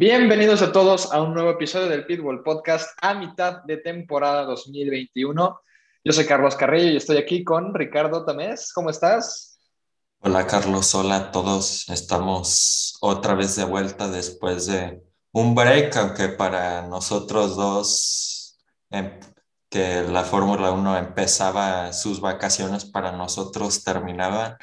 Bienvenidos 0.00 0.62
a 0.62 0.72
todos 0.72 1.12
a 1.12 1.20
un 1.20 1.34
nuevo 1.34 1.50
episodio 1.50 1.86
del 1.86 2.06
Pitbull 2.06 2.42
Podcast 2.42 2.96
a 3.02 3.12
mitad 3.12 3.62
de 3.64 3.76
temporada 3.76 4.44
2021. 4.44 5.60
Yo 6.02 6.12
soy 6.14 6.24
Carlos 6.24 6.56
Carrillo 6.56 6.92
y 6.92 6.96
estoy 6.96 7.18
aquí 7.18 7.44
con 7.44 7.74
Ricardo 7.74 8.24
Tamés. 8.24 8.72
¿Cómo 8.72 8.88
estás? 8.88 9.58
Hola 10.20 10.46
Carlos, 10.46 10.94
hola 10.94 11.16
a 11.16 11.30
todos. 11.30 11.86
Estamos 11.90 12.96
otra 13.02 13.34
vez 13.34 13.56
de 13.56 13.64
vuelta 13.64 14.08
después 14.08 14.64
de 14.68 15.02
un 15.32 15.54
break, 15.54 15.94
aunque 15.98 16.28
para 16.28 16.80
nosotros 16.80 17.54
dos, 17.54 18.58
em, 18.88 19.20
que 19.68 20.00
la 20.04 20.24
Fórmula 20.24 20.70
1 20.70 20.96
empezaba 20.96 21.92
sus 21.92 22.22
vacaciones, 22.22 22.86
para 22.86 23.12
nosotros 23.12 23.84
terminaba, 23.84 24.56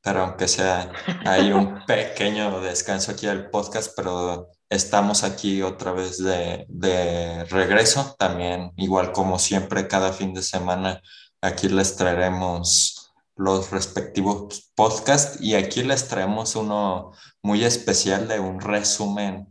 pero 0.00 0.20
aunque 0.22 0.46
sea, 0.46 0.92
hay 1.26 1.50
un 1.50 1.84
pequeño 1.88 2.60
descanso 2.60 3.10
aquí 3.10 3.26
del 3.26 3.50
podcast, 3.50 3.92
pero 3.96 4.50
estamos 4.74 5.24
aquí 5.24 5.62
otra 5.62 5.92
vez 5.92 6.18
de, 6.18 6.66
de 6.68 7.44
regreso. 7.44 8.14
También, 8.18 8.72
igual 8.76 9.12
como 9.12 9.38
siempre, 9.38 9.88
cada 9.88 10.12
fin 10.12 10.34
de 10.34 10.42
semana, 10.42 11.00
aquí 11.40 11.68
les 11.68 11.96
traeremos 11.96 13.12
los 13.36 13.70
respectivos 13.70 14.70
podcasts 14.74 15.40
y 15.40 15.54
aquí 15.54 15.82
les 15.82 16.08
traemos 16.08 16.56
uno 16.56 17.12
muy 17.42 17.64
especial 17.64 18.28
de 18.28 18.38
un 18.38 18.60
resumen 18.60 19.48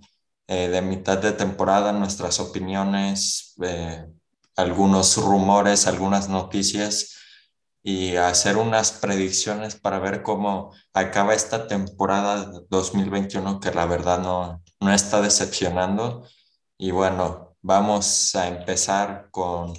eh, 0.48 0.68
de 0.70 0.82
mitad 0.82 1.18
de 1.18 1.32
temporada, 1.32 1.92
nuestras 1.92 2.40
opiniones, 2.40 3.56
eh, 3.62 4.06
algunos 4.56 5.18
rumores, 5.18 5.88
algunas 5.88 6.30
noticias 6.30 7.18
y 7.84 8.16
hacer 8.16 8.58
unas 8.58 8.94
predicciones 8.94 9.76
para 9.76 10.00
ver 10.00 10.24
cómo 10.24 10.74
acaba 10.94 11.34
esta 11.34 11.68
temporada 11.68 12.52
2021 12.70 13.60
que 13.60 13.72
la 13.72 13.86
verdad 13.86 14.20
no, 14.20 14.64
no 14.80 14.94
está 14.94 15.22
decepcionando. 15.22 16.26
Y 16.78 16.92
bueno, 16.92 17.56
vamos 17.62 18.36
a 18.36 18.48
empezar 18.48 19.30
con 19.32 19.74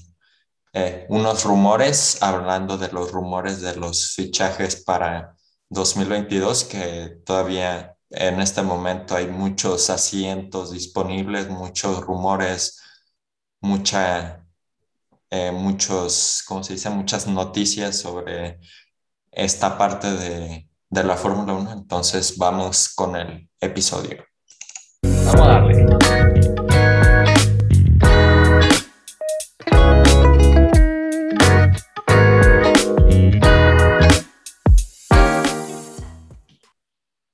eh, 0.72 1.06
unos 1.08 1.44
rumores, 1.44 2.22
hablando 2.22 2.76
de 2.78 2.90
los 2.92 3.12
rumores 3.12 3.60
de 3.60 3.76
los 3.76 4.14
fichajes 4.14 4.76
para 4.84 5.34
2022 5.70 6.64
que 6.64 7.20
todavía 7.24 7.96
en 8.10 8.40
este 8.40 8.62
momento 8.62 9.16
hay 9.16 9.28
muchos 9.28 9.90
asientos 9.90 10.72
disponibles, 10.72 11.48
muchos 11.48 12.00
rumores, 12.00 12.80
mucha, 13.60 14.43
eh, 15.36 15.50
muchos, 15.50 16.44
¿cómo 16.46 16.62
se 16.62 16.74
dice? 16.74 16.88
Muchas 16.90 17.26
noticias 17.26 17.98
sobre 17.98 18.60
esta 19.32 19.76
parte 19.76 20.08
de, 20.12 20.68
de 20.88 21.04
la 21.04 21.16
Fórmula 21.16 21.54
1. 21.54 21.72
Entonces 21.72 22.38
vamos 22.38 22.94
con 22.94 23.16
el 23.16 23.50
episodio. 23.60 24.24
Vamos 25.02 25.34
a 25.34 25.46
darle. 25.48 25.86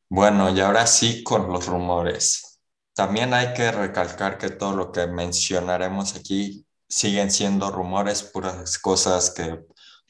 Bueno, 0.09 0.48
y 0.56 0.61
ahora 0.61 0.87
sí 0.87 1.23
con 1.23 1.53
los 1.53 1.67
rumores. 1.67 2.62
También 2.95 3.34
hay 3.34 3.53
que 3.53 3.71
recalcar 3.71 4.39
que 4.39 4.48
todo 4.48 4.75
lo 4.75 4.91
que 4.91 5.06
mencionaremos 5.06 6.17
aquí 6.17 6.67
siguen 6.91 7.30
siendo 7.30 7.70
rumores, 7.70 8.22
puras 8.22 8.78
cosas 8.78 9.30
que 9.30 9.60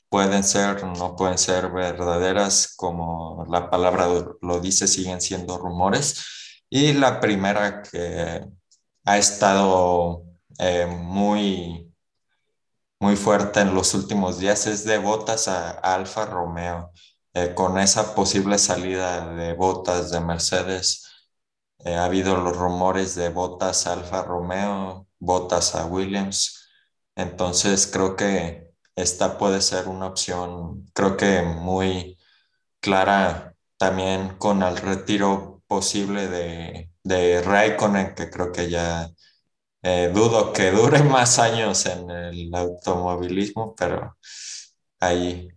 pueden 0.08 0.44
ser, 0.44 0.84
no 0.84 1.16
pueden 1.16 1.38
ser 1.38 1.70
verdaderas, 1.70 2.74
como 2.76 3.46
la 3.48 3.70
palabra 3.70 4.08
lo 4.42 4.60
dice, 4.60 4.88
siguen 4.88 5.20
siendo 5.20 5.58
rumores. 5.58 6.24
Y 6.70 6.94
la 6.94 7.20
primera 7.20 7.82
que 7.82 8.44
ha 9.04 9.18
estado 9.18 10.24
eh, 10.58 10.86
muy, 10.86 11.92
muy 13.00 13.16
fuerte 13.16 13.60
en 13.60 13.74
los 13.74 13.94
últimos 13.94 14.38
días 14.38 14.66
es 14.66 14.84
de 14.84 14.98
botas 14.98 15.48
a 15.48 15.70
Alfa 15.70 16.26
Romeo. 16.26 16.92
Eh, 17.34 17.54
con 17.54 17.78
esa 17.78 18.14
posible 18.14 18.58
salida 18.58 19.34
de 19.34 19.54
botas 19.54 20.10
de 20.10 20.20
Mercedes, 20.20 21.06
eh, 21.84 21.94
ha 21.94 22.04
habido 22.04 22.36
los 22.36 22.56
rumores 22.56 23.14
de 23.14 23.30
botas 23.30 23.86
Alfa 23.86 24.22
Romeo, 24.22 25.06
botas 25.18 25.74
a 25.76 25.86
Williams. 25.86 26.59
Entonces 27.20 27.86
creo 27.92 28.16
que 28.16 28.70
esta 28.96 29.38
puede 29.38 29.60
ser 29.60 29.88
una 29.88 30.06
opción, 30.06 30.86
creo 30.94 31.16
que 31.16 31.42
muy 31.42 32.18
clara 32.80 33.54
también 33.76 34.36
con 34.38 34.62
el 34.62 34.76
retiro 34.78 35.62
posible 35.66 36.28
de, 36.28 36.90
de 37.04 37.42
Raikkonen, 37.42 38.14
que 38.14 38.30
creo 38.30 38.52
que 38.52 38.70
ya 38.70 39.08
eh, 39.82 40.10
dudo 40.14 40.52
que 40.52 40.70
dure 40.70 41.02
más 41.04 41.38
años 41.38 41.86
en 41.86 42.10
el 42.10 42.54
automovilismo, 42.54 43.74
pero 43.76 44.16
ahí 45.00 45.48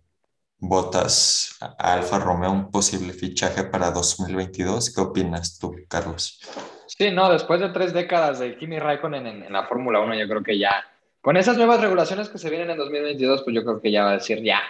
Botas 0.58 1.58
Alfa 1.78 2.18
Romeo, 2.18 2.50
un 2.52 2.70
posible 2.70 3.12
fichaje 3.12 3.64
para 3.64 3.90
2022. 3.90 4.94
¿Qué 4.94 5.00
opinas 5.00 5.58
tú, 5.58 5.74
Carlos? 5.88 6.40
Sí, 6.86 7.10
no, 7.10 7.30
después 7.30 7.60
de 7.60 7.68
tres 7.70 7.92
décadas 7.92 8.38
de 8.38 8.56
Kimi 8.56 8.78
Raikkonen 8.78 9.26
en, 9.26 9.42
en 9.42 9.52
la 9.52 9.66
Fórmula 9.66 10.00
1, 10.00 10.14
yo 10.14 10.28
creo 10.28 10.42
que 10.42 10.58
ya, 10.58 10.84
con 11.24 11.38
esas 11.38 11.56
nuevas 11.56 11.80
regulaciones 11.80 12.28
que 12.28 12.36
se 12.36 12.50
vienen 12.50 12.68
en 12.68 12.76
2022, 12.76 13.44
pues 13.44 13.56
yo 13.56 13.64
creo 13.64 13.80
que 13.80 13.90
ya 13.90 14.04
va 14.04 14.10
a 14.10 14.14
decir, 14.16 14.42
ya, 14.42 14.60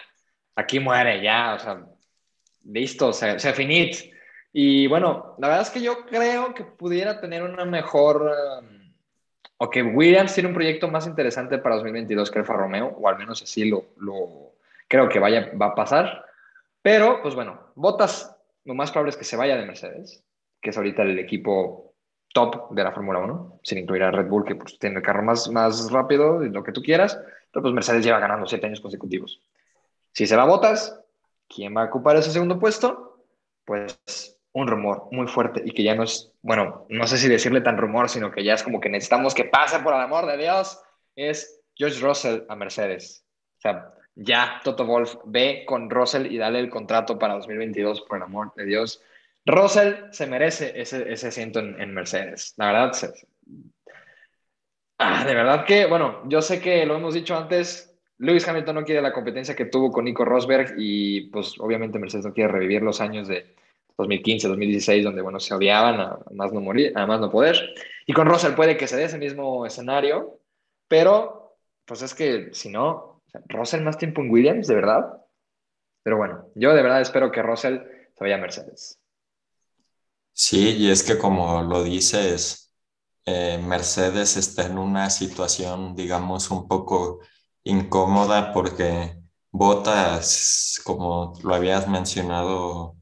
aquí 0.55 0.79
muere, 0.79 1.21
ya, 1.21 1.55
o 1.55 1.59
sea, 1.59 1.85
listo, 2.63 3.13
se, 3.13 3.41
se 3.41 3.53
finit. 3.53 3.97
Y 4.53 4.87
bueno, 4.87 5.35
la 5.41 5.49
verdad 5.49 5.65
es 5.65 5.71
que 5.71 5.83
yo 5.83 6.07
creo 6.07 6.55
que 6.55 6.63
pudiera 6.63 7.21
tener 7.21 7.43
una 7.43 7.65
mejor, 7.65 8.33
um, 8.63 8.95
o 9.57 9.69
que 9.69 9.83
Williams 9.83 10.33
tiene 10.33 10.49
un 10.49 10.55
proyecto 10.55 10.87
más 10.87 11.09
interesante 11.09 11.59
para 11.59 11.75
2022 11.75 12.31
que 12.31 12.39
Alfa 12.39 12.55
Romeo, 12.55 12.87
o 13.01 13.09
al 13.09 13.19
menos 13.19 13.43
así 13.43 13.69
lo, 13.69 13.87
lo 13.97 14.53
creo 14.87 15.09
que 15.09 15.19
vaya, 15.19 15.51
va 15.61 15.67
a 15.67 15.75
pasar. 15.75 16.25
Pero, 16.83 17.21
pues 17.21 17.35
bueno, 17.35 17.73
Botas, 17.75 18.33
lo 18.65 18.75
más 18.75 18.93
probable 18.93 19.11
es 19.11 19.17
que 19.17 19.25
se 19.25 19.35
vaya 19.35 19.57
de 19.57 19.67
Mercedes, 19.67 20.23
que 20.61 20.71
es 20.71 20.77
ahorita 20.77 21.03
el 21.03 21.19
equipo 21.19 21.84
top 22.35 22.71
de 22.73 22.85
la 22.85 22.93
Fórmula 22.93 23.21
1, 23.21 23.61
sin 23.63 23.79
incluir 23.79 24.03
a 24.03 24.11
Red 24.11 24.27
Bull, 24.29 24.45
que 24.45 24.57
pues, 24.57 24.79
tiene 24.79 24.97
el 24.97 25.03
carro 25.03 25.23
más, 25.23 25.49
más 25.49 25.91
rápido 25.91 26.45
y 26.45 26.51
lo 26.51 26.63
que 26.63 26.73
tú 26.73 26.83
quieras. 26.83 27.19
Pero 27.51 27.63
pues 27.63 27.73
Mercedes 27.73 28.05
lleva 28.05 28.19
ganando 28.19 28.47
siete 28.47 28.67
años 28.67 28.81
consecutivos. 28.81 29.41
Si 30.13 30.27
se 30.27 30.37
va 30.37 30.43
a 30.43 30.47
Botas, 30.47 31.01
¿quién 31.49 31.75
va 31.75 31.83
a 31.83 31.87
ocupar 31.87 32.17
ese 32.17 32.33
segundo 32.33 32.59
puesto? 32.59 33.23
Pues 33.65 34.37
un 34.53 34.69
rumor 34.69 35.09
muy 35.11 35.27
fuerte 35.27 35.63
y 35.65 35.71
que 35.71 35.83
ya 35.83 35.95
no 35.95 36.03
es, 36.03 36.33
bueno, 36.43 36.87
no 36.89 37.07
sé 37.07 37.19
si 37.19 37.29
decirle 37.29 37.61
tan 37.61 37.79
rumor, 37.79 38.09
sino 38.09 38.31
que 38.31 38.45
ya 38.45 38.55
es 38.55 38.63
como 38.63 38.81
que 38.81 38.89
necesitamos 38.89 39.35
que 39.35 39.45
pase 39.45 39.79
por 39.81 39.95
el 39.95 40.01
amor 40.01 40.27
de 40.27 40.37
Dios, 40.37 40.81
es 41.17 41.61
George 41.75 42.01
Russell 42.01 42.43
a 42.49 42.57
Mercedes. 42.57 43.25
O 43.59 43.61
sea, 43.61 43.95
ya 44.17 44.61
Toto 44.63 44.85
Wolf 44.85 45.17
ve 45.25 45.65
con 45.67 45.91
Russell 45.91 46.31
y 46.31 46.39
dale 46.39 46.61
el 46.61 46.71
contrato 46.71 47.19
para 47.19 47.35
2022, 47.35 48.03
por 48.03 48.19
el 48.19 48.25
amor 48.25 48.53
de 48.55 48.65
Dios. 48.65 49.03
Russell 49.47 50.11
se 50.11 50.27
merece 50.27 50.81
ese, 50.81 51.13
ese 51.13 51.29
asiento 51.29 51.61
en, 51.61 51.93
Mercedes. 51.93 52.55
La 52.57 52.67
verdad, 52.67 52.93
ah, 54.99 55.25
de 55.25 55.35
verdad 55.35 55.65
que, 55.67 55.87
bueno, 55.87 56.23
yo 56.29 56.41
sé 56.41 56.61
que 56.61 56.87
lo 56.87 56.97
hemos 56.97 57.15
dicho 57.15 57.37
antes, 57.37 57.95
Lewis 58.19 58.47
Hamilton 58.49 58.77
no 58.77 58.85
quiere 58.85 59.03
la 59.03 59.13
competencia 59.13 59.55
que 59.55 59.67
tuvo 59.67 59.91
con 59.93 60.05
Nico 60.05 60.25
Rosberg 60.25 60.75
y 60.79 61.29
pues 61.29 61.55
obviamente 61.59 61.99
Mercedes 61.99 62.25
no 62.25 62.33
quiere 62.33 62.53
revivir 62.53 62.83
los 62.83 63.01
años 63.01 63.29
de 63.29 63.55
2015, 63.99 64.49
2016, 64.49 65.05
donde, 65.05 65.23
bueno, 65.23 65.39
se 65.41 65.55
odiaban 65.55 66.01
a, 66.01 66.19
más 66.33 66.53
no 66.53 66.61
morir, 66.61 66.97
a 66.97 67.07
no 67.07 67.31
poder. 67.31 67.75
Y 68.07 68.13
con 68.13 68.27
Russell 68.27 68.55
puede 68.55 68.77
que 68.77 68.89
se 68.89 68.97
dé 68.97 69.05
ese 69.05 69.19
mismo 69.19 69.67
escenario, 69.67 70.41
pero 70.89 71.57
pues 71.85 72.03
es 72.03 72.15
que 72.15 72.49
si 72.53 72.71
no, 72.71 73.23
Russell 73.49 73.83
más 73.83 73.99
tiempo 73.99 74.23
en 74.23 74.31
Williams, 74.31 74.67
de 74.67 74.75
verdad. 74.75 75.21
Pero 76.03 76.17
bueno, 76.17 76.49
yo 76.55 76.75
de 76.75 76.83
verdad 76.83 77.01
espero 77.01 77.31
que 77.31 77.43
Russell 77.43 77.79
se 78.15 78.25
vaya 78.25 78.37
a 78.37 78.41
Mercedes. 78.41 79.01
Sí, 80.35 80.71
y 80.79 80.91
es 80.91 81.03
que 81.05 81.19
como 81.19 81.63
lo 81.63 81.85
dices, 81.85 82.73
eh, 83.27 83.59
Mercedes 83.59 84.37
está 84.37 84.67
en 84.67 84.79
una 84.79 85.11
situación, 85.11 85.95
digamos, 85.97 86.51
un 86.51 86.69
poco 86.69 87.21
incómoda 87.65 88.53
porque 88.53 89.17
Bottas, 89.53 90.81
como 90.85 91.35
lo 91.45 91.55
habías 91.55 91.89
mencionado 91.89 92.97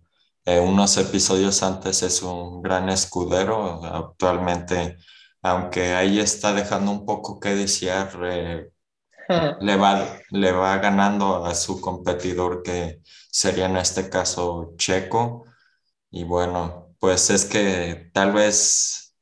eh, 0.45 0.61
unos 0.61 0.97
episodios 0.99 1.63
antes, 1.63 2.03
es 2.03 2.23
un 2.23 2.63
gran 2.63 2.89
escudero. 2.91 3.83
Actualmente, 3.85 4.99
aunque 5.43 5.95
ahí 5.95 6.19
está 6.21 6.53
dejando 6.53 6.91
un 6.93 7.07
poco 7.07 7.41
que 7.41 7.55
desear, 7.55 8.11
eh, 8.25 8.71
le, 9.61 9.77
va, 9.77 10.19
le 10.31 10.53
va 10.53 10.79
ganando 10.79 11.45
a 11.47 11.55
su 11.55 11.81
competidor 11.81 12.63
que 12.63 13.01
sería 13.31 13.67
en 13.67 13.77
este 13.77 14.09
caso 14.11 14.75
Checo. 14.77 15.45
Y 16.11 16.25
bueno, 16.25 16.82
pues 17.03 17.31
es 17.31 17.45
que 17.47 18.11
tal 18.15 18.33
vez 18.33 19.17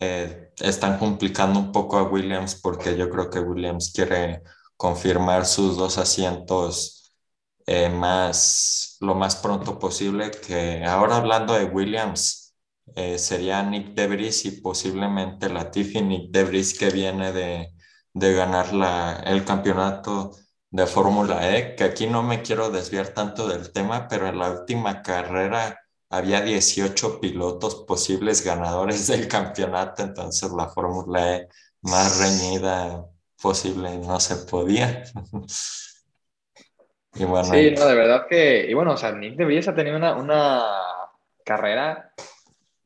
eh, 0.00 0.52
están 0.60 0.98
complicando 0.98 1.58
un 1.60 1.72
poco 1.72 1.96
a 1.98 2.02
Williams 2.04 2.56
porque 2.56 2.96
yo 2.96 3.08
creo 3.10 3.30
que 3.30 3.40
Williams 3.40 3.92
quiere 3.94 4.42
confirmar 4.76 5.46
sus 5.46 5.78
dos 5.78 5.96
asientos 5.98 7.14
eh, 7.66 7.88
más 7.88 8.98
lo 9.00 9.14
más 9.14 9.36
pronto 9.36 9.78
posible. 9.78 10.30
Que 10.32 10.84
ahora 10.84 11.16
hablando 11.16 11.54
de 11.54 11.64
Williams, 11.64 12.54
eh, 12.96 13.18
sería 13.18 13.62
Nick 13.62 13.94
Debris 13.94 14.44
y 14.44 14.60
posiblemente 14.60 15.48
Latifi. 15.48 16.02
Nick 16.02 16.32
Debris 16.32 16.78
que 16.78 16.90
viene 16.90 17.32
de, 17.32 17.72
de 18.12 18.34
ganar 18.34 18.74
la, 18.74 19.22
el 19.26 19.44
campeonato 19.46 20.32
de 20.70 20.86
Fórmula 20.86 21.56
E, 21.56 21.76
que 21.76 21.84
aquí 21.84 22.06
no 22.06 22.22
me 22.22 22.42
quiero 22.42 22.70
desviar 22.70 23.08
tanto 23.08 23.48
del 23.48 23.72
tema, 23.72 24.08
pero 24.08 24.28
en 24.28 24.38
la 24.38 24.50
última 24.50 25.02
carrera 25.02 25.81
había 26.12 26.42
18 26.42 27.20
pilotos 27.20 27.84
posibles 27.86 28.44
ganadores 28.44 29.06
del 29.08 29.26
campeonato, 29.26 30.02
entonces 30.02 30.52
la 30.52 30.68
Fórmula 30.68 31.36
E 31.36 31.48
más 31.82 32.20
reñida 32.20 33.06
posible 33.40 33.98
no 33.98 34.20
se 34.20 34.46
podía. 34.46 35.02
y 37.14 37.24
bueno, 37.24 37.44
sí, 37.44 37.72
no, 37.72 37.86
de 37.86 37.94
verdad 37.94 38.26
que, 38.28 38.66
y 38.68 38.74
bueno, 38.74 38.92
o 38.92 38.96
sea, 38.96 39.12
Nick 39.12 39.36
de 39.36 39.64
ha 39.66 39.74
tenido 39.74 39.96
una, 39.96 40.14
una 40.14 40.62
carrera, 41.44 42.12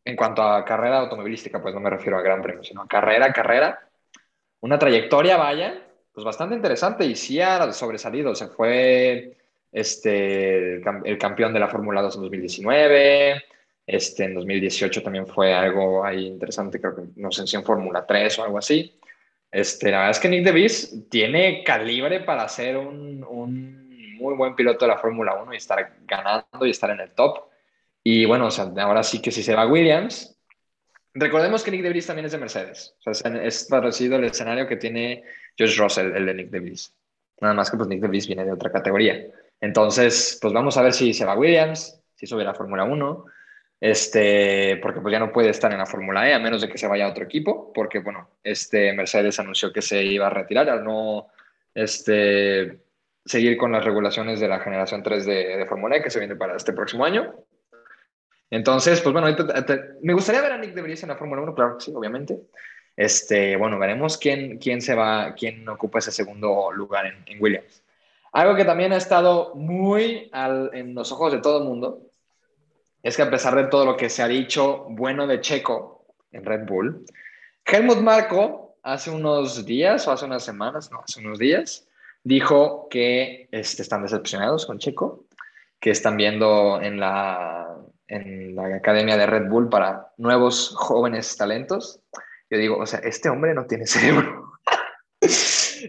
en 0.05 0.17
cuanto 0.17 0.43
a 0.43 0.65
carrera 0.65 1.01
automovilística, 1.01 1.61
pues 1.61 1.75
no 1.75 1.81
me 1.81 1.91
refiero 1.91 2.17
a 2.17 2.23
Gran 2.23 2.41
Premio, 2.41 2.63
sino 2.63 2.83
a 2.83 2.87
carrera, 2.87 3.33
carrera, 3.33 3.89
una 4.61 4.79
trayectoria, 4.79 5.37
vaya, 5.37 5.85
pues 6.13 6.25
bastante 6.25 6.55
interesante 6.55 7.05
y 7.05 7.17
sí 7.17 7.41
ha 7.41 7.73
sobresalido, 7.73 8.37
se 8.37 8.47
fue 8.47 9.36
este, 9.77 10.77
el 10.77 11.19
campeón 11.19 11.53
de 11.53 11.61
la 11.61 11.69
Fórmula 11.69 12.01
2 12.01 12.17
en 12.17 12.23
2019, 12.23 13.45
este, 13.87 14.25
en 14.25 14.35
2018 14.35 15.03
también 15.03 15.27
fue 15.27 15.53
algo 15.53 16.03
ahí 16.03 16.25
interesante, 16.27 16.81
creo 16.81 16.97
que 16.97 17.03
no 17.17 17.31
sé 17.31 17.47
si 17.47 17.57
en 17.57 17.63
Fórmula 17.63 18.07
3 18.07 18.39
o 18.39 18.45
algo 18.45 18.57
así. 18.57 18.99
Este, 19.51 19.91
la 19.91 19.99
verdad 19.99 20.13
es 20.13 20.19
que 20.19 20.31
Nick 20.31 20.47
DeVries 20.47 21.11
tiene 21.11 21.63
calibre 21.63 22.21
para 22.21 22.49
ser 22.49 22.79
un, 22.79 23.23
un 23.23 24.17
muy 24.17 24.35
buen 24.35 24.57
piloto 24.57 24.87
de 24.87 24.93
la 24.93 24.99
Fórmula 24.99 25.35
1 25.43 25.53
y 25.53 25.57
estar 25.59 25.95
ganando 26.07 26.65
y 26.65 26.71
estar 26.71 26.89
en 26.89 27.01
el 27.01 27.11
top. 27.11 27.45
Y 28.03 28.25
bueno, 28.25 28.47
o 28.47 28.51
sea, 28.51 28.73
ahora 28.79 29.03
sí 29.03 29.21
que 29.21 29.31
si 29.31 29.43
se 29.43 29.55
va 29.55 29.67
Williams, 29.67 30.39
recordemos 31.13 31.63
que 31.63 31.71
Nick 31.71 31.83
DeVries 31.83 32.07
también 32.07 32.25
es 32.25 32.33
de 32.33 32.39
Mercedes. 32.39 32.97
O 33.05 33.13
sea, 33.13 33.31
es 33.43 33.65
parecido 33.65 34.17
el 34.17 34.25
escenario 34.25 34.67
que 34.67 34.77
tiene 34.77 35.23
George 35.55 35.79
Russell, 35.79 36.17
el 36.17 36.25
de 36.25 36.35
Nick 36.35 36.49
DeVries. 36.49 36.95
Nada 37.43 37.53
más 37.53 37.71
que 37.71 37.77
pues 37.77 37.91
Nick 37.91 38.01
DeVries 38.01 38.27
viene 38.27 38.47
de 38.47 38.53
otra 38.53 38.73
categoría. 38.73 39.23
Entonces, 39.61 40.39
pues 40.41 40.53
vamos 40.53 40.77
a 40.77 40.83
ver 40.83 40.93
si 40.93 41.13
se 41.13 41.25
va 41.25 41.37
Williams, 41.37 42.03
si 42.15 42.27
sube 42.27 42.45
la 42.45 42.55
Fórmula 42.55 42.85
1, 42.85 43.25
este, 43.81 44.79
porque 44.83 45.01
pues 45.01 45.13
ya 45.13 45.19
no 45.19 45.33
puede 45.33 45.51
estar 45.51 45.71
en 45.73 45.79
la 45.79 45.87
Fórmula 45.87 46.29
E 46.29 46.35
a 46.35 46.39
menos 46.39 46.63
de 46.63 46.69
que 46.69 46.79
se 46.79 46.87
vaya 46.87 47.07
a 47.07 47.11
otro 47.11 47.25
equipo, 47.25 47.73
porque 47.73 47.99
bueno, 47.99 48.31
este 48.43 48.93
Mercedes 48.93 49.39
anunció 49.39 49.73
que 49.73 49.83
se 49.83 50.03
iba 50.03 50.27
a 50.27 50.31
retirar 50.31 50.69
al 50.71 50.85
no 50.85 51.29
este, 51.75 52.81
seguir 53.25 53.57
con 53.57 53.73
las 53.73 53.85
regulaciones 53.85 54.41
de 54.41 54.49
la 54.49 54.61
generación 54.61 55.03
3 55.03 55.27
de, 55.27 55.67
Fórmula 55.69 55.97
E 55.97 56.03
que 56.03 56.11
se 56.11 56.19
viene 56.19 56.37
para 56.37 56.57
este 56.57 56.73
próximo 56.73 57.05
año. 57.05 57.35
Entonces, 58.49 59.01
pues 59.01 59.13
bueno, 59.13 59.27
me 60.03 60.13
gustaría 60.13 60.41
ver 60.41 60.53
a 60.53 60.59
Nick 60.59 60.73
de 60.73 60.83
Vries 60.83 61.03
en 61.03 61.09
la 61.09 61.17
Fórmula 61.17 61.43
1, 61.43 61.55
claro 61.55 61.77
que 61.77 61.85
sí, 61.85 61.93
obviamente. 61.95 62.39
Este, 62.97 63.57
bueno, 63.57 63.79
veremos 63.79 64.17
quién, 64.17 64.59
quién 64.59 64.81
se 64.81 64.95
va, 64.95 65.35
quién 65.35 65.69
ocupa 65.69 65.99
ese 65.99 66.13
segundo 66.13 66.71
lugar 66.73 67.07
en 67.07 67.43
Williams. 67.43 67.83
Algo 68.37 68.55
que 68.55 68.67
también 68.67 68.93
ha 68.93 68.99
estado 68.99 69.55
muy 69.55 70.31
en 70.35 70.95
los 70.95 71.11
ojos 71.11 71.33
de 71.33 71.39
todo 71.39 71.57
el 71.57 71.65
mundo 71.65 72.03
es 73.03 73.17
que 73.17 73.23
a 73.23 73.31
pesar 73.31 73.57
de 73.57 73.65
todo 73.65 73.87
lo 73.87 73.97
que 73.97 74.11
se 74.11 74.23
ha 74.23 74.29
dicho 74.29 74.85
bueno 74.91 75.27
de 75.27 75.41
Checo 75.41 76.05
en 76.33 76.45
Red 76.45 76.67
Bull, 76.67 77.07
Helmut 77.65 78.01
Marco 78.01 78.77
hace 78.83 79.11
unos 79.11 79.65
días 79.65 80.07
o 80.07 80.13
hace 80.13 80.27
unas 80.27 80.45
semanas, 80.45 80.91
no, 80.91 81.01
hace 81.01 81.21
unos 81.21 81.39
días, 81.39 81.89
dijo 82.25 82.89
que 82.91 83.49
este, 83.53 83.81
están 83.81 84.03
decepcionados 84.03 84.67
con 84.67 84.81
Checo, 84.81 85.25
que 85.81 85.89
están 85.89 86.19
viendo 86.19 86.79
en 86.83 87.01
la, 87.01 87.75
en 88.07 88.55
la 88.55 88.77
academia 88.77 89.17
de 89.17 89.25
Red 89.25 89.49
Bull 89.49 89.71
para 89.71 90.13
nuevos 90.19 90.75
jóvenes 90.77 91.39
talentos. 91.39 92.01
Yo 92.51 92.59
digo, 92.59 92.77
o 92.77 92.85
sea, 92.85 92.99
este 92.99 93.31
hombre 93.31 93.55
no 93.55 93.65
tiene 93.65 93.87
cerebro. 93.87 94.59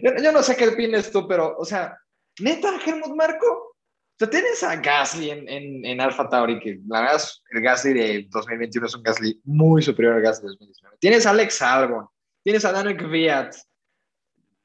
yo, 0.02 0.12
yo, 0.22 0.32
no 0.32 0.42
sé 0.42 0.56
qué 0.56 0.68
opinas 0.68 1.10
tú, 1.10 1.28
pero, 1.28 1.54
o 1.58 1.66
sea, 1.66 1.98
neta, 2.40 2.78
Helmut 2.84 3.14
Marco. 3.14 3.46
O 3.46 4.18
sea, 4.18 4.30
tienes 4.30 4.62
a 4.64 4.74
Gasly 4.76 5.30
en, 5.30 5.48
en, 5.48 5.84
en 5.84 6.00
Alfa 6.00 6.28
Tauri, 6.28 6.58
que 6.58 6.80
la 6.88 7.02
verdad 7.02 7.22
el 7.50 7.62
Gasly 7.62 7.92
de 7.92 8.28
2021 8.30 8.86
es 8.86 8.94
un 8.96 9.02
Gasly 9.02 9.40
muy 9.44 9.80
superior 9.80 10.14
al 10.16 10.22
Gasly 10.22 10.42
de 10.42 10.48
2019. 10.48 10.96
Tienes 10.98 11.26
a 11.26 11.30
Alex 11.30 11.62
Albon, 11.62 12.08
tienes 12.42 12.64
a 12.64 12.72
Daniel 12.72 12.96
Kvyat. 12.96 13.54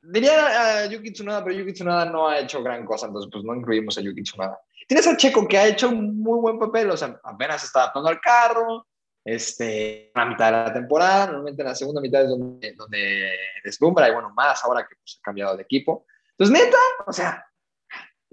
Diría 0.01 0.81
a 0.81 0.85
Yuki 0.87 1.13
Tsunoda, 1.13 1.43
pero 1.43 1.55
Yuki 1.55 1.73
Tsunoda 1.73 2.05
no 2.05 2.27
ha 2.27 2.39
hecho 2.39 2.63
gran 2.63 2.83
cosa, 2.83 3.05
entonces 3.05 3.29
pues 3.31 3.43
no 3.43 3.55
incluimos 3.55 3.97
a 3.97 4.01
Yuki 4.01 4.23
Tsunoda. 4.23 4.59
Tienes 4.87 5.07
a 5.07 5.15
Checo 5.15 5.47
que 5.47 5.57
ha 5.57 5.67
hecho 5.67 5.89
un 5.89 6.19
muy 6.19 6.39
buen 6.39 6.59
papel, 6.59 6.89
o 6.89 6.97
sea, 6.97 7.19
apenas 7.23 7.63
está 7.63 7.83
adaptando 7.83 8.09
al 8.09 8.19
carro, 8.19 8.87
este, 9.23 10.11
la 10.13 10.25
mitad 10.25 10.47
de 10.47 10.51
la 10.51 10.73
temporada, 10.73 11.27
normalmente 11.27 11.61
en 11.61 11.67
la 11.67 11.75
segunda 11.75 12.01
mitad 12.01 12.23
es 12.23 12.29
donde, 12.29 12.73
donde 12.73 13.31
deslumbra, 13.63 14.09
y 14.09 14.13
bueno, 14.13 14.31
más 14.35 14.63
ahora 14.65 14.85
que 14.87 14.95
pues, 14.95 15.19
ha 15.19 15.23
cambiado 15.23 15.55
de 15.55 15.63
equipo. 15.63 16.05
Entonces, 16.31 16.65
neta, 16.65 16.77
o 17.05 17.13
sea, 17.13 17.45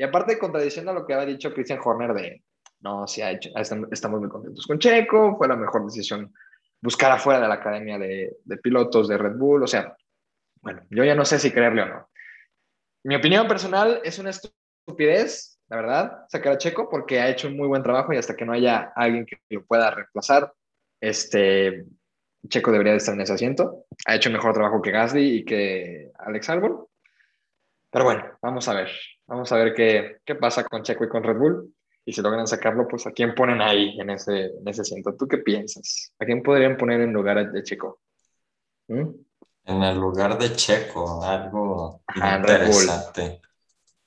y 0.00 0.02
aparte, 0.02 0.38
contradiciendo 0.38 0.94
lo 0.94 1.04
que 1.04 1.12
había 1.12 1.26
dicho 1.26 1.52
Christian 1.52 1.78
Horner 1.84 2.14
de, 2.14 2.42
no, 2.80 3.06
sí, 3.06 3.20
ha 3.20 3.32
hecho, 3.32 3.50
estamos 3.54 4.18
muy 4.18 4.30
contentos 4.30 4.66
con 4.66 4.78
Checo, 4.78 5.36
fue 5.36 5.46
la 5.46 5.56
mejor 5.56 5.84
decisión 5.84 6.32
buscar 6.80 7.12
afuera 7.12 7.38
de 7.38 7.48
la 7.48 7.56
academia 7.56 7.98
de, 7.98 8.34
pilotos 8.62 9.08
de 9.08 9.18
Red 9.18 9.36
Bull, 9.36 9.62
o 9.62 9.66
sea, 9.66 9.94
bueno, 10.62 10.80
yo 10.88 11.04
ya 11.04 11.14
no 11.14 11.26
sé 11.26 11.38
si 11.38 11.50
creerle 11.50 11.82
o 11.82 11.86
no. 11.86 12.08
Mi 13.04 13.14
opinión 13.14 13.46
personal 13.46 14.00
es 14.02 14.18
una 14.18 14.30
estupidez, 14.30 15.60
la 15.68 15.76
verdad, 15.76 16.24
sacar 16.30 16.54
a 16.54 16.58
Checo 16.58 16.88
porque 16.88 17.20
ha 17.20 17.28
hecho 17.28 17.48
un 17.48 17.58
muy 17.58 17.68
buen 17.68 17.82
trabajo 17.82 18.14
y 18.14 18.16
hasta 18.16 18.34
que 18.34 18.46
no 18.46 18.54
haya 18.54 18.94
alguien 18.96 19.26
que 19.26 19.36
lo 19.50 19.66
pueda 19.66 19.90
reemplazar, 19.90 20.50
este, 20.98 21.84
Checo 22.48 22.72
debería 22.72 22.92
de 22.92 22.98
estar 23.00 23.14
en 23.14 23.20
ese 23.20 23.34
asiento. 23.34 23.84
Ha 24.06 24.14
hecho 24.14 24.30
mejor 24.30 24.54
trabajo 24.54 24.80
que 24.80 24.92
Gasly 24.92 25.40
y 25.40 25.44
que 25.44 26.10
Alex 26.20 26.48
Albon. 26.48 26.86
Pero 27.90 28.04
bueno, 28.06 28.38
vamos 28.40 28.66
a 28.66 28.72
ver. 28.74 28.88
Vamos 29.30 29.52
a 29.52 29.56
ver 29.58 29.74
qué, 29.74 30.16
qué 30.24 30.34
pasa 30.34 30.64
con 30.64 30.82
Checo 30.82 31.04
y 31.04 31.08
con 31.08 31.22
Red 31.22 31.38
Bull. 31.38 31.72
Y 32.04 32.12
si 32.12 32.20
logran 32.20 32.48
sacarlo, 32.48 32.88
pues 32.88 33.06
a 33.06 33.12
quién 33.12 33.32
ponen 33.32 33.60
ahí 33.60 33.96
en 34.00 34.10
ese, 34.10 34.46
en 34.46 34.66
ese 34.66 34.80
asiento. 34.80 35.14
¿Tú 35.16 35.28
qué 35.28 35.38
piensas? 35.38 36.12
¿A 36.18 36.24
quién 36.24 36.42
podrían 36.42 36.76
poner 36.76 37.00
en 37.00 37.12
lugar 37.12 37.52
de 37.52 37.62
Checo? 37.62 38.00
¿Mm? 38.88 39.08
En 39.66 39.82
el 39.84 40.00
lugar 40.00 40.36
de 40.36 40.52
Checo, 40.56 41.22
algo 41.22 42.02
interesante. 42.16 43.40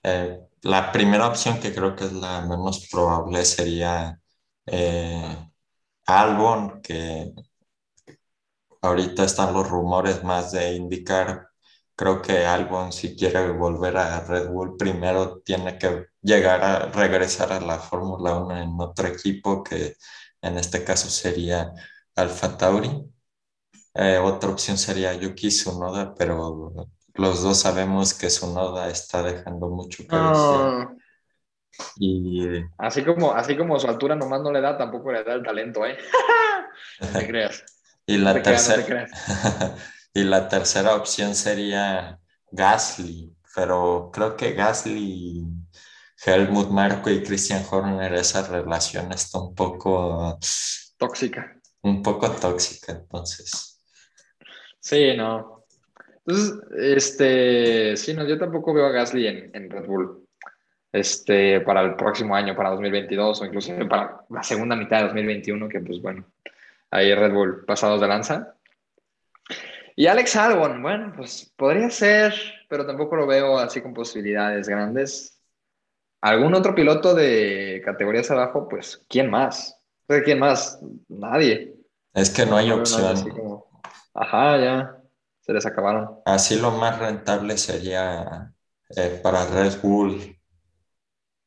Eh, 0.04 0.42
la 0.64 0.92
primera 0.92 1.30
opción 1.30 1.58
que 1.62 1.74
creo 1.74 1.96
que 1.96 2.04
es 2.04 2.12
la 2.12 2.42
menos 2.42 2.90
probable 2.92 3.46
sería 3.46 4.20
eh, 4.66 5.38
Albon, 6.06 6.82
que 6.82 7.32
ahorita 8.82 9.24
están 9.24 9.54
los 9.54 9.70
rumores 9.70 10.22
más 10.26 10.52
de 10.52 10.74
indicar 10.74 11.48
creo 11.96 12.22
que 12.22 12.46
Albon, 12.46 12.92
si 12.92 13.16
quiere 13.16 13.52
volver 13.52 13.98
a 13.98 14.22
Red 14.22 14.50
Bull, 14.50 14.78
primero 14.78 15.40
tiene 15.40 15.78
que 15.78 16.08
llegar 16.22 16.64
a 16.64 16.86
regresar 16.88 17.52
a 17.54 17.60
la 17.60 17.80
Fórmula 17.80 18.36
1 18.36 18.58
en 18.58 18.80
otro 18.80 19.08
equipo, 19.08 19.64
que 19.64 19.96
en 20.42 20.58
este 20.58 20.84
caso 20.84 21.10
sería 21.10 21.72
Alfa 22.16 22.58
Tauri. 22.58 22.90
Eh, 23.96 24.18
otra 24.18 24.50
opción 24.50 24.78
sería 24.78 25.14
Yuki 25.14 25.50
Tsunoda, 25.50 26.16
pero 26.16 26.74
los 27.14 27.44
dos 27.44 27.60
sabemos 27.60 28.14
que 28.14 28.28
Tsunoda 28.28 28.90
está 28.90 29.22
dejando 29.22 29.70
mucho 29.70 30.04
que 30.08 30.16
decir. 30.16 31.04
Y... 31.98 32.64
Así 32.78 33.04
como, 33.04 33.34
así 33.34 33.58
como 33.58 33.80
su 33.80 33.88
altura 33.88 34.16
nomás 34.16 34.42
no 34.42 34.52
le 34.52 34.62
da, 34.62 34.78
tampoco 34.78 35.12
le 35.12 35.24
da 35.24 35.34
el 35.34 35.44
talento, 35.44 35.86
¿eh? 35.86 35.98
no 37.02 37.08
te 37.08 37.28
creas. 37.28 37.64
y 38.06 38.18
la 38.18 38.42
tercera... 38.42 39.08
Y 40.14 40.24
la 40.24 40.48
tercera 40.48 40.96
opción 40.96 41.34
sería 41.34 42.20
Gasly, 42.52 43.36
pero 43.56 44.12
creo 44.14 44.38
que 44.38 44.54
Gasly, 44.54 45.44
Helmut 46.26 46.70
Marco 46.70 47.10
y 47.10 47.24
Christian 47.24 47.64
Horner, 47.70 48.14
esa 48.14 48.48
relación 48.48 49.12
está 49.12 49.40
un 49.40 49.56
poco 49.56 50.38
tóxica. 50.98 51.60
Un 51.82 52.02
poco 52.04 52.30
tóxica, 52.30 52.94
entonces. 52.94 53.82
Sí, 54.80 55.18
no. 55.18 55.66
Entonces, 56.26 56.60
este, 56.78 57.98
sí, 57.98 58.14
no, 58.14 58.26
yo 58.28 58.38
tampoco 58.38 58.74
veo 58.74 58.86
a 58.86 58.92
Gasly 58.92 59.28
en, 59.28 59.52
en 59.54 59.70
Red 59.70 59.86
Bull 59.88 60.28
este, 60.92 61.60
para 61.62 61.82
el 61.82 61.96
próximo 61.96 62.36
año, 62.36 62.56
para 62.56 62.70
2022 62.70 63.42
o 63.42 63.46
incluso 63.46 63.74
para 63.90 64.22
la 64.30 64.44
segunda 64.44 64.76
mitad 64.76 65.00
de 65.00 65.06
2021, 65.06 65.68
que 65.68 65.80
pues 65.80 66.02
bueno, 66.02 66.26
ahí 66.92 67.14
Red 67.14 67.34
Bull 67.34 67.66
pasados 67.66 68.00
de 68.00 68.08
lanza. 68.08 68.56
Y 69.96 70.08
Alex 70.08 70.36
Albon, 70.36 70.82
bueno, 70.82 71.14
pues 71.16 71.54
podría 71.56 71.90
ser, 71.90 72.34
pero 72.68 72.86
tampoco 72.86 73.16
lo 73.16 73.28
veo 73.28 73.60
así 73.60 73.82
con 73.82 73.94
posibilidades 73.94 74.68
grandes. 74.68 75.40
¿Algún 76.22 76.56
otro 76.56 76.74
piloto 76.74 77.14
de 77.14 77.82
categorías 77.86 78.32
abajo? 78.32 78.68
Pues, 78.68 79.06
¿quién 79.08 79.30
más? 79.30 79.80
¿Quién 80.08 80.40
más? 80.40 80.80
Nadie. 81.08 81.76
Es 82.14 82.30
que 82.30 82.46
no 82.46 82.56
hay 82.56 82.72
opción. 82.72 83.64
Ajá, 84.14 84.58
ya, 84.58 84.98
se 85.42 85.54
les 85.54 85.66
acabaron. 85.66 86.20
Así 86.26 86.60
lo 86.60 86.72
más 86.72 87.00
rentable 87.00 87.58
sería 87.58 88.54
eh, 88.96 89.20
para 89.22 89.46
Red 89.46 89.82
Bull, 89.82 90.40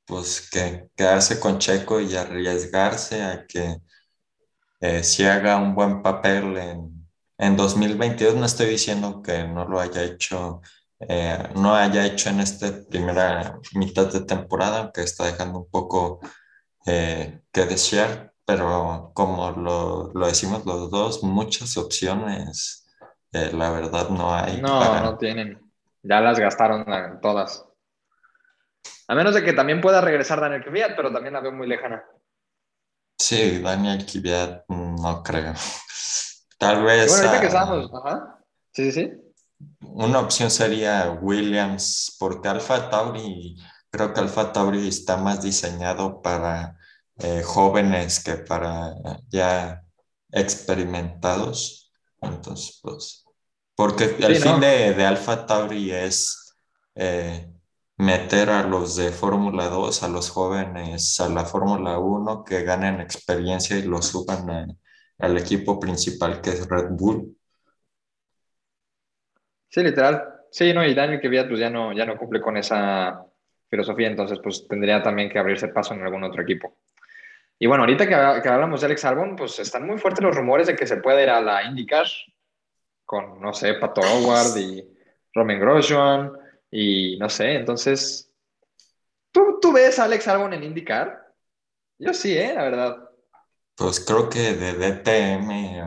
pues 0.04 0.48
que 0.50 0.88
quedarse 0.96 1.40
con 1.40 1.58
Checo 1.58 2.00
y 2.00 2.16
arriesgarse 2.16 3.22
a 3.22 3.46
que 3.46 3.78
eh, 4.80 5.02
si 5.02 5.24
haga 5.24 5.56
un 5.56 5.74
buen 5.74 6.02
papel 6.02 6.56
en, 6.56 6.95
en 7.38 7.56
2022. 7.56 8.34
No 8.34 8.46
estoy 8.46 8.66
diciendo 8.66 9.22
que 9.22 9.44
no 9.44 9.64
lo 9.66 9.80
haya 9.80 10.02
hecho, 10.02 10.60
eh, 11.00 11.50
no 11.54 11.74
haya 11.74 12.06
hecho 12.06 12.30
en 12.30 12.40
esta 12.40 12.68
primera 12.88 13.58
mitad 13.74 14.12
de 14.12 14.20
temporada, 14.20 14.90
que 14.92 15.02
está 15.02 15.26
dejando 15.26 15.60
un 15.60 15.70
poco 15.70 16.20
eh, 16.86 17.40
que 17.52 17.66
desear, 17.66 18.32
pero 18.44 19.10
como 19.14 19.50
lo, 19.50 20.12
lo, 20.14 20.26
decimos 20.26 20.64
los 20.66 20.90
dos, 20.90 21.22
muchas 21.22 21.76
opciones, 21.76 22.86
la 23.32 23.70
verdad 23.70 24.08
no 24.08 24.34
hay. 24.34 24.62
No, 24.62 25.00
no 25.02 25.18
tienen. 25.18 25.60
Ya 26.02 26.20
las 26.20 26.38
gastaron 26.38 26.86
todas. 27.20 27.66
A 29.08 29.14
menos 29.14 29.34
de 29.34 29.44
que 29.44 29.52
también 29.52 29.80
pueda 29.80 30.00
regresar 30.00 30.40
Daniel 30.40 30.64
Kvyat, 30.64 30.96
pero 30.96 31.12
también 31.12 31.34
la 31.34 31.40
veo 31.40 31.52
muy 31.52 31.66
lejana. 31.66 32.04
Sí, 33.18 33.60
Daniel 33.60 34.04
Kvyat 34.04 34.64
no 34.68 35.22
creo. 35.22 35.52
Tal 36.58 36.82
vez. 36.84 37.08
Bueno, 37.08 37.28
ahorita 37.28 37.40
que 37.40 37.46
estamos, 37.46 37.90
ajá. 37.92 38.38
Sí, 38.72 38.92
sí, 38.92 38.92
sí. 38.92 39.10
Una 39.80 40.20
opción 40.20 40.50
sería 40.50 41.18
Williams, 41.20 42.16
porque 42.18 42.48
Alfa 42.48 42.90
Tauri, 42.90 43.56
creo 43.90 44.12
que 44.12 44.20
Alfa 44.20 44.52
Tauri 44.52 44.86
está 44.88 45.16
más 45.16 45.42
diseñado 45.42 46.20
para 46.20 46.76
eh, 47.18 47.42
jóvenes 47.42 48.22
que 48.22 48.34
para 48.34 48.94
ya 49.28 49.82
experimentados. 50.30 51.90
Entonces, 52.20 52.78
pues, 52.82 53.24
porque 53.74 54.16
el 54.18 54.36
fin 54.36 54.60
de, 54.60 54.94
de 54.94 55.06
Alfa 55.06 55.46
Tauri 55.46 55.92
es 55.92 56.54
eh, 56.94 57.50
meter 57.96 58.50
a 58.50 58.62
los 58.62 58.96
de 58.96 59.10
Fórmula 59.10 59.68
2, 59.68 60.02
a 60.02 60.08
los 60.08 60.30
jóvenes, 60.30 61.18
a 61.20 61.28
la 61.28 61.44
Fórmula 61.44 61.98
1, 61.98 62.44
que 62.44 62.62
ganen 62.62 63.00
experiencia 63.00 63.76
y 63.76 63.82
lo 63.82 64.02
suban 64.02 64.78
al 65.18 65.36
equipo 65.38 65.78
principal 65.80 66.40
que 66.40 66.50
es 66.50 66.68
Red 66.68 66.88
Bull. 66.90 67.36
Sí, 69.68 69.82
literal. 69.82 70.36
Sí, 70.50 70.72
no, 70.72 70.84
y 70.84 70.94
Daniel 70.94 71.20
que 71.20 71.28
pues 71.28 71.60
ya 71.60 71.70
no, 71.70 71.92
ya 71.92 72.06
no 72.06 72.16
cumple 72.16 72.40
con 72.40 72.56
esa 72.56 73.24
filosofía, 73.68 74.08
entonces 74.08 74.38
pues 74.42 74.66
tendría 74.68 75.02
también 75.02 75.28
que 75.28 75.38
abrirse 75.38 75.68
paso 75.68 75.94
en 75.94 76.02
algún 76.02 76.24
otro 76.24 76.42
equipo. 76.42 76.78
Y 77.58 77.66
bueno, 77.66 77.84
ahorita 77.84 78.04
que, 78.04 78.42
que 78.42 78.48
hablamos 78.48 78.80
de 78.80 78.86
Alex 78.86 79.04
Albon, 79.04 79.36
pues 79.36 79.58
están 79.58 79.86
muy 79.86 79.98
fuertes 79.98 80.22
los 80.22 80.36
rumores 80.36 80.66
de 80.66 80.76
que 80.76 80.86
se 80.86 80.98
puede 80.98 81.24
ir 81.24 81.30
a 81.30 81.40
la 81.40 81.64
IndyCar 81.64 82.06
con, 83.04 83.40
no 83.40 83.52
sé, 83.52 83.74
Pato 83.74 84.00
Howard 84.00 84.56
y 84.58 84.84
Roman 85.34 85.60
Grosjean 85.60 86.32
y 86.70 87.18
no 87.18 87.28
sé, 87.28 87.54
entonces, 87.54 88.32
¿tú, 89.30 89.58
¿tú 89.60 89.72
ves 89.72 89.98
a 89.98 90.04
Alex 90.04 90.28
Albon 90.28 90.52
en 90.54 90.64
IndyCar? 90.64 91.32
Yo 91.98 92.12
sí, 92.12 92.36
¿eh? 92.36 92.52
La 92.54 92.64
verdad. 92.64 93.05
Pues 93.76 94.00
creo 94.00 94.28
que 94.28 94.54
de 94.54 94.72
DTM 94.72 95.80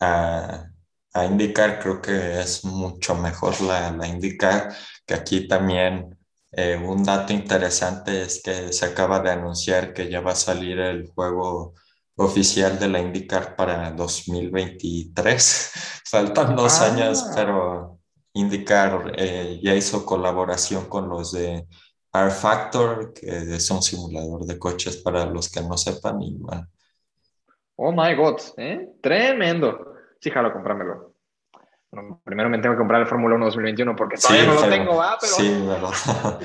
a, 0.00 0.70
a, 1.12 1.24
IndyCar 1.26 1.78
creo 1.78 2.00
que 2.00 2.40
es 2.40 2.64
mucho 2.64 3.14
mejor 3.14 3.60
la, 3.60 3.92
la 3.92 4.08
IndyCar, 4.08 4.74
que 5.06 5.14
aquí 5.14 5.46
también 5.46 6.18
eh, 6.52 6.76
un 6.76 7.02
dato 7.02 7.32
interesante 7.32 8.22
es 8.22 8.40
que 8.42 8.72
se 8.72 8.86
acaba 8.86 9.20
de 9.20 9.30
anunciar 9.30 9.92
que 9.92 10.08
ya 10.08 10.20
va 10.20 10.32
a 10.32 10.36
salir 10.36 10.78
el 10.78 11.08
juego 11.08 11.74
oficial 12.16 12.78
de 12.78 12.88
la 12.88 13.00
IndyCar 13.00 13.56
para 13.56 13.90
2023. 13.90 15.70
Faltan 16.04 16.54
dos 16.56 16.80
ah. 16.80 16.86
años, 16.86 17.24
pero 17.34 17.98
IndyCar 18.34 19.12
eh, 19.16 19.60
ya 19.62 19.74
hizo 19.74 20.06
colaboración 20.06 20.86
con 20.86 21.08
los 21.08 21.32
de 21.32 21.66
R 22.12 22.30
Factor, 22.30 23.12
que 23.12 23.56
es 23.56 23.70
un 23.70 23.82
simulador 23.82 24.46
de 24.46 24.58
coches 24.58 24.96
para 24.98 25.26
los 25.26 25.50
que 25.50 25.60
no 25.60 25.76
sepan. 25.76 26.22
Y 26.22 26.36
bueno. 26.36 26.68
Oh 27.76 27.92
my 27.92 28.14
God, 28.14 28.40
¿eh? 28.56 28.88
tremendo. 29.00 29.96
Sí, 30.20 30.30
jalo, 30.30 30.52
comprámelo. 30.52 31.14
Bueno, 31.90 32.20
primero 32.24 32.48
me 32.48 32.58
tengo 32.58 32.74
que 32.74 32.78
comprar 32.78 33.00
el 33.00 33.06
Fórmula 33.06 33.36
1 33.36 33.44
2021 33.46 33.96
porque 33.96 34.16
todavía 34.16 34.46
no 34.46 34.54
lo 34.54 34.68
tengo, 34.68 34.96
¿va? 34.96 35.16
Pero... 35.20 35.32
Sí, 35.32 35.66
verdad. 35.66 36.40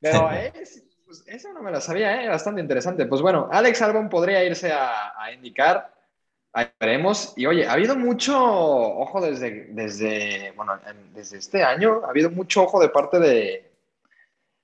pero 0.00 0.30
es, 0.60 0.84
pues, 1.06 1.24
eso 1.26 1.52
no 1.52 1.62
me 1.62 1.70
lo 1.70 1.80
sabía, 1.80 2.22
¿eh? 2.22 2.28
bastante 2.28 2.60
interesante. 2.60 3.06
Pues 3.06 3.20
bueno, 3.20 3.48
Alex 3.50 3.82
Albon 3.82 4.08
podría 4.08 4.44
irse 4.44 4.72
a, 4.72 5.14
a 5.18 5.32
indicar 5.32 5.92
Ahí 6.52 6.66
veremos. 6.80 7.34
Y 7.36 7.46
oye, 7.46 7.66
ha 7.66 7.72
habido 7.72 7.96
mucho 7.96 8.36
ojo 8.36 9.20
desde, 9.20 9.66
desde, 9.70 10.52
bueno, 10.56 10.80
desde 11.14 11.38
este 11.38 11.62
año, 11.62 12.02
ha 12.04 12.10
habido 12.10 12.30
mucho 12.30 12.62
ojo 12.62 12.80
de 12.80 12.88
parte 12.88 13.18
de 13.18 13.70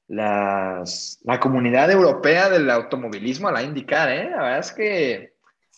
las, 0.09 1.21
la 1.25 1.39
comunidad 1.41 1.91
europea 1.91 2.49
del 2.49 2.71
automovilismo 2.71 3.49
a 3.49 3.53
la 3.53 3.63
indicar, 3.63 4.11
¿eh? 4.11 4.31
La 4.31 4.43
verdad 4.43 4.59
es 4.59 4.73
que 4.73 5.34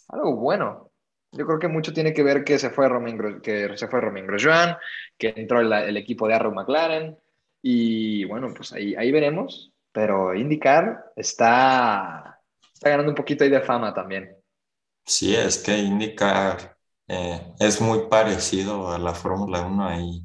algo 0.08 0.36
bueno. 0.36 0.90
Yo 1.32 1.46
creo 1.46 1.58
que 1.58 1.68
mucho 1.68 1.92
tiene 1.92 2.12
que 2.12 2.22
ver 2.22 2.44
que 2.44 2.58
se 2.58 2.70
fue 2.70 2.88
Romain, 2.88 3.40
que 3.42 3.76
se 3.76 3.88
fue 3.88 4.00
Romain 4.00 4.26
Grosjean, 4.26 4.76
que 5.18 5.34
entró 5.36 5.60
el, 5.60 5.72
el, 5.72 5.96
equipo 5.96 6.26
de 6.26 6.34
Arrow 6.34 6.52
McLaren. 6.52 7.18
Y 7.62 8.24
bueno, 8.24 8.52
pues 8.54 8.72
ahí, 8.72 8.94
ahí 8.94 9.10
veremos. 9.12 9.72
Pero 9.92 10.34
IndyCar 10.34 11.12
está, 11.16 12.40
está 12.72 12.90
ganando 12.90 13.10
un 13.10 13.16
poquito 13.16 13.44
ahí 13.44 13.50
de 13.50 13.60
fama 13.60 13.92
también. 13.92 14.36
Sí, 15.04 15.34
es 15.34 15.58
que 15.58 15.76
IndyCar 15.76 16.76
eh, 17.08 17.54
es 17.58 17.80
muy 17.80 18.08
parecido 18.08 18.92
a 18.92 18.98
la 18.98 19.14
Fórmula 19.14 19.62
1 19.62 19.88
ahí 19.88 20.22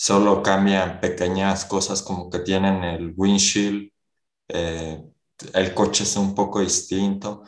solo 0.00 0.42
cambian 0.42 0.98
pequeñas 0.98 1.66
cosas 1.66 2.02
como 2.02 2.30
que 2.30 2.38
tienen 2.38 2.82
el 2.84 3.12
windshield, 3.14 3.90
eh, 4.48 4.98
el 5.52 5.74
coche 5.74 6.04
es 6.04 6.16
un 6.16 6.34
poco 6.34 6.60
distinto. 6.60 7.42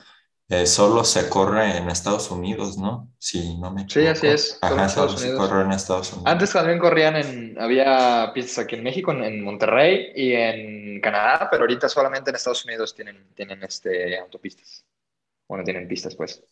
Eh, 0.52 0.66
solo 0.66 1.02
se 1.02 1.30
corre 1.30 1.78
en 1.78 1.88
Estados 1.88 2.30
Unidos, 2.30 2.76
¿no? 2.76 3.10
Sí, 3.18 3.56
no 3.58 3.72
me 3.72 3.88
Sí, 3.88 4.06
así 4.06 4.26
es. 4.26 4.58
Ajá, 4.60 4.86
solo 4.86 5.16
se 5.16 5.34
corre 5.34 5.62
en 5.62 5.72
Estados 5.72 6.12
Unidos. 6.12 6.30
Antes 6.30 6.52
también 6.52 6.78
corrían 6.78 7.16
en, 7.16 7.58
había 7.58 8.30
pistas 8.34 8.66
aquí 8.66 8.74
en 8.74 8.82
México, 8.82 9.12
en, 9.12 9.42
Monterrey 9.42 10.12
y 10.14 10.34
en 10.34 11.00
Canadá, 11.00 11.48
pero 11.50 11.62
ahorita 11.62 11.88
solamente 11.88 12.28
en 12.28 12.36
Estados 12.36 12.66
Unidos 12.66 12.94
tienen, 12.94 13.32
tienen 13.34 13.62
este, 13.62 14.18
autopistas. 14.18 14.84
Bueno, 15.48 15.64
tienen 15.64 15.88
pistas, 15.88 16.14
pues. 16.14 16.44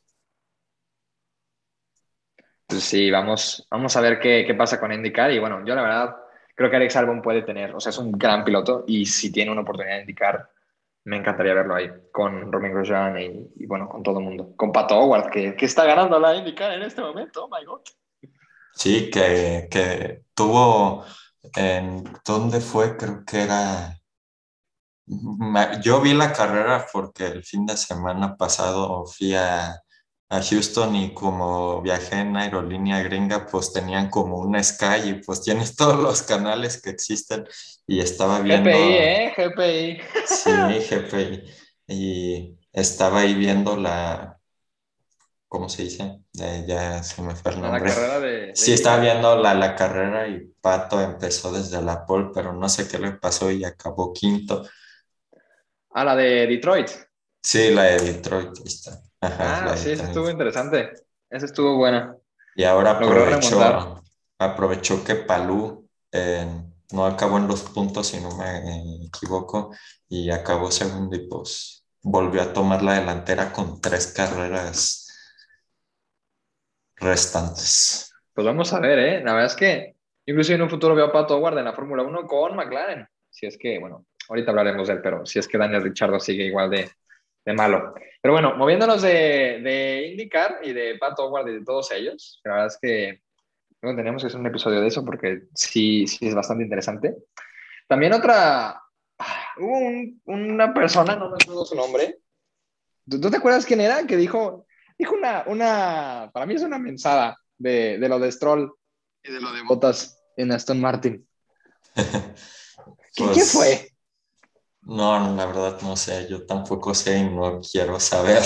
Pues 2.66 2.82
sí, 2.82 3.10
vamos, 3.10 3.66
vamos 3.70 3.94
a 3.98 4.00
ver 4.00 4.18
qué, 4.18 4.44
qué 4.46 4.54
pasa 4.54 4.80
con 4.80 4.94
IndyCar. 4.94 5.30
Y 5.30 5.40
bueno, 5.40 5.62
yo 5.66 5.74
la 5.74 5.82
verdad 5.82 6.16
creo 6.54 6.70
que 6.70 6.76
Alex 6.76 6.96
Albon 6.96 7.20
puede 7.20 7.42
tener, 7.42 7.74
o 7.74 7.80
sea, 7.80 7.90
es 7.90 7.98
un 7.98 8.12
gran 8.12 8.44
piloto 8.44 8.84
y 8.86 9.04
si 9.04 9.30
tiene 9.30 9.50
una 9.50 9.60
oportunidad 9.60 9.96
de 9.96 10.00
indicar, 10.00 10.48
me 11.04 11.16
encantaría 11.16 11.54
verlo 11.54 11.74
ahí 11.74 11.90
con 12.12 12.52
Romain 12.52 12.74
Grosjean 12.74 13.18
y, 13.18 13.66
bueno, 13.66 13.88
con 13.88 14.02
todo 14.02 14.18
el 14.18 14.24
mundo. 14.24 14.54
Con 14.56 14.72
Pato 14.72 14.98
Howard, 14.98 15.30
que, 15.30 15.56
que, 15.56 15.66
está 15.66 15.84
ganando 15.84 16.18
la 16.18 16.34
IndyCar 16.34 16.72
en 16.72 16.82
este 16.82 17.00
momento. 17.00 17.44
Oh 17.44 17.48
my 17.48 17.64
God. 17.64 17.80
Sí, 18.74 19.10
que, 19.10 19.68
que 19.70 20.24
tuvo 20.34 21.04
en 21.56 22.04
dónde 22.24 22.60
fue, 22.60 22.96
creo 22.96 23.24
que 23.24 23.42
era 23.42 24.00
yo 25.82 26.00
vi 26.00 26.14
la 26.14 26.32
carrera 26.32 26.86
porque 26.92 27.26
el 27.26 27.42
fin 27.42 27.66
de 27.66 27.76
semana 27.76 28.36
pasado 28.36 29.04
fui 29.06 29.34
a, 29.34 29.82
a, 30.30 30.42
Houston 30.42 30.96
y 30.96 31.12
como 31.12 31.82
viajé 31.82 32.20
en 32.20 32.36
aerolínea 32.36 33.02
gringa, 33.02 33.46
pues 33.46 33.72
tenían 33.72 34.08
como 34.08 34.38
un 34.38 34.62
Sky 34.62 35.08
y 35.08 35.14
pues 35.14 35.42
tienes 35.42 35.76
todos 35.76 35.98
los 35.98 36.22
canales 36.22 36.80
que 36.80 36.90
existen 36.90 37.46
y 37.86 38.00
estaba 38.00 38.40
viendo... 38.40 38.70
GPI, 38.70 38.78
¿eh? 38.78 39.34
GPI. 39.36 40.00
Sí, 40.26 40.50
GPI. 40.90 41.44
Y 41.88 42.58
estaba 42.72 43.20
ahí 43.20 43.34
viendo 43.34 43.76
la... 43.76 44.38
¿Cómo 45.48 45.68
se 45.68 45.82
dice? 45.82 46.20
ya 46.32 47.02
se 47.02 47.22
me 47.22 47.34
fue 47.34 47.50
el 47.50 47.60
nombre. 47.60 47.80
La 47.80 47.94
carrera 47.94 48.20
de... 48.20 48.52
Sí, 48.54 48.72
estaba 48.72 49.00
viendo 49.00 49.36
la, 49.36 49.52
la 49.52 49.74
carrera 49.74 50.28
y 50.28 50.46
Pato 50.60 51.00
empezó 51.00 51.50
desde 51.50 51.82
la 51.82 52.06
pole, 52.06 52.30
pero 52.32 52.52
no 52.52 52.68
sé 52.68 52.86
qué 52.86 52.98
le 53.00 53.12
pasó 53.12 53.50
y 53.50 53.64
acabó 53.64 54.12
quinto. 54.12 54.64
Ah, 55.90 56.04
la 56.04 56.14
de 56.14 56.46
Detroit. 56.46 56.88
Sí, 57.42 57.70
la 57.70 57.82
de 57.84 57.98
Detroit, 57.98 58.64
está. 58.64 59.02
Ah, 59.20 59.74
sí, 59.76 59.92
esa 59.92 60.04
estuvo 60.04 60.30
interesante. 60.30 60.92
Esa 61.28 61.46
estuvo 61.46 61.76
buena. 61.76 62.16
Y 62.56 62.64
ahora 62.64 62.92
aprovechó, 62.92 64.02
aprovechó 64.38 65.04
que 65.04 65.14
Palú 65.14 65.88
eh, 66.12 66.46
no 66.92 67.06
acabó 67.06 67.38
en 67.38 67.46
los 67.46 67.62
puntos, 67.62 68.08
si 68.08 68.20
no 68.20 68.36
me 68.36 69.06
equivoco, 69.06 69.74
y 70.08 70.30
acabó 70.30 70.70
segundo 70.70 71.16
y 71.16 71.28
pues 71.28 71.84
volvió 72.02 72.42
a 72.42 72.52
tomar 72.52 72.82
la 72.82 72.94
delantera 72.94 73.52
con 73.52 73.80
tres 73.80 74.08
carreras 74.08 75.06
restantes. 76.96 78.12
Pues 78.34 78.46
vamos 78.46 78.72
a 78.72 78.80
ver, 78.80 78.98
¿eh? 78.98 79.22
La 79.22 79.32
verdad 79.32 79.46
es 79.46 79.56
que 79.56 79.96
incluso 80.26 80.52
en 80.52 80.62
un 80.62 80.70
futuro 80.70 80.94
veo 80.94 81.06
a 81.06 81.12
Pato 81.12 81.38
Ward 81.38 81.58
en 81.58 81.64
la 81.64 81.72
Fórmula 81.72 82.02
1 82.02 82.26
con 82.26 82.56
McLaren. 82.56 83.06
Si 83.30 83.46
es 83.46 83.56
que, 83.58 83.78
bueno, 83.78 84.06
ahorita 84.28 84.50
hablaremos 84.50 84.88
de 84.88 84.94
él, 84.94 85.00
pero 85.02 85.24
si 85.24 85.38
es 85.38 85.46
que 85.46 85.58
Daniel 85.58 85.82
Richardo 85.82 86.18
sigue 86.18 86.44
igual 86.44 86.70
de, 86.70 86.90
de 87.44 87.52
malo. 87.52 87.94
Pero 88.22 88.34
bueno, 88.34 88.56
moviéndonos 88.56 89.02
de, 89.02 89.60
de 89.62 90.08
IndyCar 90.12 90.60
y 90.62 90.72
de 90.72 90.96
Pat 90.98 91.18
Howard 91.18 91.48
y 91.48 91.54
de 91.54 91.64
todos 91.64 91.90
ellos, 91.92 92.40
la 92.44 92.52
verdad 92.52 92.66
es 92.68 92.78
que 92.80 93.22
no 93.82 93.96
tenemos 93.96 94.22
que 94.22 94.26
hacer 94.28 94.40
un 94.40 94.46
episodio 94.46 94.80
de 94.80 94.88
eso 94.88 95.04
porque 95.04 95.44
sí, 95.54 96.06
sí 96.06 96.28
es 96.28 96.34
bastante 96.34 96.64
interesante. 96.64 97.16
También 97.88 98.12
otra, 98.12 98.80
hubo 99.58 99.78
una 100.26 100.74
persona, 100.74 101.16
no 101.16 101.30
me 101.30 101.36
acuerdo 101.40 101.64
su 101.64 101.74
nombre, 101.74 102.18
¿Tú, 103.10 103.30
te 103.30 103.36
acuerdas 103.36 103.66
quién 103.66 103.80
era? 103.80 104.06
Que 104.06 104.16
dijo, 104.16 104.66
dijo 104.96 105.14
una, 105.14 105.44
una, 105.46 106.30
para 106.32 106.46
mí 106.46 106.54
es 106.54 106.62
una 106.62 106.78
mensada 106.78 107.36
de, 107.58 107.98
de 107.98 108.08
lo 108.08 108.20
de 108.20 108.30
Stroll 108.30 108.72
y 109.22 109.32
de 109.32 109.40
lo 109.40 109.52
de 109.52 109.62
Botas 109.62 110.22
en 110.36 110.52
Aston 110.52 110.80
Martin. 110.80 111.26
¿Qué, 111.94 112.04
¿Qué 113.14 113.24
Pues, 113.24 113.52
fue? 113.52 113.89
No, 114.90 115.34
la 115.36 115.46
verdad 115.46 115.80
no 115.82 115.94
sé, 115.96 116.26
yo 116.28 116.44
tampoco 116.46 116.92
sé 116.94 117.18
y 117.18 117.30
no 117.30 117.60
quiero 117.60 118.00
saber. 118.00 118.42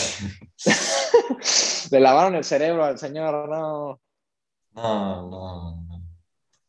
Le 1.91 2.01
lavaron 2.01 2.35
el 2.35 2.45
cerebro 2.45 2.85
al 2.85 2.99
señor, 2.99 3.49
no. 3.49 3.99
No, 4.75 5.31
no, 5.31 5.87
no. 5.89 6.03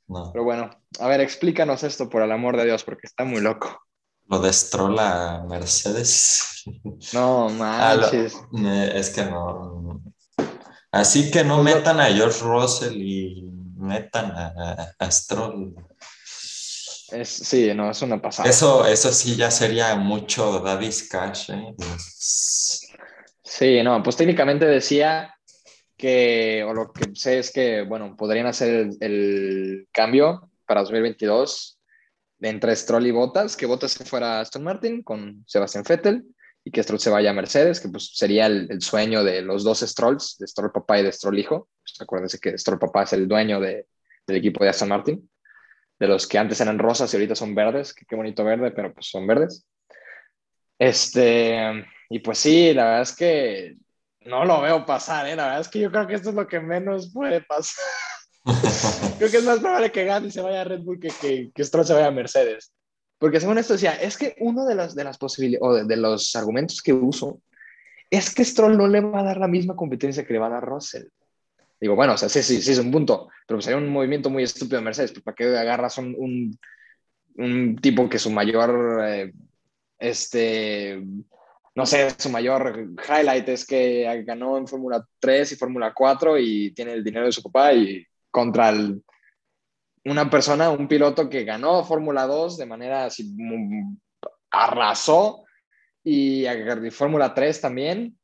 no. 0.08 0.32
Pero 0.32 0.46
bueno, 0.46 0.70
a 1.00 1.08
ver, 1.08 1.20
explícanos 1.20 1.84
esto 1.84 2.10
por 2.10 2.22
el 2.22 2.32
amor 2.32 2.56
de 2.56 2.66
Dios, 2.66 2.86
porque 2.86 3.08
está 3.08 3.26
muy 3.26 3.42
loco. 3.42 3.82
Lo 4.28 4.40
de 4.40 4.54
Stroll 4.54 4.98
a 4.98 5.44
Mercedes. 5.48 6.64
No 7.14 7.48
Ah, 7.60 7.96
lo- 7.96 8.02
manches. 8.02 8.36
es 8.96 9.10
que 9.10 9.26
no. 9.26 10.02
Así 10.92 11.30
que 11.32 11.44
no 11.44 11.62
Pues 11.62 11.76
metan 11.76 12.00
a 12.00 12.06
George 12.06 12.40
Russell 12.46 12.96
y 12.96 13.44
metan 13.76 14.32
a, 14.32 14.94
a 14.98 15.12
Stroll. 15.12 15.76
Es, 17.12 17.30
sí, 17.30 17.72
no, 17.76 17.92
es 17.92 18.02
una 18.02 18.22
pasada. 18.22 18.50
Eso, 18.50 18.86
eso 18.88 19.12
sí 19.12 19.36
ya 19.36 19.52
sería 19.52 19.96
mucho 19.96 20.60
Daddy's 20.60 21.08
Cash, 21.08 21.52
¿eh? 21.52 21.76
Sí, 23.44 23.84
no, 23.84 24.02
pues 24.04 24.16
técnicamente 24.16 24.66
decía 24.66 25.34
que, 25.98 26.64
o 26.68 26.74
lo 26.74 26.92
que 26.92 27.12
sé 27.16 27.40
es 27.40 27.52
que, 27.52 27.84
bueno, 27.84 28.16
podrían 28.18 28.48
hacer 28.48 28.70
el, 28.74 28.98
el 29.00 29.88
cambio 29.92 30.50
para 30.68 30.82
2022 30.82 31.80
de 32.40 32.50
entre 32.50 32.76
Stroll 32.76 33.06
y 33.08 33.12
Bottas, 33.12 33.56
que 33.56 33.66
Bottas 33.66 33.92
se 33.94 34.04
fuera 34.04 34.38
a 34.38 34.42
Aston 34.42 34.64
Martin 34.64 35.04
con 35.04 35.44
Sebastian 35.48 35.84
Vettel 35.88 36.24
y 36.66 36.72
que 36.72 36.84
Stroll 36.84 37.00
se 37.00 37.12
vaya 37.12 37.30
a 37.30 37.34
Mercedes, 37.34 37.80
que 37.80 37.88
pues 37.90 38.12
sería 38.16 38.48
el, 38.48 38.68
el 38.70 38.82
sueño 38.82 39.24
de 39.24 39.42
los 39.42 39.64
dos 39.64 39.80
Strolls, 39.82 40.38
de 40.40 40.48
Stroll 40.48 40.72
papá 40.72 41.00
y 41.00 41.04
de 41.04 41.12
Stroll 41.12 41.40
hijo. 41.40 41.70
Pues, 41.82 42.02
acuérdense 42.02 42.40
que 42.40 42.58
Stroll 42.58 42.80
papá 42.80 43.04
es 43.04 43.14
el 43.14 43.28
dueño 43.28 43.60
de- 43.62 43.86
del 44.28 44.38
equipo 44.38 44.64
de 44.64 44.72
Aston 44.72 44.90
Martin, 44.90 45.30
de 46.00 46.08
los 46.08 46.28
que 46.28 46.38
antes 46.38 46.60
eran 46.62 46.80
rosas 46.80 47.14
y 47.14 47.18
ahorita 47.18 47.36
son 47.36 47.56
verdes, 47.56 47.94
qué 47.94 48.16
bonito 48.16 48.44
verde, 48.44 48.72
pero 48.72 48.94
pues 48.94 49.08
son 49.08 49.26
verdes. 49.26 49.66
Este, 50.78 51.86
y 52.10 52.20
pues 52.20 52.38
sí, 52.38 52.74
la 52.74 52.86
verdad 52.86 53.02
es 53.02 53.16
que 53.16 53.76
no 54.22 54.44
lo 54.44 54.62
veo 54.62 54.86
pasar, 54.86 55.28
¿eh? 55.28 55.36
La 55.36 55.46
verdad 55.46 55.62
es 55.62 55.70
que 55.70 55.80
yo 55.80 55.92
creo 55.92 56.08
que 56.08 56.16
esto 56.16 56.30
es 56.30 56.36
lo 56.36 56.48
que 56.48 56.60
menos 56.60 57.12
puede 57.14 57.42
pasar. 57.42 57.86
Creo 59.18 59.32
que 59.32 59.38
es 59.38 59.44
más 59.44 59.60
probable 59.60 59.92
que 59.92 60.06
Gandhi 60.06 60.30
se 60.30 60.42
vaya 60.42 60.62
a 60.62 60.64
Red 60.66 60.82
Bull 60.82 61.00
que, 61.00 61.10
que, 61.20 61.52
que 61.52 61.64
Stroll 61.64 61.86
se 61.86 61.94
vaya 61.94 62.08
a 62.08 62.12
Mercedes. 62.12 62.72
Porque 63.18 63.40
según 63.40 63.58
esto 63.58 63.74
decía, 63.74 63.96
es 63.96 64.18
que 64.18 64.36
uno 64.40 64.66
de 64.66 64.76
las, 64.76 64.94
de 64.94 65.04
las 65.04 65.18
posibilidades, 65.18 65.88
de, 65.88 65.96
de 65.96 66.00
los 66.00 66.36
argumentos 66.36 66.82
que 66.82 66.94
uso, 66.94 67.42
es 68.12 68.34
que 68.34 68.46
Stroll 68.46 68.78
no 68.78 68.88
le 68.88 69.02
va 69.02 69.22
a 69.22 69.24
dar 69.24 69.38
la 69.38 69.48
misma 69.48 69.76
competencia 69.76 70.26
que 70.26 70.34
le 70.34 70.40
va 70.40 70.48
a 70.48 70.52
dar 70.52 70.66
Russell. 70.66 71.06
Digo, 71.80 71.96
bueno, 71.96 72.14
o 72.14 72.18
sea, 72.18 72.30
sí, 72.30 72.42
sí, 72.42 72.62
sí 72.62 72.72
es 72.72 72.80
un 72.80 72.92
punto, 72.92 73.30
pero 73.48 73.62
sería 73.62 73.78
un 73.78 73.90
movimiento 73.90 74.30
muy 74.30 74.44
estúpido 74.44 74.78
de 74.78 74.86
Mercedes, 74.86 75.12
pues 75.12 75.24
¿para 75.24 75.36
qué 75.36 75.46
agarras 75.58 75.98
un, 75.98 76.16
un, 76.18 76.58
un 77.38 77.76
tipo 77.78 78.10
que 78.10 78.20
su 78.20 78.32
mayor, 78.32 79.02
eh, 79.06 79.34
este, 80.00 81.04
no 81.76 81.86
sé, 81.86 82.16
su 82.18 82.30
mayor 82.30 82.90
highlight 83.08 83.50
es 83.50 83.66
que 83.66 84.24
ganó 84.26 84.58
en 84.58 84.68
Fórmula 84.68 85.06
3 85.20 85.52
y 85.52 85.56
Fórmula 85.56 85.94
4 85.94 86.40
y 86.40 86.72
tiene 86.72 86.94
el 86.94 87.04
dinero 87.04 87.26
de 87.26 87.34
su 87.34 87.44
papá 87.44 87.74
y 87.74 88.06
contra 88.32 88.70
el, 88.70 89.04
una 90.06 90.30
persona, 90.30 90.70
un 90.70 90.88
piloto 90.88 91.30
que 91.30 91.44
ganó 91.44 91.84
Fórmula 91.84 92.26
2 92.26 92.58
de 92.58 92.66
manera 92.66 93.06
así, 93.06 93.34
mm, 93.36 93.98
arrasó 94.52 95.44
y 96.04 96.46
Fórmula 96.92 97.34
3 97.34 97.60
también 97.60 98.18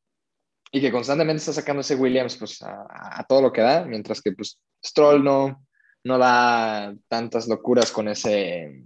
y 0.71 0.79
que 0.79 0.91
constantemente 0.91 1.39
está 1.39 1.53
sacando 1.53 1.81
ese 1.81 1.95
Williams 1.95 2.37
pues 2.37 2.61
a, 2.61 2.85
a, 2.89 3.23
todo 3.25 3.41
lo 3.41 3.51
que 3.51 3.61
da, 3.61 3.83
mientras 3.83 4.21
que 4.21 4.31
pues 4.31 4.59
Stroll 4.83 5.23
no, 5.23 5.65
no 6.03 6.17
da 6.17 6.93
tantas 7.09 7.47
locuras 7.47 7.91
con 7.91 8.07
ese 8.07 8.85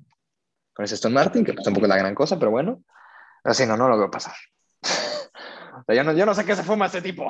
con 0.73 0.83
ese 0.83 0.95
Aston 0.95 1.13
Martin, 1.13 1.45
que 1.45 1.53
pues, 1.53 1.63
tampoco 1.63 1.85
es 1.85 1.89
la 1.89 1.97
gran 1.97 2.13
cosa, 2.13 2.37
pero 2.37 2.51
bueno, 2.51 2.83
así 3.43 3.65
no, 3.65 3.77
no 3.77 3.87
lo 3.87 3.97
veo 3.97 4.11
pasar. 4.11 4.35
o 4.81 5.83
sea, 5.85 5.95
yo, 5.95 6.03
no, 6.03 6.11
yo 6.11 6.25
no 6.25 6.33
sé 6.33 6.43
qué 6.43 6.55
se 6.55 6.63
fuma 6.63 6.87
este 6.87 7.01
tipo. 7.01 7.25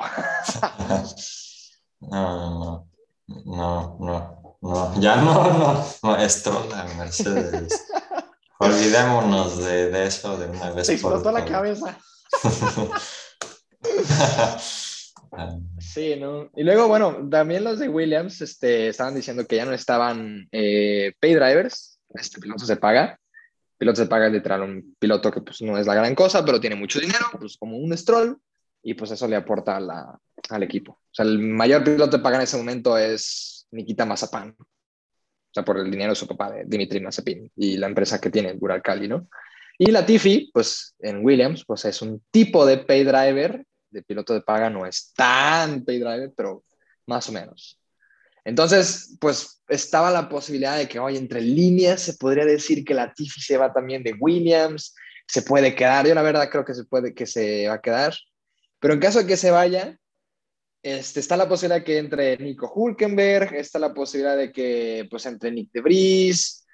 no, 2.00 2.08
no, 2.08 2.88
no, 3.44 3.96
no, 4.00 4.56
no, 4.60 5.00
ya 5.00 5.16
no, 5.16 5.52
no, 5.52 5.84
no, 6.02 6.28
Stroll 6.28 6.72
a 6.72 6.84
Mercedes. 6.96 7.86
Olvidémonos 8.58 9.58
de, 9.58 9.90
de, 9.90 10.06
eso 10.06 10.38
de 10.38 10.46
una 10.46 10.70
vez. 10.70 10.86
Se 10.86 10.94
explotó 10.94 11.30
la 11.30 11.44
cabeza. 11.44 11.98
Sí, 15.78 16.16
¿no? 16.16 16.50
Y 16.56 16.62
luego, 16.62 16.88
bueno, 16.88 17.28
también 17.30 17.64
los 17.64 17.78
de 17.78 17.88
Williams 17.88 18.40
este, 18.40 18.88
estaban 18.88 19.14
diciendo 19.14 19.46
que 19.46 19.56
ya 19.56 19.64
no 19.64 19.72
estaban 19.72 20.48
eh, 20.52 21.12
pay 21.20 21.34
drivers, 21.34 22.00
este 22.10 22.40
piloto 22.40 22.64
se 22.64 22.76
paga. 22.76 23.18
Piloto 23.78 24.02
se 24.02 24.08
paga 24.08 24.28
literal 24.28 24.62
un 24.62 24.96
piloto 24.98 25.30
que 25.30 25.42
pues 25.42 25.60
no 25.60 25.76
es 25.76 25.86
la 25.86 25.94
gran 25.94 26.14
cosa, 26.14 26.44
pero 26.44 26.60
tiene 26.60 26.76
mucho 26.76 26.98
dinero, 26.98 27.26
pues 27.38 27.56
como 27.58 27.76
un 27.76 27.96
stroll, 27.96 28.38
y 28.82 28.94
pues 28.94 29.10
eso 29.10 29.28
le 29.28 29.36
aporta 29.36 29.76
a 29.76 29.80
la, 29.80 30.18
al 30.48 30.62
equipo. 30.62 30.92
O 30.92 31.12
sea, 31.12 31.26
el 31.26 31.38
mayor 31.38 31.84
piloto 31.84 32.16
de 32.16 32.22
paga 32.22 32.36
en 32.36 32.42
ese 32.42 32.56
momento 32.56 32.96
es 32.96 33.66
Nikita 33.72 34.06
Mazapán, 34.06 34.56
o 34.58 35.52
sea, 35.52 35.64
por 35.64 35.78
el 35.78 35.90
dinero 35.90 36.12
de 36.12 36.16
su 36.16 36.26
papá, 36.26 36.52
de 36.52 36.64
Dimitri 36.66 37.00
Mazepin, 37.00 37.50
y 37.56 37.76
la 37.76 37.88
empresa 37.88 38.18
que 38.20 38.30
tiene, 38.30 38.54
Duralcali, 38.54 39.08
¿no? 39.08 39.28
Y 39.78 39.90
Latifi, 39.90 40.50
pues 40.52 40.94
en 41.00 41.24
Williams, 41.24 41.64
pues 41.66 41.84
es 41.84 42.00
un 42.02 42.22
tipo 42.30 42.64
de 42.64 42.78
pay 42.78 43.04
driver, 43.04 43.64
de 43.90 44.02
piloto 44.02 44.32
de 44.34 44.40
paga, 44.40 44.70
no 44.70 44.86
es 44.86 45.12
tan 45.14 45.84
pay 45.84 45.98
driver, 45.98 46.32
pero 46.36 46.64
más 47.06 47.28
o 47.28 47.32
menos. 47.32 47.78
Entonces, 48.44 49.16
pues 49.20 49.62
estaba 49.68 50.10
la 50.10 50.28
posibilidad 50.28 50.78
de 50.78 50.88
que 50.88 50.98
hoy 50.98 51.16
entre 51.16 51.40
líneas 51.40 52.00
se 52.00 52.14
podría 52.14 52.44
decir 52.44 52.84
que 52.84 52.94
Latifi 52.94 53.40
se 53.40 53.56
va 53.56 53.72
también 53.72 54.02
de 54.02 54.14
Williams, 54.18 54.94
se 55.26 55.42
puede 55.42 55.74
quedar, 55.74 56.06
yo 56.06 56.14
la 56.14 56.22
verdad 56.22 56.48
creo 56.50 56.64
que 56.64 56.74
se 56.74 56.84
puede 56.84 57.12
que 57.12 57.26
se 57.26 57.66
va 57.68 57.74
a 57.74 57.80
quedar, 57.80 58.14
pero 58.78 58.94
en 58.94 59.00
caso 59.00 59.18
de 59.18 59.26
que 59.26 59.36
se 59.36 59.50
vaya, 59.50 59.98
este, 60.82 61.18
está 61.18 61.36
la 61.36 61.48
posibilidad 61.48 61.84
que 61.84 61.98
entre 61.98 62.38
Nico 62.38 62.72
Hulkenberg, 62.72 63.54
está 63.56 63.80
la 63.80 63.92
posibilidad 63.92 64.36
de 64.36 64.52
que 64.52 65.08
pues 65.10 65.26
entre 65.26 65.50
Nick 65.50 65.72
de 65.72 65.80
Vries, 65.80 66.65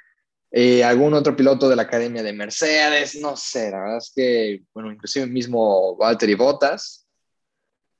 eh, 0.54 0.84
algún 0.84 1.14
otro 1.14 1.34
piloto 1.34 1.66
de 1.66 1.76
la 1.76 1.82
academia 1.82 2.22
de 2.22 2.34
Mercedes, 2.34 3.18
no 3.18 3.34
sé, 3.36 3.70
la 3.70 3.80
verdad 3.80 3.96
es 3.96 4.12
que, 4.14 4.62
bueno, 4.74 4.92
inclusive 4.92 5.26
mismo 5.26 5.96
Valtteri 5.96 6.34
Bottas. 6.34 7.06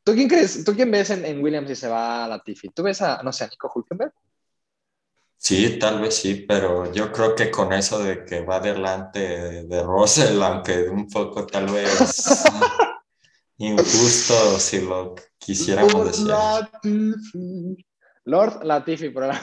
¿Tú 0.05 0.13
quién 0.13 0.29
crees, 0.29 0.63
tú 0.63 0.75
quién 0.75 0.91
ves 0.91 1.09
en, 1.11 1.25
en, 1.25 1.43
Williams 1.43 1.69
si 1.69 1.77
se 1.77 1.89
va 1.89 2.25
a 2.25 2.29
Latifi? 2.29 2.69
¿Tú 2.69 2.83
ves 2.83 3.01
a, 3.01 3.23
no 3.23 3.33
sé, 3.33 3.45
a 3.45 3.49
Nico 3.49 3.73
Hulkenberg? 3.75 4.13
Sí, 5.39 5.79
tal 5.79 6.03
vez 6.03 6.15
sí, 6.15 6.45
pero 6.47 6.93
yo 6.93 7.11
creo 7.11 7.35
que 7.35 7.51
con 7.51 7.73
eso 7.73 8.01
de 8.01 8.25
que 8.25 8.43
va 8.43 8.61
delante 8.61 9.21
de, 9.21 9.65
de 9.65 9.83
Russell, 9.83 10.41
aunque 10.43 10.91
un 10.91 11.09
poco 11.09 11.47
tal 11.47 11.67
vez 11.67 12.45
injusto 13.57 14.59
si 14.59 14.83
lo 14.83 15.15
quisiéramos 15.39 15.95
Lord 15.95 16.07
decir. 16.07 16.27
Latifi. 16.27 17.87
Lord 18.25 18.65
Latifi, 18.65 19.09
por 19.09 19.27
la... 19.27 19.41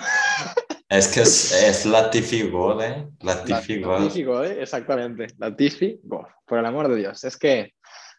Es 0.90 1.08
que 1.08 1.22
es, 1.22 1.52
es 1.52 1.86
Latifi 1.86 2.50
God, 2.50 2.82
¿eh? 2.82 3.08
Latifi 3.22 3.80
God. 3.80 4.00
Latifi 4.00 4.22
¿eh? 4.22 4.62
exactamente. 4.64 5.28
Latifi 5.38 6.00
God, 6.04 6.26
por 6.48 6.58
el 6.58 6.66
amor 6.66 6.88
de 6.88 6.96
Dios. 6.96 7.24
Es 7.24 7.38
que 7.38 7.74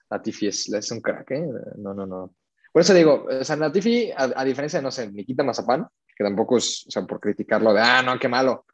Latifi 0.09 0.46
es, 0.46 0.72
es 0.72 0.90
un 0.92 1.00
crack, 1.00 1.33
¿eh? 1.33 1.44
No, 1.78 1.92
no, 1.92 2.06
no. 2.06 2.35
Por 2.72 2.83
eso 2.83 2.94
digo, 2.94 3.26
o 3.28 3.44
sea, 3.44 3.56
Latifi, 3.56 4.12
a, 4.12 4.30
a 4.37 4.44
diferencia 4.44 4.78
de, 4.78 4.85
no 4.85 4.92
sé, 4.92 5.11
Nikita 5.11 5.42
Mazapán, 5.42 5.85
que 6.16 6.22
tampoco 6.22 6.59
es, 6.59 6.85
o 6.87 6.90
sea, 6.92 7.02
por 7.02 7.18
criticarlo 7.18 7.74
de, 7.74 7.80
ah, 7.80 8.02
no, 8.02 8.16
qué 8.20 8.28
malo, 8.28 8.66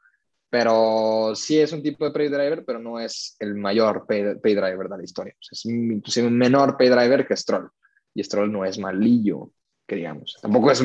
pero 0.51 1.35
sí 1.35 1.59
es 1.59 1.73
un 1.73 1.83
tipo 1.83 2.05
de 2.05 2.11
pay 2.11 2.29
driver, 2.29 2.65
pero 2.67 2.79
no 2.79 3.01
es 3.01 3.35
el 3.41 3.55
mayor 3.55 4.05
pay, 4.07 4.39
pay 4.41 4.55
driver 4.55 4.89
de 4.89 4.97
la 4.99 5.05
historia. 5.05 5.35
O 5.35 5.43
sea, 5.43 5.51
es 5.53 5.65
inclusive 5.65 6.27
un 6.27 6.37
menor 6.37 6.77
pay 6.77 6.91
driver 6.91 7.27
que 7.27 7.37
Stroll. 7.37 7.71
Y 8.15 8.23
Stroll 8.23 8.53
no 8.53 8.65
es 8.65 8.79
malillo, 8.79 9.53
que 9.87 9.97
digamos. 9.97 10.37
Tampoco 10.43 10.71
es 10.71 10.83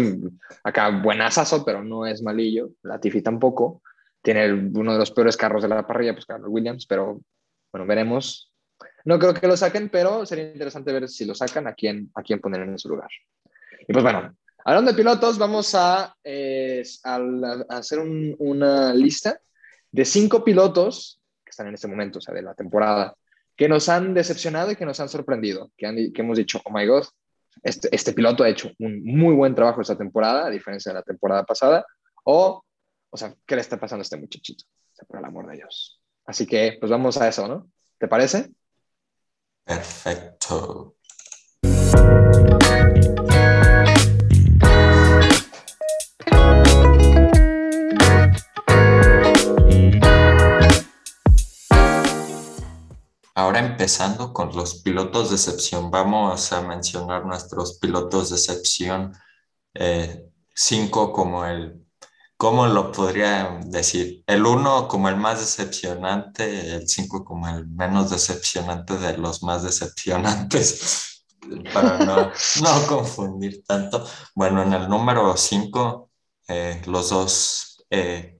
acá 0.63 0.89
buenazazo, 0.89 1.65
pero 1.65 1.83
no 1.83 2.05
es 2.05 2.21
malillo. 2.21 2.71
Latifi 2.83 3.21
tampoco. 3.21 3.81
Tiene 4.21 4.45
el, 4.45 4.71
uno 4.75 4.93
de 4.93 4.99
los 4.99 5.11
peores 5.11 5.35
carros 5.35 5.63
de 5.63 5.69
la 5.69 5.87
parrilla, 5.87 6.13
pues 6.13 6.25
Carlos 6.25 6.49
Williams, 6.51 6.85
pero 6.85 7.19
bueno, 7.71 7.87
veremos. 7.87 8.51
No 9.03 9.17
creo 9.17 9.33
que 9.33 9.47
lo 9.47 9.57
saquen, 9.57 9.89
pero 9.89 10.25
sería 10.25 10.51
interesante 10.51 10.93
ver 10.93 11.09
si 11.09 11.25
lo 11.25 11.33
sacan, 11.33 11.67
a 11.67 11.73
quién, 11.73 12.11
a 12.13 12.21
quién 12.21 12.39
poner 12.39 12.61
en 12.61 12.77
su 12.77 12.89
lugar. 12.89 13.09
Y 13.87 13.91
pues 13.91 14.03
bueno, 14.03 14.35
hablando 14.63 14.91
de 14.91 14.97
pilotos, 14.97 15.39
vamos 15.39 15.73
a, 15.73 16.15
eh, 16.23 16.83
a, 17.03 17.15
a 17.15 17.77
hacer 17.77 17.99
un, 17.99 18.35
una 18.37 18.93
lista 18.93 19.39
de 19.91 20.05
cinco 20.05 20.43
pilotos 20.43 21.19
que 21.43 21.49
están 21.49 21.67
en 21.67 21.73
este 21.73 21.87
momento, 21.87 22.19
o 22.19 22.21
sea, 22.21 22.33
de 22.35 22.43
la 22.43 22.53
temporada, 22.53 23.15
que 23.55 23.67
nos 23.67 23.89
han 23.89 24.13
decepcionado 24.13 24.71
y 24.71 24.75
que 24.75 24.85
nos 24.85 24.99
han 24.99 25.09
sorprendido, 25.09 25.71
que, 25.77 25.87
han, 25.87 25.95
que 25.95 26.21
hemos 26.21 26.37
dicho, 26.37 26.61
oh 26.63 26.71
my 26.71 26.85
god, 26.85 27.05
este, 27.63 27.93
este, 27.93 28.13
piloto 28.13 28.43
ha 28.43 28.49
hecho 28.49 28.71
un 28.79 29.03
muy 29.03 29.35
buen 29.35 29.55
trabajo 29.55 29.81
esta 29.81 29.97
temporada, 29.97 30.47
a 30.47 30.49
diferencia 30.49 30.91
de 30.91 30.99
la 30.99 31.03
temporada 31.03 31.43
pasada, 31.43 31.85
o, 32.23 32.63
o 33.09 33.17
sea, 33.17 33.35
¿qué 33.45 33.55
le 33.55 33.61
está 33.61 33.79
pasando 33.79 34.01
a 34.01 34.03
este 34.03 34.17
muchachito? 34.17 34.65
Por 35.07 35.19
el 35.19 35.25
amor 35.25 35.47
de 35.47 35.57
Dios. 35.57 35.99
Así 36.25 36.45
que, 36.45 36.77
pues 36.79 36.91
vamos 36.91 37.17
a 37.17 37.27
eso, 37.27 37.47
¿no? 37.47 37.69
¿Te 37.97 38.07
parece? 38.07 38.51
Perfecto. 39.63 40.95
Empezando 53.49 54.33
con 54.33 54.55
los 54.55 54.81
pilotos 54.81 55.29
de 55.29 55.35
excepción. 55.35 55.91
Vamos 55.91 56.51
a 56.53 56.61
mencionar 56.61 57.25
nuestros 57.25 57.77
pilotos 57.79 58.29
de 58.29 58.35
excepción. 58.35 59.13
Eh, 59.73 60.25
cinco 60.53 61.11
como 61.11 61.45
el, 61.45 61.85
¿cómo 62.37 62.67
lo 62.67 62.91
podría 62.91 63.59
decir? 63.65 64.23
El 64.27 64.45
uno 64.45 64.87
como 64.87 65.09
el 65.09 65.17
más 65.17 65.39
decepcionante, 65.39 66.75
el 66.75 66.87
cinco 66.87 67.23
como 67.23 67.47
el 67.49 67.67
menos 67.67 68.09
decepcionante 68.09 68.97
de 68.97 69.17
los 69.17 69.43
más 69.43 69.63
decepcionantes, 69.63 71.25
para 71.73 71.99
no, 71.99 72.31
no 72.61 72.87
confundir 72.87 73.63
tanto. 73.65 74.05
Bueno, 74.35 74.61
en 74.63 74.73
el 74.73 74.89
número 74.89 75.35
cinco, 75.37 76.11
eh, 76.47 76.81
los 76.85 77.09
dos 77.09 77.83
eh, 77.89 78.39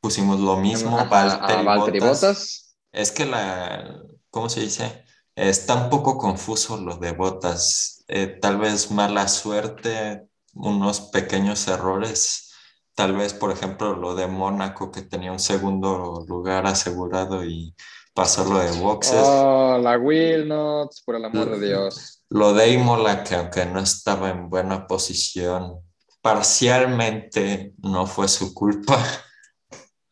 pusimos 0.00 0.40
lo 0.40 0.56
mismo, 0.56 0.96
Valtteri, 1.08 2.00
Bottas. 2.00 2.67
Es 2.92 3.12
que 3.12 3.26
la, 3.26 4.02
¿cómo 4.30 4.48
se 4.48 4.60
dice? 4.60 5.04
Está 5.34 5.74
un 5.74 5.90
poco 5.90 6.18
confuso 6.18 6.76
lo 6.76 6.96
de 6.96 7.12
Botas. 7.12 8.04
Eh, 8.08 8.26
tal 8.26 8.58
vez 8.58 8.90
mala 8.90 9.28
suerte, 9.28 10.26
unos 10.54 11.00
pequeños 11.00 11.68
errores. 11.68 12.52
Tal 12.94 13.14
vez, 13.14 13.34
por 13.34 13.52
ejemplo, 13.52 13.94
lo 13.94 14.14
de 14.14 14.26
Mónaco, 14.26 14.90
que 14.90 15.02
tenía 15.02 15.30
un 15.30 15.38
segundo 15.38 16.24
lugar 16.26 16.66
asegurado 16.66 17.44
y 17.44 17.74
pasó 18.14 18.44
lo 18.44 18.58
de 18.58 18.72
boxes. 18.80 19.22
Oh, 19.22 19.78
la 19.80 19.96
Wilnots, 19.96 21.02
por 21.02 21.14
el 21.14 21.24
amor 21.24 21.56
de 21.56 21.68
Dios. 21.68 22.24
Lo 22.30 22.52
de 22.52 22.72
Imola, 22.72 23.22
que 23.22 23.36
aunque 23.36 23.64
no 23.64 23.78
estaba 23.78 24.30
en 24.30 24.50
buena 24.50 24.88
posición, 24.88 25.80
parcialmente 26.20 27.74
no 27.78 28.06
fue 28.06 28.28
su 28.28 28.52
culpa. 28.52 28.98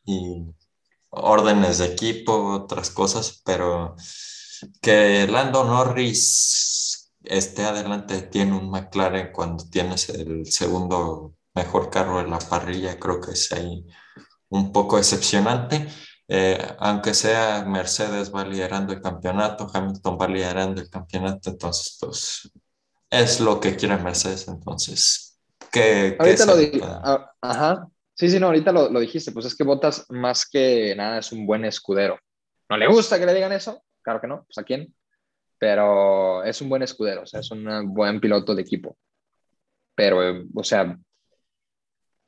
Y 0.08 0.54
órdenes 1.16 1.78
de 1.78 1.86
equipo, 1.86 2.52
otras 2.52 2.90
cosas, 2.90 3.42
pero 3.44 3.96
que 4.80 5.26
Lando 5.26 5.64
Norris 5.64 7.12
esté 7.24 7.64
adelante 7.64 8.22
tiene 8.22 8.56
un 8.56 8.70
McLaren 8.70 9.32
cuando 9.32 9.64
tienes 9.68 10.08
el 10.10 10.46
segundo 10.46 11.34
mejor 11.54 11.90
carro 11.90 12.20
en 12.20 12.30
la 12.30 12.38
parrilla, 12.38 12.98
creo 12.98 13.20
que 13.20 13.32
es 13.32 13.50
ahí 13.52 13.84
un 14.48 14.72
poco 14.72 14.96
decepcionante. 14.96 15.88
Eh, 16.28 16.58
aunque 16.80 17.14
sea 17.14 17.64
Mercedes 17.64 18.34
va 18.34 18.44
liderando 18.44 18.92
el 18.92 19.00
campeonato, 19.00 19.70
Hamilton 19.72 20.18
va 20.20 20.26
liderando 20.26 20.80
el 20.80 20.90
campeonato, 20.90 21.50
entonces 21.50 21.96
pues 22.00 22.50
es 23.10 23.40
lo 23.40 23.60
que 23.60 23.76
quiere 23.76 23.96
Mercedes, 23.96 24.48
entonces. 24.48 25.38
¿qué, 25.70 26.16
Ahorita 26.18 26.46
lo 26.46 26.56
digo. 26.56 26.86
Ah, 26.86 27.32
ajá. 27.40 27.88
Sí, 28.16 28.30
sí, 28.30 28.40
no, 28.40 28.46
ahorita 28.46 28.72
lo, 28.72 28.90
lo, 28.90 28.98
dijiste, 28.98 29.30
pues 29.30 29.44
es 29.44 29.54
que 29.54 29.62
Botas 29.62 30.06
más 30.08 30.48
que 30.48 30.94
nada 30.96 31.18
es 31.18 31.32
un 31.32 31.46
buen 31.46 31.66
escudero. 31.66 32.18
¿No 32.68 32.78
le 32.78 32.86
gusta 32.86 33.18
que 33.18 33.26
le 33.26 33.34
digan 33.34 33.52
eso? 33.52 33.84
Claro 34.00 34.22
que 34.22 34.26
no, 34.26 34.44
pues 34.44 34.56
a 34.56 34.62
quién. 34.62 34.94
Pero 35.58 36.42
es 36.42 36.60
un 36.62 36.70
buen 36.70 36.82
escudero, 36.82 37.22
o 37.22 37.26
sea, 37.26 37.40
es 37.40 37.50
un 37.50 37.92
buen 37.92 38.18
piloto 38.18 38.54
de 38.54 38.62
equipo. 38.62 38.96
Pero, 39.94 40.44
o 40.54 40.64
sea, 40.64 40.96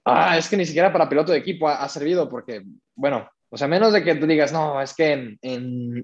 ah, 0.04 0.36
es 0.36 0.48
que 0.48 0.58
ni 0.58 0.66
siquiera 0.66 0.92
para 0.92 1.08
piloto 1.08 1.32
de 1.32 1.38
equipo 1.38 1.68
ha, 1.68 1.88
servido 1.88 2.28
porque, 2.28 2.64
bueno, 2.94 3.30
o 3.48 3.56
sea, 3.56 3.66
menos 3.66 3.92
de 3.92 4.04
que 4.04 4.14
tú 4.16 4.26
digas, 4.26 4.52
no, 4.52 4.80
es 4.82 4.94
que 4.94 5.12
en, 5.12 5.38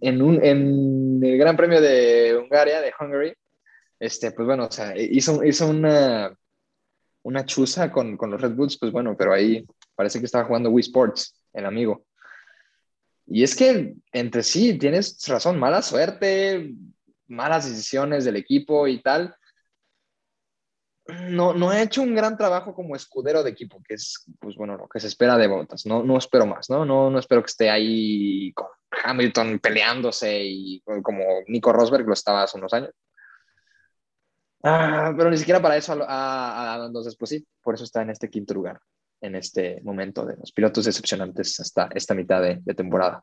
en, 0.01 0.23
un, 0.23 0.43
en 0.43 1.21
el 1.23 1.39
Gran 1.39 1.57
Premio 1.57 1.81
de 1.81 2.39
Hungaria, 2.39 2.81
de 2.81 2.93
Hungary, 2.99 3.35
este, 4.01 4.33
pues 4.33 4.47
bueno, 4.47 4.67
o 4.67 4.71
sea, 4.71 4.95
hizo, 4.97 5.45
hizo 5.45 5.69
una, 5.69 6.35
una 7.25 7.45
chuza 7.45 7.91
con, 7.91 8.17
con, 8.17 8.31
los 8.31 8.41
Red 8.41 8.53
Bulls, 8.53 8.79
pues 8.79 8.93
bueno, 8.93 9.17
pero 9.17 9.33
ahí 9.33 9.67
parece 9.95 10.21
que 10.21 10.27
estaba 10.27 10.45
jugando 10.45 10.71
Wii 10.71 10.83
Sports, 10.83 11.35
el 11.53 11.67
amigo. 11.67 12.07
Y 13.27 13.43
es 13.43 13.57
que 13.57 13.95
entre 14.13 14.43
sí, 14.43 14.79
tienes 14.79 15.27
razón, 15.27 15.59
mala 15.59 15.83
suerte, 15.83 16.75
malas 17.27 17.69
decisiones 17.69 18.25
del 18.25 18.37
equipo 18.37 18.87
y 18.87 19.01
tal. 19.01 19.35
No, 21.07 21.53
no 21.53 21.73
he 21.73 21.83
hecho 21.83 22.03
un 22.03 22.15
gran 22.15 22.37
trabajo 22.37 22.75
como 22.75 22.97
escudero 22.97 23.43
de 23.43 23.51
equipo, 23.51 23.83
que 23.87 23.95
es, 23.95 24.25
pues 24.41 24.57
bueno, 24.57 24.77
lo 24.77 24.89
que 24.89 25.01
se 25.01 25.07
espera 25.07 25.37
de 25.37 25.47
Botas. 25.47 25.85
No, 25.87 26.03
no 26.03 26.17
espero 26.19 26.47
más, 26.47 26.71
¿no? 26.71 26.85
¿no? 26.85 27.11
No 27.11 27.19
espero 27.19 27.43
que 27.43 27.51
esté 27.51 27.71
ahí 27.71 28.53
con 28.55 28.67
Hamilton 29.03 29.59
peleándose 29.59 30.43
y 30.45 30.83
como 31.03 31.25
Nico 31.47 31.73
Rosberg 31.73 32.07
lo 32.07 32.15
estaba 32.15 32.43
hace 32.43 32.59
unos 32.59 32.73
años. 32.73 32.91
Ah, 34.67 35.13
pero 35.15 35.31
ni 35.31 35.37
siquiera 35.37 35.61
para 35.61 35.77
eso, 35.77 35.93
entonces, 35.93 37.17
pues 37.19 37.29
sí, 37.29 37.47
por 37.63 37.75
eso 37.75 37.85
está 37.85 38.01
en 38.01 38.09
este 38.09 38.31
quinto 38.31 38.55
lugar, 38.55 38.81
en 39.21 39.35
este 39.35 39.83
momento 39.83 40.25
de 40.25 40.37
los 40.37 40.53
pilotos 40.53 40.87
decepcionantes 40.87 41.61
hasta 41.61 41.91
esta 41.95 42.15
mitad 42.15 42.41
de, 42.41 42.63
temporada. 42.75 43.23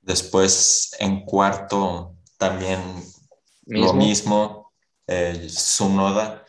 Después, 0.00 0.96
en 0.98 1.26
cuarto, 1.26 2.16
también 2.38 2.80
lo 3.66 3.92
mismo, 3.92 4.72
eh, 5.06 5.46
Sunoda. 5.50 6.46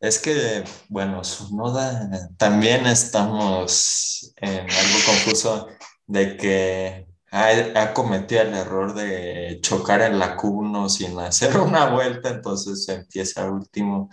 Es 0.00 0.18
que, 0.18 0.64
bueno, 0.88 1.22
Sunoda 1.22 2.28
también 2.36 2.86
estamos 2.86 4.34
en 4.38 4.68
algo 4.68 4.98
confuso 5.06 5.68
de 6.08 6.36
que 6.36 7.11
ha, 7.32 7.94
cometido 7.94 8.42
el 8.42 8.54
error 8.54 8.94
de 8.94 9.58
chocar 9.62 10.02
en 10.02 10.18
la 10.18 10.36
Q1 10.36 10.88
sin 10.90 11.18
hacer 11.18 11.56
una 11.56 11.90
vuelta, 11.90 12.28
entonces 12.28 12.86
empieza 12.88 13.50
último, 13.50 14.10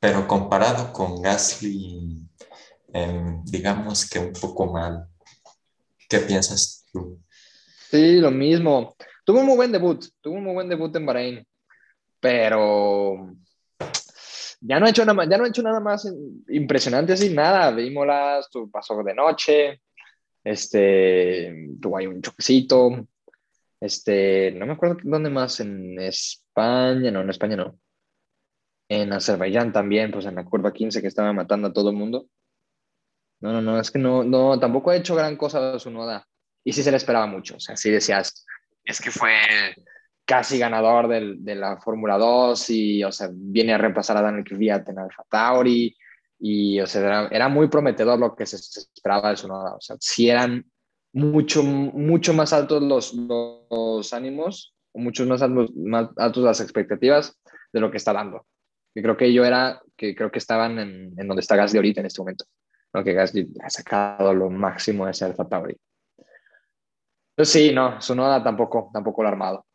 pero 0.00 0.26
comparado 0.26 0.90
con 0.92 1.20
Gasly, 1.20 2.26
em, 2.92 3.44
digamos 3.44 4.08
que 4.08 4.18
un 4.18 4.32
poco 4.32 4.72
mal. 4.72 5.06
¿Qué 6.08 6.18
piensas 6.20 6.86
tú? 6.90 7.20
Sí, 7.90 8.20
lo 8.20 8.30
mismo. 8.30 8.96
Tuvo 9.24 9.40
un 9.40 9.46
muy 9.46 9.56
buen 9.56 9.72
debut, 9.72 10.06
tuvo 10.22 10.36
un 10.36 10.44
muy 10.44 10.54
buen 10.54 10.68
debut 10.68 10.94
en 10.96 11.04
Bahrein, 11.04 11.46
pero 12.20 13.34
ya 14.60 14.80
no 14.80 14.86
ha 14.86 14.90
hecho 14.90 15.04
nada, 15.04 15.28
ya 15.28 15.36
no 15.36 15.44
ha 15.44 15.48
hecho 15.48 15.62
nada 15.62 15.80
más 15.80 16.10
impresionante 16.48 17.12
así, 17.12 17.34
nada. 17.34 17.70
Vimos 17.72 18.06
las, 18.06 18.48
pasó 18.72 19.02
de 19.02 19.14
noche, 19.14 19.82
este, 20.46 21.70
tuvo 21.80 21.98
ahí 21.98 22.06
un 22.06 22.22
choquecito. 22.22 23.08
Este, 23.80 24.52
no 24.52 24.64
me 24.64 24.74
acuerdo 24.74 24.98
dónde 25.02 25.28
más, 25.28 25.58
en 25.58 25.98
España, 26.00 27.10
no, 27.10 27.20
en 27.22 27.30
España 27.30 27.56
no. 27.56 27.78
En 28.88 29.12
Azerbaiyán 29.12 29.72
también, 29.72 30.12
pues 30.12 30.24
en 30.26 30.36
la 30.36 30.44
curva 30.44 30.72
15 30.72 31.02
que 31.02 31.08
estaba 31.08 31.32
matando 31.32 31.68
a 31.68 31.72
todo 31.72 31.90
el 31.90 31.96
mundo. 31.96 32.28
No, 33.40 33.52
no, 33.52 33.60
no, 33.60 33.80
es 33.80 33.90
que 33.90 33.98
no, 33.98 34.22
no, 34.22 34.58
tampoco 34.60 34.90
ha 34.90 34.96
hecho 34.96 35.16
gran 35.16 35.36
cosa 35.36 35.80
su 35.80 35.90
noda. 35.90 36.24
Y 36.62 36.72
sí 36.72 36.82
se 36.84 36.92
le 36.92 36.96
esperaba 36.96 37.26
mucho, 37.26 37.56
o 37.56 37.60
sea, 37.60 37.76
sí 37.76 37.90
decías, 37.90 38.46
es 38.84 39.00
que 39.00 39.10
fue 39.10 39.32
casi 40.24 40.58
ganador 40.58 41.08
del, 41.08 41.44
de 41.44 41.56
la 41.56 41.76
Fórmula 41.78 42.18
2 42.18 42.70
y, 42.70 43.04
o 43.04 43.10
sea, 43.10 43.28
viene 43.32 43.72
a 43.74 43.78
reemplazar 43.78 44.16
a 44.16 44.22
Daniel 44.22 44.44
Kvyat 44.44 44.88
en 44.88 44.98
Alfa 45.00 45.24
Tauri 45.28 45.96
y 46.38 46.80
o 46.80 46.86
sea, 46.86 47.28
era, 47.30 47.48
muy 47.48 47.68
prometedor 47.68 48.18
lo 48.18 48.34
que 48.36 48.46
se, 48.46 48.56
esperaba 48.56 49.30
de 49.30 49.36
su 49.36 49.48
noda. 49.48 49.74
O 49.74 49.80
sea, 49.80 49.96
si 50.00 50.28
eran 50.28 50.64
mucho, 51.12 51.62
mucho 51.62 52.34
más 52.34 52.52
altos 52.52 52.82
los, 52.82 53.14
los 53.14 54.12
ánimos, 54.12 54.74
muchos 54.94 55.26
más 55.26 55.42
altos, 55.42 55.74
más 55.74 56.08
altos 56.16 56.44
las 56.44 56.60
expectativas 56.60 57.38
de 57.72 57.80
lo 57.80 57.90
que 57.90 57.96
está 57.96 58.12
dando. 58.12 58.46
Y 58.94 59.02
creo 59.02 59.16
que 59.16 59.32
yo 59.32 59.44
era, 59.44 59.82
que 59.96 60.14
creo 60.14 60.30
que 60.30 60.38
estaban 60.38 60.78
en, 60.78 61.14
en 61.18 61.28
donde 61.28 61.40
está 61.40 61.56
Gasly 61.56 61.78
ahorita 61.78 62.00
en 62.00 62.06
este 62.06 62.20
momento. 62.20 62.44
¿no? 62.92 63.04
Que 63.04 63.12
Gasly 63.12 63.52
ha 63.62 63.70
sacado 63.70 64.32
lo 64.34 64.50
máximo 64.50 65.06
de 65.06 65.12
Alfa 65.24 65.48
Tauri. 65.48 65.76
Pues 67.34 67.50
sí, 67.50 67.72
no, 67.72 68.00
su 68.00 68.14
noda 68.14 68.42
tampoco, 68.42 68.90
tampoco 68.92 69.22
lo 69.22 69.28
ha 69.28 69.32
armado. 69.32 69.66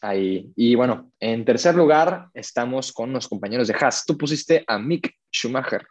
Ahí. 0.00 0.52
Y 0.54 0.76
bueno, 0.76 1.10
en 1.18 1.44
tercer 1.44 1.74
lugar 1.74 2.28
estamos 2.32 2.92
con 2.92 3.12
los 3.12 3.26
compañeros 3.26 3.66
de 3.66 3.74
Haas. 3.74 4.04
Tú 4.06 4.16
pusiste 4.16 4.62
a 4.64 4.78
Mick 4.78 5.12
Schumacher 5.32 5.84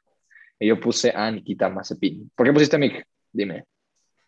y 0.59 0.67
yo 0.67 0.79
puse 0.79 1.11
a 1.15 1.31
Nikita 1.31 1.69
Mazepin. 1.69 2.31
¿Por 2.35 2.45
qué 2.45 2.53
pusiste 2.53 2.75
a 2.75 2.79
Mick? 2.79 3.05
Dime. 3.31 3.65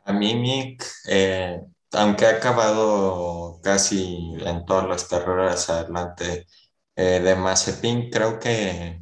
A 0.06 0.13
mí, 0.13 0.36
Mick, 0.36 0.86
eh, 1.08 1.60
aunque 1.94 2.26
ha 2.26 2.32
acabado 2.32 3.60
casi 3.62 4.34
en 4.46 4.65
todas 4.65 4.88
las 4.88 5.06
carreras 5.06 5.70
adelante 5.70 6.48
eh, 6.96 7.20
de 7.20 7.36
Mazepin, 7.36 8.10
creo 8.10 8.39
que 8.39 9.00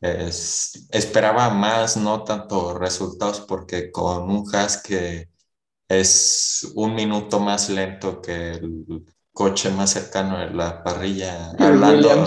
esperaba 0.00 1.50
más, 1.50 1.96
no 1.96 2.22
tanto 2.22 2.78
resultados, 2.78 3.40
porque 3.40 3.90
con 3.90 4.30
un 4.30 4.44
Haas 4.54 4.80
que 4.80 5.28
es 5.88 6.70
un 6.76 6.94
minuto 6.94 7.40
más 7.40 7.68
lento 7.68 8.22
que 8.22 8.50
el 8.52 9.04
coche 9.32 9.70
más 9.70 9.90
cercano 9.90 10.38
de 10.38 10.50
la 10.50 10.84
parrilla, 10.84 11.50
hablando. 11.58 12.26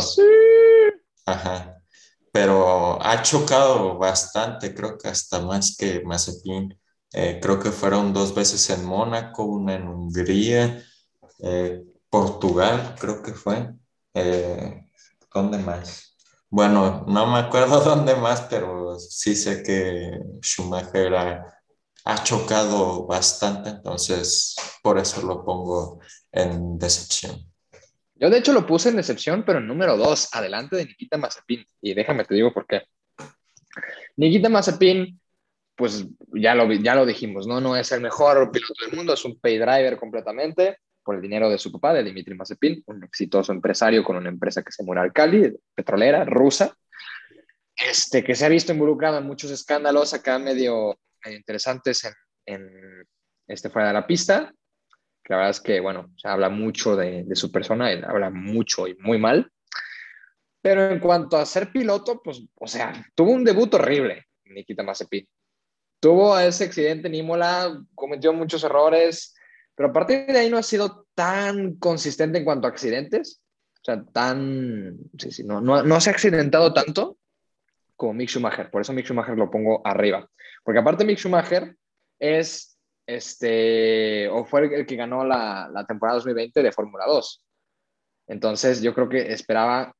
Ajá 1.25 1.80
pero 2.31 3.01
ha 3.03 3.21
chocado 3.23 3.97
bastante, 3.97 4.73
creo 4.73 4.97
que 4.97 5.09
hasta 5.09 5.41
más 5.41 5.75
que 5.77 6.01
Mazepin. 6.03 6.77
Eh, 7.13 7.39
creo 7.41 7.59
que 7.59 7.71
fueron 7.71 8.13
dos 8.13 8.33
veces 8.33 8.69
en 8.69 8.85
Mónaco, 8.85 9.43
una 9.43 9.75
en 9.75 9.87
Hungría, 9.87 10.81
eh, 11.39 11.83
Portugal, 12.09 12.95
creo 12.99 13.21
que 13.21 13.33
fue. 13.33 13.73
Eh, 14.13 14.85
¿Dónde 15.33 15.57
más? 15.57 16.15
Bueno, 16.49 17.05
no 17.07 17.27
me 17.27 17.39
acuerdo 17.39 17.79
dónde 17.83 18.15
más, 18.15 18.41
pero 18.49 18.97
sí 18.99 19.35
sé 19.35 19.63
que 19.63 20.19
Schumacher 20.41 21.15
ha, 21.15 21.45
ha 22.05 22.23
chocado 22.23 23.05
bastante, 23.07 23.69
entonces 23.69 24.55
por 24.83 24.97
eso 24.99 25.21
lo 25.21 25.43
pongo 25.45 25.99
en 26.31 26.77
decepción. 26.77 27.50
Yo 28.21 28.29
de 28.29 28.37
hecho 28.37 28.53
lo 28.53 28.67
puse 28.67 28.89
en 28.89 28.97
decepción, 28.97 29.43
pero 29.43 29.57
en 29.57 29.67
número 29.67 29.97
dos, 29.97 30.29
adelante 30.33 30.75
de 30.75 30.85
Nikita 30.85 31.17
Mazepin. 31.17 31.65
Y 31.81 31.95
déjame 31.95 32.23
te 32.23 32.35
digo 32.35 32.53
por 32.53 32.67
qué. 32.67 32.83
Nikita 34.15 34.47
Mazepin, 34.47 35.19
pues 35.75 36.05
ya 36.33 36.53
lo, 36.53 36.71
ya 36.71 36.93
lo 36.93 37.07
dijimos, 37.07 37.47
¿no? 37.47 37.59
No 37.59 37.75
es 37.75 37.91
el 37.91 38.01
mejor 38.01 38.51
piloto 38.51 38.85
del 38.85 38.95
mundo, 38.95 39.13
es 39.13 39.25
un 39.25 39.39
pay 39.39 39.57
driver 39.57 39.97
completamente 39.97 40.77
por 41.03 41.15
el 41.15 41.21
dinero 41.21 41.49
de 41.49 41.57
su 41.57 41.71
papá, 41.71 41.93
de 41.95 42.03
Dimitri 42.03 42.35
Mazepin, 42.35 42.83
un 42.85 43.03
exitoso 43.03 43.51
empresario 43.53 44.03
con 44.03 44.17
una 44.17 44.29
empresa 44.29 44.61
que 44.61 44.71
se 44.71 44.83
llama 44.83 45.09
Cali, 45.11 45.51
petrolera, 45.73 46.23
rusa, 46.23 46.77
este, 47.75 48.23
que 48.23 48.35
se 48.35 48.45
ha 48.45 48.49
visto 48.49 48.71
involucrado 48.71 49.17
en 49.17 49.25
muchos 49.25 49.49
escándalos 49.49 50.13
acá 50.13 50.37
medio, 50.37 50.99
interesantes 51.25 52.07
en, 52.45 52.69
este 53.47 53.71
fuera 53.71 53.87
de 53.87 53.95
la 53.95 54.05
pista, 54.05 54.53
la 55.27 55.37
verdad 55.37 55.51
es 55.51 55.61
que, 55.61 55.79
bueno, 55.79 56.13
habla 56.23 56.49
mucho 56.49 56.95
de, 56.95 57.23
de 57.23 57.35
su 57.35 57.51
persona, 57.51 57.91
él 57.91 58.03
habla 58.03 58.29
mucho 58.29 58.87
y 58.87 58.95
muy 58.95 59.17
mal, 59.17 59.51
pero 60.61 60.91
en 60.91 60.99
cuanto 60.99 61.37
a 61.37 61.45
ser 61.45 61.71
piloto, 61.71 62.21
pues, 62.23 62.43
o 62.55 62.67
sea, 62.67 62.93
tuvo 63.15 63.31
un 63.31 63.43
debut 63.43 63.73
horrible, 63.73 64.27
Nikita 64.45 64.83
Mazepin. 64.83 65.27
Tuvo 65.99 66.37
ese 66.37 66.65
accidente 66.65 67.07
en 67.07 67.15
Imola, 67.15 67.83
cometió 67.95 68.33
muchos 68.33 68.63
errores, 68.63 69.35
pero 69.75 69.89
a 69.89 69.93
partir 69.93 70.25
de 70.27 70.37
ahí 70.37 70.49
no 70.49 70.57
ha 70.57 70.63
sido 70.63 71.07
tan 71.15 71.75
consistente 71.75 72.37
en 72.37 72.45
cuanto 72.45 72.67
a 72.67 72.71
accidentes. 72.71 73.41
O 73.81 73.83
sea, 73.83 74.03
tan. 74.03 74.97
Sí, 75.17 75.31
sí, 75.31 75.43
no, 75.43 75.59
no, 75.61 75.81
no 75.81 75.99
se 75.99 76.09
ha 76.09 76.13
accidentado 76.13 76.73
tanto 76.73 77.17
como 77.95 78.13
Mick 78.13 78.29
Schumacher. 78.29 78.69
Por 78.69 78.81
eso 78.81 78.93
Mick 78.93 79.05
Schumacher 79.05 79.37
lo 79.37 79.49
pongo 79.49 79.81
arriba. 79.85 80.29
Porque 80.63 80.79
aparte 80.79 81.05
Mick 81.05 81.17
Schumacher 81.17 81.75
es, 82.19 82.70
este, 83.15 84.29
o 84.29 84.45
fue 84.45 84.73
el, 84.73 84.85
que 84.85 84.95
ganó 84.95 85.25
la, 85.25 85.69
la 85.71 85.85
temporada 85.85 86.17
2020 86.17 86.63
de 86.63 86.71
Fórmula 86.71 87.05
2. 87.07 87.43
Entonces 88.27 88.81
yo 88.81 88.93
creo 88.93 89.09
que 89.09 89.33
esperaba 89.33 89.93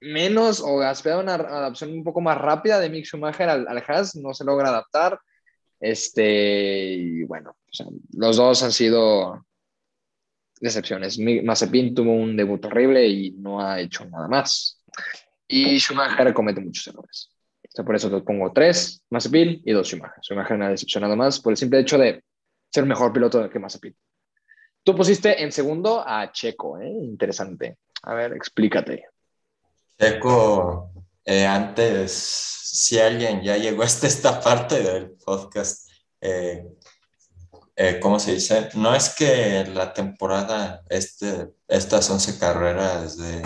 menos 0.00 0.60
o 0.60 0.82
esperaba 0.82 1.22
una 1.22 1.34
adaptación 1.34 1.92
un 1.92 2.04
poco 2.04 2.20
más 2.20 2.36
rápida 2.36 2.78
de 2.78 2.90
Mick 2.90 3.06
Schumacher 3.06 3.48
al, 3.48 3.66
al 3.66 3.82
Haas, 3.86 4.16
no 4.16 4.34
se 4.34 4.44
logra 4.44 4.68
adaptar. 4.68 5.18
Este, 5.80 6.94
y 6.94 7.22
bueno, 7.24 7.56
los 8.12 8.36
dos 8.36 8.62
han 8.62 8.72
sido 8.72 9.44
decepciones. 10.60 11.18
Mazepin 11.18 11.94
tuvo 11.94 12.12
un 12.12 12.36
debut 12.36 12.64
horrible 12.66 13.06
y 13.06 13.32
no 13.32 13.60
ha 13.60 13.80
hecho 13.80 14.04
nada 14.06 14.28
más. 14.28 14.82
Y 15.48 15.78
Schumacher 15.78 16.32
comete 16.34 16.60
muchos 16.60 16.86
errores. 16.88 17.33
Por 17.82 17.96
eso 17.96 18.08
te 18.08 18.20
pongo 18.20 18.52
tres 18.52 19.02
Mazepin 19.10 19.62
y 19.64 19.72
dos 19.72 19.88
Schumacher. 19.88 20.22
Schumacher 20.22 20.56
me 20.56 20.66
ha 20.66 20.70
decepcionado 20.70 21.16
más 21.16 21.40
por 21.40 21.52
el 21.52 21.56
simple 21.56 21.80
hecho 21.80 21.98
de 21.98 22.22
ser 22.70 22.86
mejor 22.86 23.12
piloto 23.12 23.48
que 23.50 23.58
Mazepin. 23.58 23.96
Tú 24.84 24.94
pusiste 24.94 25.42
en 25.42 25.50
segundo 25.50 26.04
a 26.06 26.30
Checo, 26.30 26.78
¿eh? 26.78 26.88
interesante. 26.88 27.78
A 28.02 28.14
ver, 28.14 28.34
explícate. 28.34 29.06
Checo, 29.98 30.92
eh, 31.24 31.46
antes, 31.46 32.12
si 32.12 32.98
alguien 32.98 33.42
ya 33.42 33.56
llegó 33.56 33.82
hasta 33.84 34.06
esta 34.06 34.40
parte 34.40 34.82
del 34.82 35.12
podcast, 35.12 35.90
eh, 36.20 36.66
eh, 37.76 37.98
¿cómo 38.00 38.20
se 38.20 38.34
dice? 38.34 38.68
No 38.74 38.94
es 38.94 39.14
que 39.14 39.64
la 39.64 39.92
temporada, 39.92 40.82
este, 40.90 41.48
estas 41.66 42.08
11 42.10 42.38
carreras 42.38 43.16
de, 43.16 43.42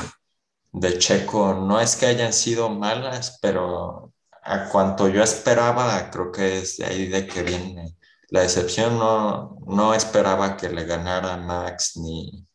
de 0.72 0.98
Checo, 0.98 1.54
no 1.54 1.80
es 1.80 1.96
que 1.96 2.06
hayan 2.06 2.32
sido 2.32 2.68
malas, 2.68 3.38
pero 3.40 4.12
a 4.48 4.68
cuanto 4.70 5.08
yo 5.08 5.22
esperaba, 5.22 6.10
creo 6.10 6.32
que 6.32 6.58
es 6.58 6.78
de 6.78 6.86
ahí 6.86 7.06
de 7.08 7.26
que 7.26 7.42
viene 7.42 7.96
la 8.30 8.40
decepción. 8.42 8.98
No, 8.98 9.58
no 9.66 9.94
esperaba 9.94 10.56
que 10.56 10.70
le 10.70 10.84
ganara 10.84 11.36
Max 11.36 11.96
ni, 11.96 12.46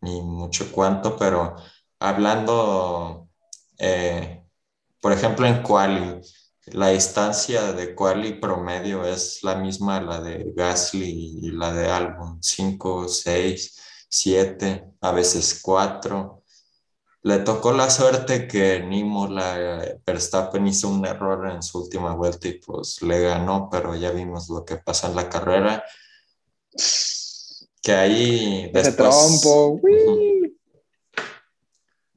ni 0.00 0.22
mucho 0.22 0.72
cuanto, 0.72 1.16
pero 1.16 1.56
hablando, 2.00 3.28
eh, 3.78 4.42
por 5.00 5.12
ejemplo, 5.12 5.46
en 5.46 5.62
Quali, 5.62 6.20
la 6.72 6.88
distancia 6.88 7.72
de 7.72 7.94
quali 7.94 8.34
promedio 8.34 9.04
es 9.04 9.42
la 9.42 9.54
misma 9.54 10.00
la 10.00 10.20
de 10.20 10.52
Gasly 10.54 11.38
y 11.42 11.50
la 11.50 11.72
de 11.72 11.90
Albon, 11.90 12.42
5, 12.42 13.08
6, 13.08 13.80
7, 14.08 14.84
a 15.00 15.12
veces 15.12 15.60
4. 15.62 16.37
Le 17.22 17.38
tocó 17.40 17.72
la 17.72 17.90
suerte 17.90 18.46
que 18.46 18.80
Nimola 18.80 19.98
Verstappen 20.06 20.66
hizo 20.66 20.88
un 20.88 21.04
error 21.04 21.50
en 21.50 21.62
su 21.62 21.82
última 21.82 22.14
vuelta 22.14 22.48
y 22.48 22.54
pues 22.54 23.02
le 23.02 23.20
ganó, 23.20 23.68
pero 23.70 23.94
ya 23.96 24.10
vimos 24.10 24.48
lo 24.48 24.64
que 24.64 24.76
pasa 24.76 25.08
en 25.08 25.16
la 25.16 25.28
carrera. 25.28 25.84
Que 27.82 27.92
ahí 27.92 28.70
después... 28.72 29.42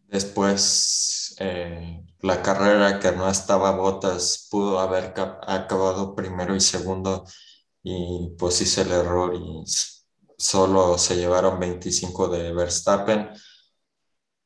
Después 0.07 1.35
eh, 1.39 2.03
la 2.19 2.41
carrera 2.43 2.99
que 2.99 3.11
no 3.13 3.29
estaba 3.29 3.71
Botas 3.71 4.47
pudo 4.51 4.79
haber 4.79 5.13
acabado 5.47 6.15
primero 6.15 6.55
y 6.55 6.59
segundo 6.59 7.25
y 7.81 8.35
pues 8.37 8.61
hice 8.61 8.81
el 8.81 8.91
error 8.91 9.33
y 9.33 9.63
solo 10.37 10.97
se 10.97 11.15
llevaron 11.15 11.59
25 11.59 12.27
de 12.27 12.53
Verstappen. 12.53 13.29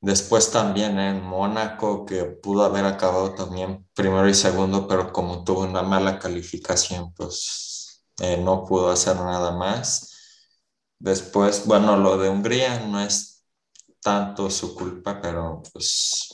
Después 0.02 0.52
también 0.52 1.00
en 1.00 1.24
Mónaco 1.24 2.06
que 2.06 2.26
pudo 2.26 2.64
haber 2.64 2.86
acabado 2.86 3.34
también 3.34 3.88
primero 3.94 4.30
y 4.30 4.34
segundo, 4.34 4.88
pero 4.88 5.12
como 5.12 5.44
tuvo 5.44 5.62
una 5.62 5.82
mala 5.82 6.20
calificación, 6.20 7.14
pues 7.14 8.06
eh, 8.22 8.38
no 8.38 8.64
pudo 8.66 8.92
hacer 8.92 9.16
nada 9.18 9.52
más. 9.52 10.14
Después, 11.00 11.66
bueno, 11.66 11.98
lo 11.98 12.18
de 12.18 12.30
Hungría 12.30 12.80
no 12.88 13.00
es 13.02 13.46
tanto 14.02 14.50
su 14.50 14.76
culpa, 14.76 15.20
pero 15.22 15.64
pues 15.74 16.32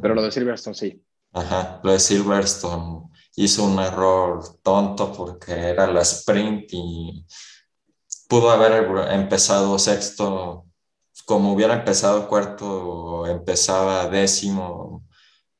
pero 0.00 0.14
lo 0.14 0.22
de 0.22 0.30
Silverstone 0.30 0.74
sí. 0.74 1.02
Ajá, 1.32 1.80
lo 1.84 1.92
de 1.92 2.00
Silverstone 2.00 3.10
hizo 3.36 3.64
un 3.64 3.78
error 3.78 4.42
tonto 4.62 5.12
porque 5.12 5.52
era 5.52 5.86
la 5.86 6.00
sprint 6.02 6.68
y 6.72 7.26
pudo 8.28 8.50
haber 8.50 9.10
empezado 9.12 9.78
sexto, 9.78 10.65
como 11.26 11.52
hubiera 11.52 11.74
empezado 11.74 12.28
cuarto, 12.28 13.26
empezaba 13.26 14.08
décimo, 14.08 15.04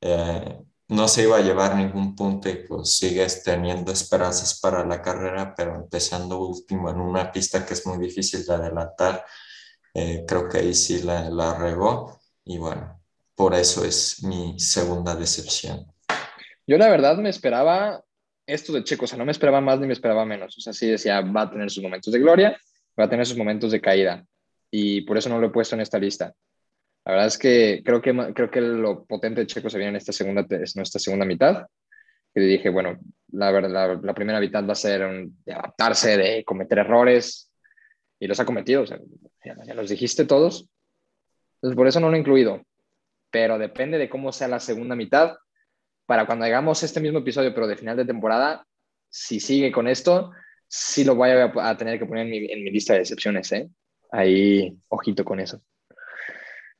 eh, 0.00 0.61
no 0.88 1.09
se 1.09 1.24
iba 1.24 1.38
a 1.38 1.42
llevar 1.42 1.74
ningún 1.74 2.14
punto 2.14 2.48
y 2.48 2.55
pues 2.55 2.96
sigues 2.96 3.42
teniendo 3.42 3.90
esperanzas 3.90 4.61
para 4.61 4.87
la 4.87 5.02
carrera, 5.02 5.55
pero 5.57 5.74
empezando 5.74 6.38
último 6.38 6.88
en 6.88 7.00
una 7.00 7.33
pista 7.33 7.66
que 7.66 7.74
es 7.74 7.85
muy 7.85 7.98
difícil 7.98 8.46
de 8.46 8.55
adelantar, 8.55 9.24
eh, 9.92 10.24
creo 10.26 10.48
que 10.48 10.59
ahí 10.59 10.72
sí 10.72 11.02
la, 11.02 11.29
la 11.31 11.59
regó 11.59 12.20
y 12.44 12.59
bueno, 12.59 13.02
por 13.35 13.52
eso 13.52 13.85
es 13.85 14.22
mi 14.22 14.61
segunda 14.61 15.16
decepción. 15.16 15.85
Yo 16.64 16.79
la 16.79 16.88
verdad 16.88 17.16
me 17.18 17.31
esperaba 17.31 18.05
esto 18.46 18.72
de 18.72 18.85
Checo, 18.85 19.07
o 19.07 19.09
sea, 19.09 19.18
no 19.18 19.24
me 19.24 19.33
esperaba 19.33 19.61
más 19.61 19.81
ni 19.81 19.88
me 19.88 19.94
esperaba 19.94 20.24
menos. 20.24 20.57
O 20.57 20.61
sea, 20.61 20.72
sí 20.72 20.87
decía, 20.87 21.20
va 21.22 21.42
a 21.42 21.50
tener 21.50 21.68
sus 21.70 21.83
momentos 21.83 22.12
de 22.12 22.20
gloria, 22.20 22.57
va 22.98 23.05
a 23.05 23.11
tener 23.11 23.26
sus 23.26 23.37
momentos 23.37 23.72
de 23.72 23.81
caída. 23.81 24.24
Y 24.70 25.02
por 25.02 25.16
eso 25.16 25.29
no 25.29 25.38
lo 25.38 25.48
he 25.48 25.50
puesto 25.50 25.74
en 25.74 25.81
esta 25.81 25.98
lista. 25.98 26.35
La 27.05 27.12
verdad 27.12 27.26
es 27.29 27.38
que 27.38 27.83
creo 27.85 28.02
que, 28.02 28.33
creo 28.35 28.50
que 28.50 28.61
lo 28.61 29.05
potente 29.05 29.40
de 29.40 29.46
Checo 29.46 29.70
se 29.70 29.79
viene 29.79 29.90
en 29.90 29.96
esta 29.96 30.12
segunda, 30.12 30.46
en 30.48 30.64
nuestra 30.74 31.00
segunda 31.00 31.24
mitad. 31.24 31.66
Y 32.35 32.40
dije, 32.40 32.68
bueno, 32.68 32.98
la, 33.33 33.50
la, 33.61 33.94
la 34.02 34.14
primera 34.14 34.40
mitad 34.40 34.66
va 34.66 34.72
a 34.72 34.74
ser 34.74 35.29
de 35.44 35.52
adaptarse, 35.52 36.16
de 36.16 36.44
cometer 36.44 36.79
errores. 36.79 37.50
Y 38.18 38.26
los 38.26 38.40
ha 38.40 38.44
cometido, 38.44 38.85
ya, 38.85 38.98
los 39.74 39.88
dijiste 39.88 40.24
todos. 40.24 40.68
Entonces, 41.57 41.76
por 41.76 41.87
eso 41.87 42.00
no 42.00 42.11
lo 42.11 42.16
he 42.16 42.20
incluido 42.20 42.62
pero 43.37 43.59
depende 43.59 43.98
de 43.98 44.09
cómo 44.09 44.33
sea 44.33 44.48
la 44.48 44.61
segunda 44.61 44.96
mitad. 44.96 45.37
Para 46.07 46.24
cuando 46.24 46.46
hagamos 46.46 46.83
este 46.83 47.00
mismo 47.00 47.18
episodio, 47.18 47.52
pero 47.52 47.66
de 47.66 47.76
final 47.76 47.94
de 47.94 48.07
temporada, 48.07 48.66
si 49.11 49.40
sigue 49.40 49.70
con 49.70 49.88
esto, 49.88 50.33
sí 50.66 51.05
lo 51.05 51.16
voy 51.16 51.31
a, 51.31 51.76
tener 51.76 51.98
que 51.98 52.07
poner 52.07 52.24
en 52.24 52.31
mi, 52.31 52.50
en 52.50 52.64
mi, 52.64 52.70
lista 52.70 52.94
de 52.94 53.00
excepciones. 53.00 53.52
¿eh? 53.52 53.68
Ahí, 54.10 54.76
ojito 54.88 55.24
con 55.24 55.40
eso. 55.40 55.60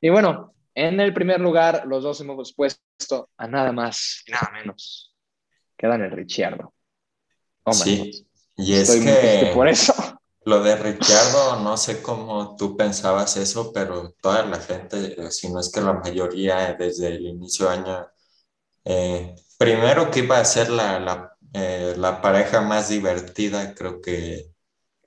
Y 0.01 0.09
bueno, 0.11 0.55
en 0.75 1.01
el 1.01 1.15
primer 1.15 1.41
lugar, 1.41 1.85
los 1.87 2.03
dos 2.03 2.21
hemos 2.21 2.53
puesto 2.55 3.31
a 3.37 3.49
nada 3.49 3.73
más 3.73 4.23
y 4.27 4.33
nada 4.33 4.51
menos. 4.53 5.15
Quedan 5.77 6.03
el 6.03 6.11
Ricciardo. 6.11 6.75
Oh, 7.65 7.73
sí, 7.73 8.27
y 8.57 8.75
es 8.75 8.91
que 8.91 9.51
por 9.55 9.69
eso. 9.69 9.95
Lo 10.45 10.63
de 10.63 10.77
Ricciardo, 10.77 11.61
no 11.61 11.77
sé 11.77 12.01
cómo 12.01 12.55
tú 12.57 12.77
pensabas 12.77 13.37
eso, 13.37 13.73
pero 13.73 14.13
toda 14.21 14.45
la 14.45 14.61
gente, 14.61 15.31
si 15.33 15.51
no 15.51 15.59
es 15.59 15.73
que 15.73 15.81
la 15.81 15.95
mayoría 15.95 16.77
desde 16.79 17.09
el 17.09 17.27
inicio 17.27 17.69
de 17.69 17.75
año, 17.75 18.07
eh, 18.85 19.35
primero 19.59 20.11
que 20.11 20.21
iba 20.21 20.39
a 20.39 20.45
ser 20.45 20.71
la, 20.71 21.01
la, 21.01 21.37
eh, 21.53 21.95
la 21.97 22.21
pareja 22.23 22.61
más 22.61 22.89
divertida, 22.89 23.75
creo 23.75 24.01
que 24.01 24.53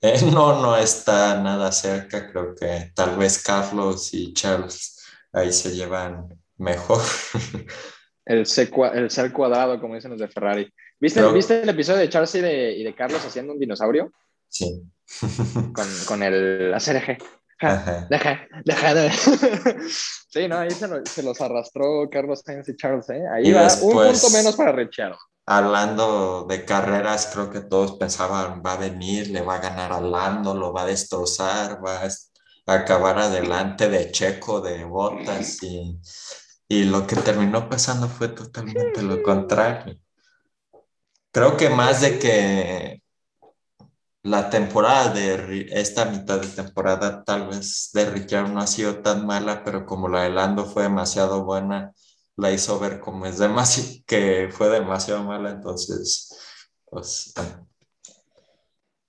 no, 0.32 0.62
no 0.62 0.78
está 0.78 1.42
nada 1.42 1.72
cerca, 1.72 2.32
creo 2.32 2.56
que 2.56 2.92
tal 2.96 3.18
vez 3.18 3.44
Carlos 3.44 4.14
y 4.14 4.34
Charles 4.34 4.98
ahí 5.34 5.52
se 5.52 5.76
llevan 5.76 6.40
mejor. 6.58 7.02
El, 8.26 8.46
C, 8.46 8.70
el 8.94 9.10
ser 9.10 9.34
cuadrado, 9.34 9.82
como 9.82 9.96
dicen 9.96 10.12
los 10.12 10.20
de 10.20 10.28
Ferrari. 10.28 10.72
¿Viste, 11.00 11.20
¿viste 11.32 11.64
el 11.64 11.70
episodio 11.70 12.02
de 12.02 12.10
Charles 12.10 12.36
y 12.36 12.42
de, 12.42 12.74
y 12.74 12.84
de 12.84 12.94
Carlos 12.94 13.26
haciendo 13.26 13.54
un 13.54 13.60
dinosaurio? 13.60 14.12
Sí. 14.48 14.84
con, 15.74 15.88
con 16.06 16.22
el 16.22 16.72
ACRG. 16.72 17.18
deja, 18.08 18.48
deja, 18.64 18.94
deja. 18.94 19.32
sí, 20.30 20.48
no, 20.48 20.60
ahí 20.60 20.70
se, 20.70 21.24
los 21.24 21.42
arrastró 21.42 22.08
Carlos 22.12 22.44
Sainz 22.46 22.70
y 22.70 22.76
Charles, 22.76 23.10
¿eh? 23.10 23.24
Ahí 23.34 23.52
va 23.52 23.68
un 23.82 23.94
punto 23.94 24.30
menos 24.30 24.56
para 24.56 24.74
Richard. 24.74 25.16
Hablando 25.52 26.46
de 26.48 26.64
carreras, 26.64 27.32
creo 27.34 27.50
que 27.50 27.62
todos 27.62 27.94
pensaban, 27.98 28.62
va 28.64 28.74
a 28.74 28.78
venir, 28.78 29.30
le 29.32 29.42
va 29.42 29.56
a 29.56 29.60
ganar 29.60 29.92
a 29.92 30.00
Lando, 30.00 30.54
lo 30.54 30.72
va 30.72 30.84
a 30.84 30.86
destrozar, 30.86 31.84
va 31.84 32.04
a 32.04 32.74
acabar 32.74 33.18
adelante 33.18 33.90
de 33.90 34.12
Checo, 34.12 34.62
de 34.62 34.84
Botas, 34.84 35.64
y, 35.64 36.00
y 36.68 36.84
lo 36.84 37.08
que 37.08 37.16
terminó 37.16 37.68
pasando 37.68 38.08
fue 38.08 38.28
totalmente 38.28 39.02
lo 39.02 39.24
contrario. 39.24 39.98
Creo 41.32 41.58
que 41.58 41.70
más 41.70 42.02
de 42.02 42.20
que 42.20 43.02
la 44.22 44.52
temporada 44.52 45.14
de 45.14 45.68
esta 45.72 46.06
mitad 46.06 46.40
de 46.42 46.48
temporada 46.48 47.24
tal 47.24 47.48
vez 47.48 47.90
de 47.94 48.06
Ricciardo 48.06 48.54
no 48.54 48.60
ha 48.62 48.68
sido 48.68 49.02
tan 49.02 49.26
mala, 49.26 49.64
pero 49.64 49.88
como 49.88 50.10
la 50.10 50.24
de 50.24 50.30
Lando 50.30 50.66
fue 50.66 50.84
demasiado 50.84 51.44
buena, 51.44 51.94
la 52.40 52.52
hizo 52.52 52.80
ver 52.80 53.00
como 53.00 53.26
es 53.26 53.38
demasiado, 53.38 53.90
que 54.08 54.50
fue 54.52 54.70
demasiado 54.70 55.24
mala, 55.24 55.52
entonces, 55.52 56.30
pues... 56.86 57.34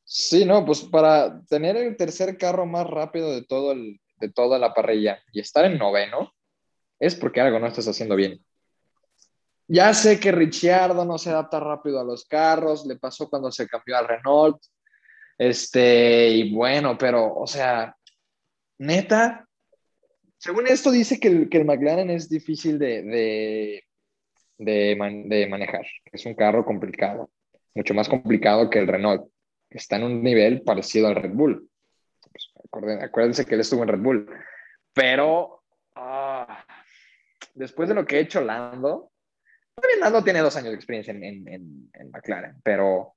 Sí, 0.04 0.44
no, 0.44 0.64
pues 0.64 0.82
para 0.82 1.40
tener 1.44 1.76
el 1.76 1.96
tercer 1.96 2.36
carro 2.36 2.66
más 2.66 2.84
rápido 2.84 3.30
de, 3.30 3.42
todo 3.42 3.70
el, 3.70 4.00
de 4.18 4.28
toda 4.28 4.58
la 4.58 4.74
parrilla 4.74 5.22
y 5.32 5.38
estar 5.38 5.64
en 5.64 5.78
noveno, 5.78 6.32
es 6.98 7.14
porque 7.14 7.40
algo 7.40 7.60
no 7.60 7.68
estás 7.68 7.86
haciendo 7.86 8.16
bien. 8.16 8.44
Ya 9.68 9.94
sé 9.94 10.18
que 10.18 10.32
Ricciardo 10.32 11.04
no 11.04 11.16
se 11.16 11.30
adapta 11.30 11.60
rápido 11.60 12.00
a 12.00 12.04
los 12.04 12.24
carros, 12.24 12.84
le 12.86 12.96
pasó 12.96 13.30
cuando 13.30 13.52
se 13.52 13.68
cambió 13.68 13.96
al 13.96 14.08
Renault, 14.08 14.60
este, 15.38 16.28
y 16.30 16.52
bueno, 16.52 16.98
pero, 16.98 17.32
o 17.32 17.46
sea, 17.46 17.96
neta, 18.78 19.48
según 20.40 20.66
esto 20.66 20.90
dice 20.90 21.20
que 21.20 21.28
el, 21.28 21.48
que 21.50 21.58
el 21.58 21.66
McLaren 21.66 22.08
es 22.08 22.28
difícil 22.28 22.78
de, 22.78 23.02
de, 23.02 23.84
de, 24.58 25.46
manejar, 25.46 25.86
es 26.06 26.24
un 26.24 26.34
carro 26.34 26.64
complicado, 26.64 27.30
mucho 27.74 27.92
más 27.92 28.08
complicado 28.08 28.70
que 28.70 28.78
el 28.78 28.88
Renault, 28.88 29.30
está 29.68 29.96
en 29.96 30.04
un 30.04 30.22
nivel 30.22 30.62
parecido 30.62 31.08
al 31.08 31.16
Red 31.16 31.32
Bull. 31.32 31.68
Pues, 32.32 32.50
acuérdense 33.02 33.44
que 33.44 33.54
él 33.54 33.60
estuvo 33.60 33.82
en 33.82 33.88
Red 33.88 34.00
Bull, 34.00 34.30
pero 34.94 35.62
ah, 35.94 36.64
después 37.54 37.88
de 37.90 37.94
lo 37.94 38.06
que 38.06 38.16
ha 38.16 38.20
hecho 38.20 38.40
Lando, 38.40 39.12
también 39.74 40.00
Lando 40.00 40.24
tiene 40.24 40.40
dos 40.40 40.56
años 40.56 40.70
de 40.70 40.76
experiencia 40.76 41.12
en, 41.12 41.22
en, 41.22 41.90
en 41.92 42.10
McLaren, 42.10 42.56
pero 42.64 43.14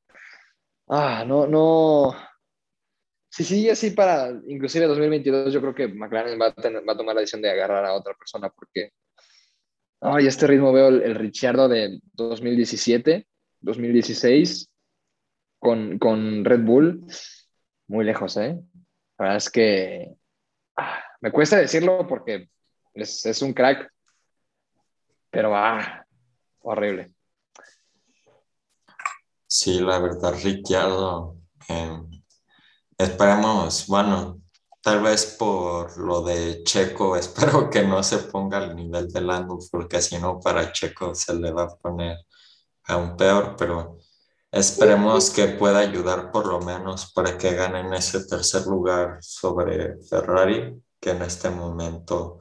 Ah, 0.88 1.24
no, 1.26 1.48
no. 1.48 2.14
Si 3.34 3.44
sigue 3.44 3.72
así 3.72 3.90
para 3.90 4.30
inclusive 4.46 4.86
2022, 4.86 5.52
yo 5.52 5.60
creo 5.60 5.74
que 5.74 5.88
McLaren 5.88 6.40
va 6.40 6.50
a, 6.50 6.54
tomar 6.96 7.16
la 7.16 7.22
decisión 7.22 7.42
de 7.42 7.50
agarrar 7.50 7.84
a 7.84 7.96
otra 7.96 8.14
persona 8.14 8.48
porque, 8.48 8.92
ay, 10.02 10.28
este 10.28 10.46
ritmo 10.46 10.72
veo 10.72 10.90
el, 10.90 11.02
el 11.02 11.16
Ricciardo 11.16 11.68
de 11.68 12.00
2017, 12.14 13.26
2016 13.60 14.70
con, 15.58 15.98
con 15.98 16.46
Red 16.46 16.60
Bull, 16.60 17.08
muy 17.88 18.06
lejos, 18.06 18.38
¿eh? 18.38 18.62
La 19.18 19.26
verdad 19.26 19.38
es 19.38 19.50
que 19.50 20.14
ah, 20.78 21.04
me 21.20 21.32
cuesta 21.32 21.58
decirlo 21.58 22.06
porque 22.08 22.52
es, 22.94 23.26
es 23.26 23.42
un 23.42 23.54
crack, 23.54 23.92
pero 25.32 25.56
ah, 25.56 26.06
horrible. 26.60 27.16
Sí, 29.48 29.80
la 29.80 29.98
verdad, 29.98 30.36
Ricciardo, 30.44 31.36
eh, 31.68 32.00
esperemos, 33.04 33.88
bueno, 33.88 34.42
tal 34.82 35.02
vez 35.02 35.36
por 35.38 35.98
lo 35.98 36.22
de 36.22 36.64
Checo, 36.64 37.16
espero 37.18 37.70
que 37.70 37.84
no 37.84 38.04
se 38.04 38.20
ponga 38.20 38.58
al 38.58 38.76
nivel 38.76 39.12
de 39.12 39.22
Lando, 39.22 39.58
porque 39.72 40.02
si 40.02 40.18
no, 40.18 40.40
para 40.40 40.72
Checo 40.72 41.16
se 41.16 41.34
le 41.36 41.52
va 41.52 41.64
a 41.64 41.78
poner 41.78 42.18
aún 42.86 43.16
peor, 43.16 43.56
pero 43.58 43.98
esperemos 44.52 45.30
que 45.30 45.48
pueda 45.48 45.80
ayudar 45.80 46.32
por 46.32 46.48
lo 46.48 46.60
menos 46.60 47.12
para 47.14 47.38
que 47.38 47.54
ganen 47.54 47.94
ese 47.94 48.26
tercer 48.26 48.66
lugar 48.68 49.18
sobre 49.22 50.02
Ferrari, 50.04 50.82
que 51.00 51.12
en 51.12 51.22
este 51.22 51.50
momento, 51.50 52.40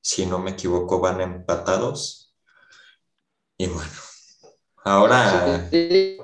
si 0.00 0.26
no 0.26 0.38
me 0.38 0.52
equivoco, 0.52 1.00
van 1.00 1.20
empatados. 1.20 2.34
Y 3.58 3.66
bueno, 3.66 3.90
ahora... 4.84 5.68
Sí, 5.70 6.18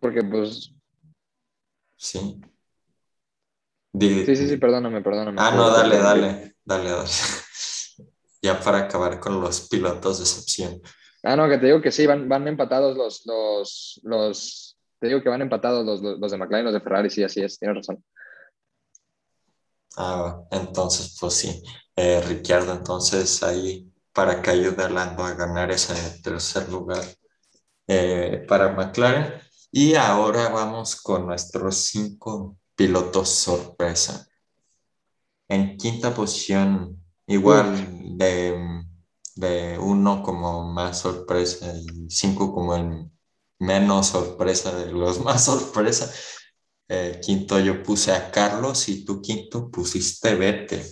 porque 0.00 0.22
pues... 0.22 0.72
Sí. 1.96 2.40
Sí, 4.00 4.36
sí, 4.36 4.48
sí, 4.48 4.56
perdóname, 4.56 5.02
perdóname. 5.02 5.40
Ah, 5.40 5.52
no, 5.54 5.70
dale, 5.70 5.98
dale, 5.98 6.56
dale, 6.64 6.90
dale. 6.90 7.08
ya 8.42 8.60
para 8.60 8.78
acabar 8.78 9.20
con 9.20 9.40
los 9.40 9.68
pilotos 9.68 10.18
de 10.18 10.24
excepción. 10.24 10.82
Ah, 11.22 11.36
no, 11.36 11.48
que 11.48 11.58
te 11.58 11.66
digo 11.66 11.80
que 11.80 11.90
sí, 11.90 12.06
van, 12.06 12.28
van 12.28 12.46
empatados 12.48 12.96
los, 12.96 13.24
los, 13.26 14.00
los, 14.02 14.76
te 14.98 15.08
digo 15.08 15.22
que 15.22 15.28
van 15.28 15.42
empatados 15.42 15.84
los, 15.84 16.02
los, 16.02 16.30
de 16.30 16.38
McLaren 16.38 16.64
y 16.66 16.70
los 16.70 16.74
de 16.74 16.80
Ferrari, 16.80 17.10
sí, 17.10 17.22
así 17.22 17.42
es, 17.42 17.58
tienes 17.58 17.78
razón. 17.78 18.04
Ah, 19.96 20.42
entonces, 20.50 21.16
pues 21.18 21.34
sí, 21.34 21.62
eh, 21.96 22.20
Ricciardo, 22.26 22.72
entonces 22.72 23.42
ahí 23.42 23.90
para 24.12 24.42
que 24.42 24.50
ayude 24.50 24.82
a 24.82 24.88
Lando 24.88 25.24
a 25.24 25.34
ganar 25.34 25.70
ese 25.70 25.94
tercer 26.22 26.68
lugar. 26.68 27.04
Eh, 27.86 28.44
para 28.48 28.72
McLaren. 28.72 29.34
Y 29.70 29.94
ahora 29.94 30.48
vamos 30.48 30.96
con 30.96 31.26
nuestros 31.26 31.76
cinco 31.76 32.56
pilotos 32.76 33.28
sorpresa. 33.30 34.28
En 35.48 35.76
quinta 35.76 36.14
posición, 36.14 37.02
igual 37.26 38.16
de, 38.16 38.82
de, 39.36 39.78
uno 39.78 40.22
como 40.22 40.72
más 40.72 41.00
sorpresa 41.00 41.72
y 41.76 42.10
cinco 42.10 42.54
como 42.54 42.74
el 42.74 43.10
menos 43.58 44.08
sorpresa 44.08 44.74
de 44.74 44.92
los 44.92 45.20
más 45.24 45.44
sorpresa. 45.44 46.12
Eh, 46.88 47.18
quinto 47.22 47.58
yo 47.60 47.82
puse 47.82 48.12
a 48.12 48.30
Carlos 48.30 48.88
y 48.88 49.04
tú 49.04 49.22
quinto 49.22 49.70
pusiste 49.70 50.34
Vettel. 50.34 50.82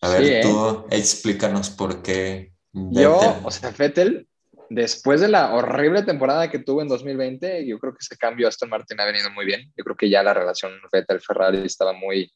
A 0.00 0.08
ver, 0.08 0.24
¿eh? 0.24 0.40
tú 0.42 0.86
explícanos 0.90 1.70
por 1.70 2.02
qué. 2.02 2.52
Yo, 2.72 3.40
o 3.44 3.50
sea, 3.50 3.70
Vettel 3.70 4.28
después 4.74 5.20
de 5.20 5.28
la 5.28 5.54
horrible 5.54 6.02
temporada 6.02 6.50
que 6.50 6.58
tuvo 6.58 6.82
en 6.82 6.88
2020, 6.88 7.66
yo 7.66 7.78
creo 7.78 7.92
que 7.92 7.98
ese 8.00 8.16
cambio 8.16 8.46
a 8.46 8.48
Aston 8.48 8.68
Martin 8.68 9.00
ha 9.00 9.04
venido 9.04 9.30
muy 9.30 9.46
bien. 9.46 9.72
Yo 9.76 9.84
creo 9.84 9.96
que 9.96 10.10
ya 10.10 10.22
la 10.22 10.34
relación 10.34 10.72
Vettel-Ferrari 10.92 11.64
estaba 11.64 11.92
muy, 11.92 12.32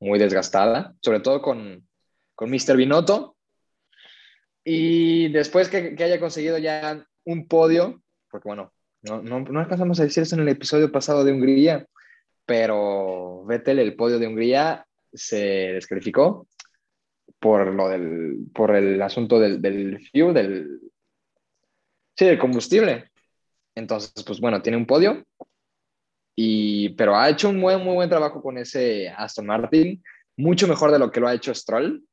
muy 0.00 0.18
desgastada, 0.18 0.94
sobre 1.00 1.20
todo 1.20 1.42
con, 1.42 1.86
con 2.34 2.50
Mr. 2.50 2.76
Binotto. 2.76 3.36
Y 4.64 5.28
después 5.28 5.68
que, 5.68 5.94
haya 6.02 6.18
conseguido 6.18 6.58
ya 6.58 7.06
un 7.24 7.46
podio, 7.46 8.02
porque 8.30 8.48
bueno, 8.48 8.72
no, 9.02 9.22
no, 9.22 9.40
no 9.40 9.60
alcanzamos 9.60 10.00
a 10.00 10.04
decir 10.04 10.22
eso 10.22 10.36
en 10.36 10.42
el 10.42 10.48
episodio 10.48 10.90
pasado 10.90 11.22
de 11.22 11.32
Hungría, 11.32 11.86
pero 12.46 13.44
Vettel, 13.44 13.78
el 13.78 13.94
podio 13.94 14.18
de 14.18 14.26
Hungría, 14.26 14.86
se 15.12 15.74
descalificó 15.74 16.48
por, 17.38 17.74
lo 17.74 17.90
del, 17.90 18.46
por 18.54 18.74
el 18.74 19.00
asunto 19.02 19.38
del, 19.38 19.60
del 19.60 20.00
fuel, 20.10 20.32
del, 20.32 20.80
Sí, 22.16 22.26
de 22.26 22.38
combustible. 22.38 23.10
Entonces, 23.74 24.12
pues 24.24 24.40
bueno, 24.40 24.62
tiene 24.62 24.78
un 24.78 24.86
podio, 24.86 25.24
y, 26.36 26.90
pero 26.90 27.16
ha 27.16 27.28
hecho 27.28 27.48
un 27.48 27.58
muy, 27.58 27.76
muy 27.76 27.94
buen 27.94 28.08
trabajo 28.08 28.42
con 28.42 28.58
ese 28.58 29.08
Aston 29.08 29.46
Martin, 29.46 30.02
mucho 30.36 30.66
mejor 30.66 30.90
de 30.90 30.98
lo 30.98 31.10
que 31.10 31.20
lo 31.20 31.28
ha 31.28 31.34
hecho 31.34 31.54
Stroll. 31.54 32.04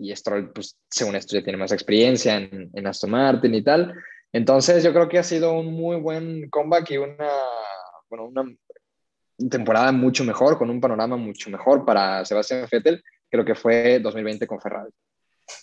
Y 0.00 0.14
Stroll, 0.14 0.52
pues 0.52 0.76
según 0.90 1.16
esto, 1.16 1.36
ya 1.36 1.42
tiene 1.42 1.58
más 1.58 1.72
experiencia 1.72 2.36
en, 2.36 2.70
en 2.74 2.86
Aston 2.86 3.10
Martin 3.10 3.54
y 3.54 3.62
tal. 3.62 3.94
Entonces, 4.32 4.84
yo 4.84 4.92
creo 4.92 5.08
que 5.08 5.18
ha 5.18 5.22
sido 5.22 5.52
un 5.52 5.72
muy 5.72 5.96
buen 5.96 6.50
comeback 6.50 6.90
y 6.90 6.98
una, 6.98 7.28
bueno, 8.10 8.26
una 8.26 8.44
temporada 9.50 9.92
mucho 9.92 10.24
mejor, 10.24 10.58
con 10.58 10.68
un 10.68 10.80
panorama 10.80 11.16
mucho 11.16 11.48
mejor 11.48 11.86
para 11.86 12.24
Sebastián 12.24 12.66
Vettel, 12.70 13.02
creo 13.30 13.44
que 13.44 13.54
fue 13.54 13.98
2020 14.00 14.46
con 14.46 14.60
Ferrari. 14.60 14.90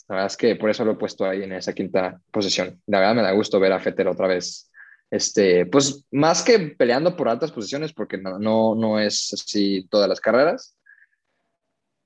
La 0.07 0.15
verdad 0.15 0.27
es 0.27 0.37
que 0.37 0.55
por 0.55 0.69
eso 0.69 0.85
lo 0.85 0.93
he 0.93 0.97
puesto 0.97 1.25
ahí 1.25 1.43
en 1.43 1.53
esa 1.53 1.73
quinta 1.73 2.19
posición. 2.31 2.81
La 2.87 2.99
verdad 2.99 3.15
me 3.15 3.21
da 3.21 3.31
gusto 3.31 3.59
ver 3.59 3.73
a 3.73 3.79
Fetter 3.79 4.07
otra 4.07 4.27
vez. 4.27 4.71
Este, 5.11 5.65
pues 5.65 6.05
más 6.11 6.43
que 6.43 6.59
peleando 6.59 7.15
por 7.15 7.29
altas 7.29 7.51
posiciones, 7.51 7.93
porque 7.93 8.17
no, 8.17 8.39
no, 8.39 8.75
no 8.75 8.99
es 8.99 9.31
así 9.33 9.87
todas 9.89 10.09
las 10.09 10.19
carreras, 10.19 10.75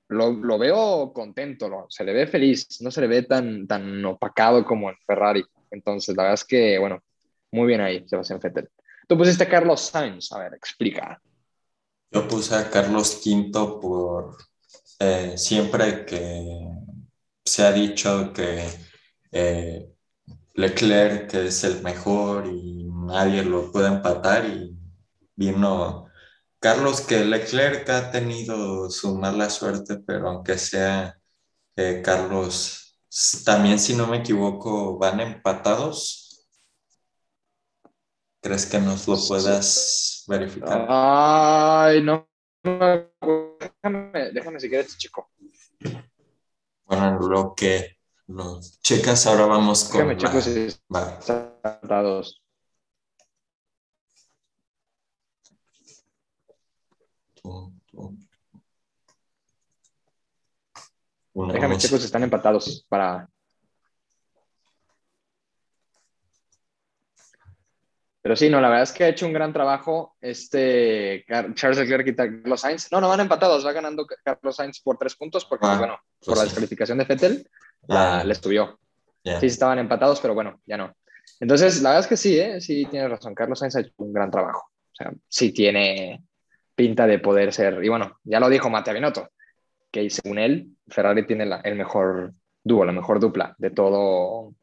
lo, 0.08 0.32
lo 0.32 0.58
veo 0.58 1.12
contento, 1.12 1.86
se 1.88 2.04
le 2.04 2.12
ve 2.12 2.26
feliz, 2.26 2.80
no 2.80 2.90
se 2.90 3.00
le 3.00 3.06
ve 3.06 3.22
tan, 3.22 3.66
tan 3.66 4.04
opacado 4.04 4.64
como 4.64 4.90
en 4.90 4.96
Ferrari. 5.06 5.44
Entonces, 5.70 6.16
la 6.16 6.24
verdad 6.24 6.34
es 6.34 6.44
que, 6.44 6.78
bueno, 6.78 7.02
muy 7.52 7.68
bien 7.68 7.80
ahí, 7.80 8.04
Sebastián 8.08 8.40
Fettel. 8.40 8.68
Tú 9.06 9.16
pusiste 9.16 9.44
a 9.44 9.48
Carlos 9.48 9.80
Sainz, 9.80 10.32
a 10.32 10.38
ver, 10.40 10.54
explica. 10.54 11.20
Yo 12.10 12.26
puse 12.26 12.56
a 12.56 12.68
Carlos 12.68 13.20
Quinto 13.22 13.78
por 13.78 14.36
eh, 14.98 15.34
siempre 15.36 16.04
que 16.04 16.44
se 17.50 17.64
ha 17.64 17.72
dicho 17.72 18.32
que 18.32 18.68
eh, 19.32 19.92
Leclerc 20.54 21.34
es 21.34 21.64
el 21.64 21.82
mejor 21.82 22.46
y 22.46 22.84
nadie 22.84 23.42
lo 23.42 23.72
puede 23.72 23.88
empatar 23.88 24.46
y 24.46 24.76
vino 25.34 26.10
Carlos, 26.60 27.00
que 27.00 27.24
Leclerc 27.24 27.88
ha 27.88 28.10
tenido 28.10 28.90
su 28.90 29.16
mala 29.16 29.48
suerte, 29.48 29.96
pero 30.06 30.28
aunque 30.28 30.58
sea 30.58 31.18
eh, 31.74 32.02
Carlos, 32.04 32.98
también 33.46 33.78
si 33.78 33.94
no 33.94 34.06
me 34.06 34.18
equivoco, 34.18 34.98
van 34.98 35.20
empatados. 35.20 36.46
¿Crees 38.42 38.66
que 38.66 38.78
nos 38.78 39.08
lo 39.08 39.16
puedas 39.26 40.24
verificar? 40.28 40.86
Ay, 40.88 42.02
no. 42.02 42.28
Déjame, 42.62 44.30
déjame 44.32 44.60
si 44.60 44.68
quieres, 44.68 44.98
chico. 44.98 45.30
Bueno, 46.90 47.20
lo 47.20 47.54
que 47.54 47.98
lo 48.26 48.60
checas, 48.82 49.24
ahora 49.28 49.46
vamos 49.46 49.84
con. 49.84 50.08
Déjame, 50.08 50.16
chico, 50.16 50.40
si 50.40 50.58
están 50.66 51.52
empatados. 51.62 52.42
Déjame 61.32 61.78
checo 61.78 61.96
si 61.96 62.06
están 62.06 62.24
empatados 62.24 62.84
para. 62.88 63.30
Pero 68.22 68.36
sí, 68.36 68.50
no, 68.50 68.60
la 68.60 68.68
verdad 68.68 68.82
es 68.82 68.92
que 68.92 69.04
ha 69.04 69.08
hecho 69.08 69.26
un 69.26 69.32
gran 69.32 69.52
trabajo 69.52 70.16
este 70.20 71.24
Charles 71.54 71.78
Leclerc 71.78 72.06
y 72.08 72.14
Carlos 72.14 72.60
Sainz. 72.60 72.92
No, 72.92 73.00
no 73.00 73.08
van 73.08 73.20
empatados, 73.20 73.64
va 73.64 73.72
ganando 73.72 74.06
Carlos 74.22 74.56
Sainz 74.56 74.80
por 74.80 74.98
tres 74.98 75.16
puntos 75.16 75.46
porque, 75.46 75.66
ah, 75.66 75.78
bueno, 75.78 75.94
por 76.18 76.26
pues 76.26 76.38
la 76.38 76.44
descalificación 76.44 76.98
de 76.98 77.06
Fettel, 77.06 77.48
la, 77.86 78.22
les 78.24 78.38
subió. 78.38 78.78
Sí, 79.24 79.46
estaban 79.46 79.78
empatados, 79.78 80.20
pero 80.20 80.34
bueno, 80.34 80.60
ya 80.66 80.76
no. 80.76 80.94
Entonces, 81.40 81.80
la 81.82 81.90
verdad 81.90 82.04
es 82.04 82.08
que 82.08 82.16
sí, 82.16 82.38
¿eh? 82.38 82.60
sí, 82.60 82.86
tienes 82.90 83.10
razón. 83.10 83.34
Carlos 83.34 83.58
Sainz 83.58 83.76
ha 83.76 83.80
hecho 83.80 83.92
un 83.96 84.12
gran 84.12 84.30
trabajo. 84.30 84.70
O 84.92 84.94
sea, 84.94 85.12
sí 85.28 85.52
tiene 85.52 86.22
pinta 86.74 87.06
de 87.06 87.18
poder 87.18 87.52
ser. 87.52 87.82
Y 87.82 87.88
bueno, 87.88 88.18
ya 88.24 88.38
lo 88.40 88.50
dijo 88.50 88.68
Matteo 88.68 88.94
Binotto 88.94 89.30
que 89.90 90.08
según 90.10 90.38
él, 90.38 90.76
Ferrari 90.88 91.26
tiene 91.26 91.48
el 91.64 91.76
mejor 91.76 92.32
dúo, 92.62 92.84
la 92.84 92.92
mejor 92.92 93.20
dupla 93.20 93.54
de 93.58 93.70
todo, 93.70 94.54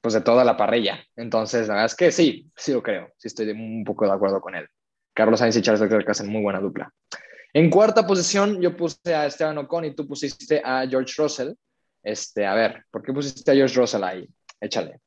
pues 0.00 0.14
de 0.14 0.20
toda 0.20 0.44
la 0.44 0.56
parrilla. 0.56 1.02
Entonces, 1.16 1.68
la 1.68 1.74
verdad 1.74 1.86
es 1.86 1.94
que 1.94 2.12
sí, 2.12 2.50
sí 2.56 2.72
lo 2.72 2.82
creo, 2.82 3.08
sí 3.16 3.28
estoy 3.28 3.50
un 3.50 3.84
poco 3.84 4.06
de 4.06 4.12
acuerdo 4.12 4.40
con 4.40 4.54
él. 4.54 4.66
Carlos 5.14 5.40
Sainz 5.40 5.56
y 5.56 5.62
Charles 5.62 5.80
Leclerc 5.80 6.08
hacen 6.08 6.28
muy 6.28 6.42
buena 6.42 6.60
dupla. 6.60 6.92
En 7.52 7.70
cuarta 7.70 8.06
posición, 8.06 8.60
yo 8.60 8.76
puse 8.76 9.14
a 9.14 9.26
Esteban 9.26 9.58
Ocon 9.58 9.86
y 9.86 9.94
tú 9.94 10.06
pusiste 10.06 10.62
a 10.64 10.86
George 10.86 11.14
Russell. 11.16 11.52
Este, 12.02 12.46
a 12.46 12.54
ver, 12.54 12.84
¿por 12.90 13.02
qué 13.02 13.12
pusiste 13.12 13.50
a 13.50 13.54
George 13.54 13.74
Russell 13.74 14.04
ahí? 14.04 14.28
Échale. 14.60 15.00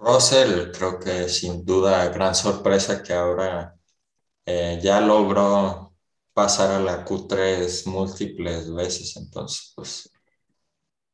Russell, 0.00 0.70
creo 0.70 0.98
que 1.00 1.28
sin 1.28 1.64
duda 1.64 2.08
gran 2.10 2.34
sorpresa 2.34 3.02
que 3.02 3.12
ahora 3.12 3.74
eh, 4.46 4.78
ya 4.80 5.00
logró 5.00 5.94
pasar 6.32 6.70
a 6.70 6.78
la 6.78 7.04
Q3 7.04 7.86
múltiples 7.86 8.72
veces, 8.72 9.16
entonces, 9.16 9.72
pues, 9.74 10.08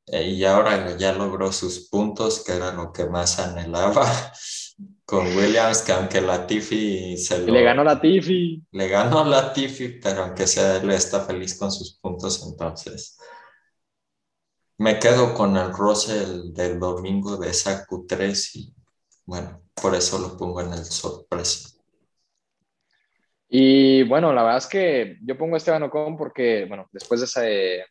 y 0.07 0.44
ahora 0.44 0.96
ya 0.96 1.12
logró 1.12 1.50
sus 1.52 1.88
puntos, 1.88 2.44
que 2.44 2.52
era 2.52 2.72
lo 2.72 2.92
que 2.92 3.07
más 3.07 3.38
anhelaba 3.38 4.07
con 5.05 5.26
Williams, 5.36 5.82
que 5.82 5.92
aunque 5.92 6.20
Latifi 6.20 7.16
se 7.16 7.38
lo, 7.38 7.52
Le 7.52 7.62
ganó 7.62 7.84
Latifi. 7.84 8.62
Le 8.72 8.88
ganó 8.88 9.24
Latifi, 9.24 10.00
pero 10.00 10.24
aunque 10.24 10.46
sea 10.46 10.76
él 10.76 10.90
está 10.90 11.20
feliz 11.20 11.59
con 11.59 11.72
sus 11.72 11.98
puntos, 11.98 12.46
entonces 12.46 13.18
me 14.78 14.98
quedo 14.98 15.34
con 15.34 15.57
el 15.57 15.72
Russell 15.72 16.52
del 16.52 16.78
domingo 16.78 17.36
de 17.36 17.50
esa 17.50 17.86
Q3 17.86 18.50
y 18.57 18.74
bueno, 19.24 19.62
por 19.74 19.94
eso 19.94 20.18
lo 20.18 20.36
pongo 20.36 20.61
en 20.61 20.72
el 20.72 20.84
sorpresa. 20.84 21.70
Y 23.48 24.02
bueno, 24.02 24.32
la 24.32 24.42
verdad 24.42 24.59
es 24.59 24.66
que 24.66 25.16
yo 25.22 25.38
pongo 25.38 25.55
a 25.55 25.59
Esteban 25.59 25.84
Ocon 25.84 26.16
porque, 26.16 26.64
bueno, 26.66 26.88
después 26.92 27.20
de 27.20 27.26
ese, 27.26 27.84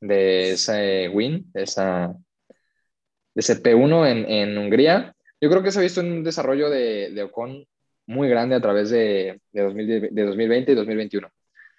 de 0.00 0.52
ese 0.52 1.08
win, 1.08 1.50
de, 1.52 1.62
esa, 1.62 2.14
de 2.48 3.40
ese 3.40 3.62
P1 3.62 4.10
en, 4.10 4.30
en, 4.30 4.58
Hungría, 4.58 5.14
yo 5.40 5.50
creo 5.50 5.62
que 5.62 5.70
se 5.70 5.78
ha 5.78 5.82
visto 5.82 6.00
un 6.00 6.22
desarrollo 6.22 6.70
de, 6.70 7.10
de 7.10 7.22
Ocon 7.22 7.66
muy 8.06 8.28
grande 8.28 8.54
a 8.54 8.60
través 8.60 8.90
de, 8.90 9.40
de, 9.52 9.62
2020 9.62 10.72
y 10.72 10.74
2021. 10.74 11.28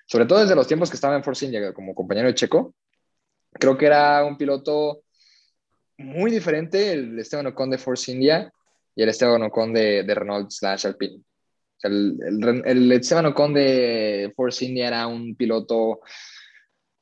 Sobre 0.05 0.25
todo 0.25 0.39
desde 0.39 0.55
los 0.55 0.67
tiempos 0.67 0.89
que 0.89 0.95
estaba 0.95 1.15
en 1.15 1.23
Force 1.23 1.45
India 1.45 1.73
como 1.73 1.95
compañero 1.95 2.27
de 2.27 2.35
Checo. 2.35 2.75
Creo 3.53 3.77
que 3.77 3.87
era 3.87 4.23
un 4.23 4.37
piloto 4.37 5.01
muy 5.97 6.31
diferente 6.31 6.93
el 6.93 7.17
Esteban 7.17 7.47
Ocon 7.47 7.71
de 7.71 7.77
Force 7.77 8.11
India 8.11 8.51
y 8.95 9.03
el 9.03 9.09
Esteban 9.09 9.41
Ocon 9.43 9.73
de, 9.73 10.03
de 10.03 10.15
Renault 10.15 10.51
slash 10.51 10.85
Alpine. 10.85 11.21
El, 11.81 12.17
el, 12.25 12.63
el 12.65 12.91
Esteban 12.91 13.27
Ocon 13.27 13.53
de 13.53 14.33
Force 14.35 14.65
India 14.65 14.87
era 14.87 15.07
un 15.07 15.35
piloto 15.35 16.01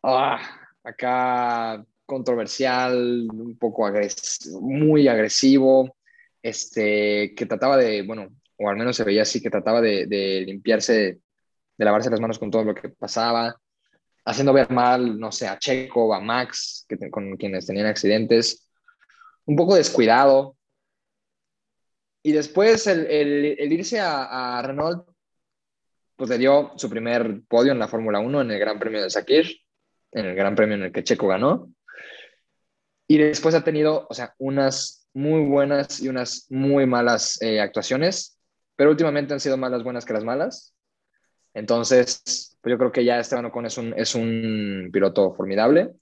ah, 0.03 0.64
acá 0.85 1.85
controversial, 2.05 3.27
un 3.31 3.57
poco 3.57 3.89
muy 4.61 5.07
agresivo, 5.07 5.97
este, 6.41 7.33
que 7.35 7.45
trataba 7.45 7.77
de, 7.77 8.03
bueno, 8.03 8.29
o 8.57 8.69
al 8.69 8.77
menos 8.77 8.95
se 8.95 9.03
veía 9.03 9.23
así, 9.23 9.41
que 9.41 9.49
trataba 9.49 9.81
de, 9.81 10.05
de 10.05 10.41
limpiarse, 10.41 11.19
de 11.77 11.85
lavarse 11.85 12.09
las 12.09 12.21
manos 12.21 12.39
con 12.39 12.51
todo 12.51 12.63
lo 12.63 12.75
que 12.75 12.89
pasaba, 12.89 13.59
haciendo 14.25 14.53
ver 14.53 14.69
mal, 14.71 15.19
no 15.19 15.31
sé, 15.31 15.47
a 15.47 15.57
Checo, 15.57 16.13
a 16.13 16.19
Max, 16.19 16.85
que, 16.87 17.09
con 17.09 17.35
quienes 17.37 17.65
tenían 17.65 17.87
accidentes, 17.87 18.69
un 19.45 19.55
poco 19.55 19.75
descuidado, 19.75 20.55
y 22.23 22.31
después 22.31 22.87
el, 22.87 23.05
el, 23.05 23.71
irse 23.71 23.99
a, 23.99 24.57
a, 24.57 24.61
Renault, 24.63 25.07
pues 26.15 26.29
le 26.29 26.39
dio 26.39 26.71
su 26.75 26.89
primer 26.89 27.43
podio 27.47 27.71
en 27.71 27.77
la 27.77 27.87
Fórmula 27.87 28.19
1 28.19 28.41
en 28.41 28.51
el 28.51 28.59
Gran 28.59 28.79
Premio 28.79 29.03
de 29.03 29.11
Sakir, 29.11 29.64
en 30.15 30.25
el 30.25 30.35
Gran 30.35 30.55
Premio 30.55 30.75
en 30.75 30.83
el 30.83 30.91
que 30.91 31.03
Checo 31.03 31.27
ganó. 31.27 31.69
Y 33.07 33.17
después 33.17 33.53
ha 33.53 33.63
tenido, 33.63 34.07
o 34.09 34.13
sea, 34.13 34.33
unas 34.39 35.07
muy 35.13 35.45
buenas 35.45 36.01
y 36.01 36.09
unas 36.09 36.47
muy 36.49 36.85
malas 36.85 37.41
eh, 37.41 37.61
actuaciones, 37.61 38.39
pero 38.75 38.89
últimamente 38.89 39.33
han 39.33 39.39
sido 39.39 39.57
más 39.57 39.71
las 39.71 39.83
buenas 39.83 40.05
que 40.05 40.13
las 40.13 40.23
malas. 40.23 40.73
Entonces, 41.53 42.57
pues 42.61 42.71
yo 42.71 42.77
creo 42.77 42.91
que 42.91 43.05
ya 43.05 43.19
Esteban 43.19 43.45
Ocon 43.45 43.65
es 43.65 43.77
un, 43.77 43.93
es 43.95 44.15
un 44.15 44.89
piloto 44.91 45.33
formidable. 45.33 45.93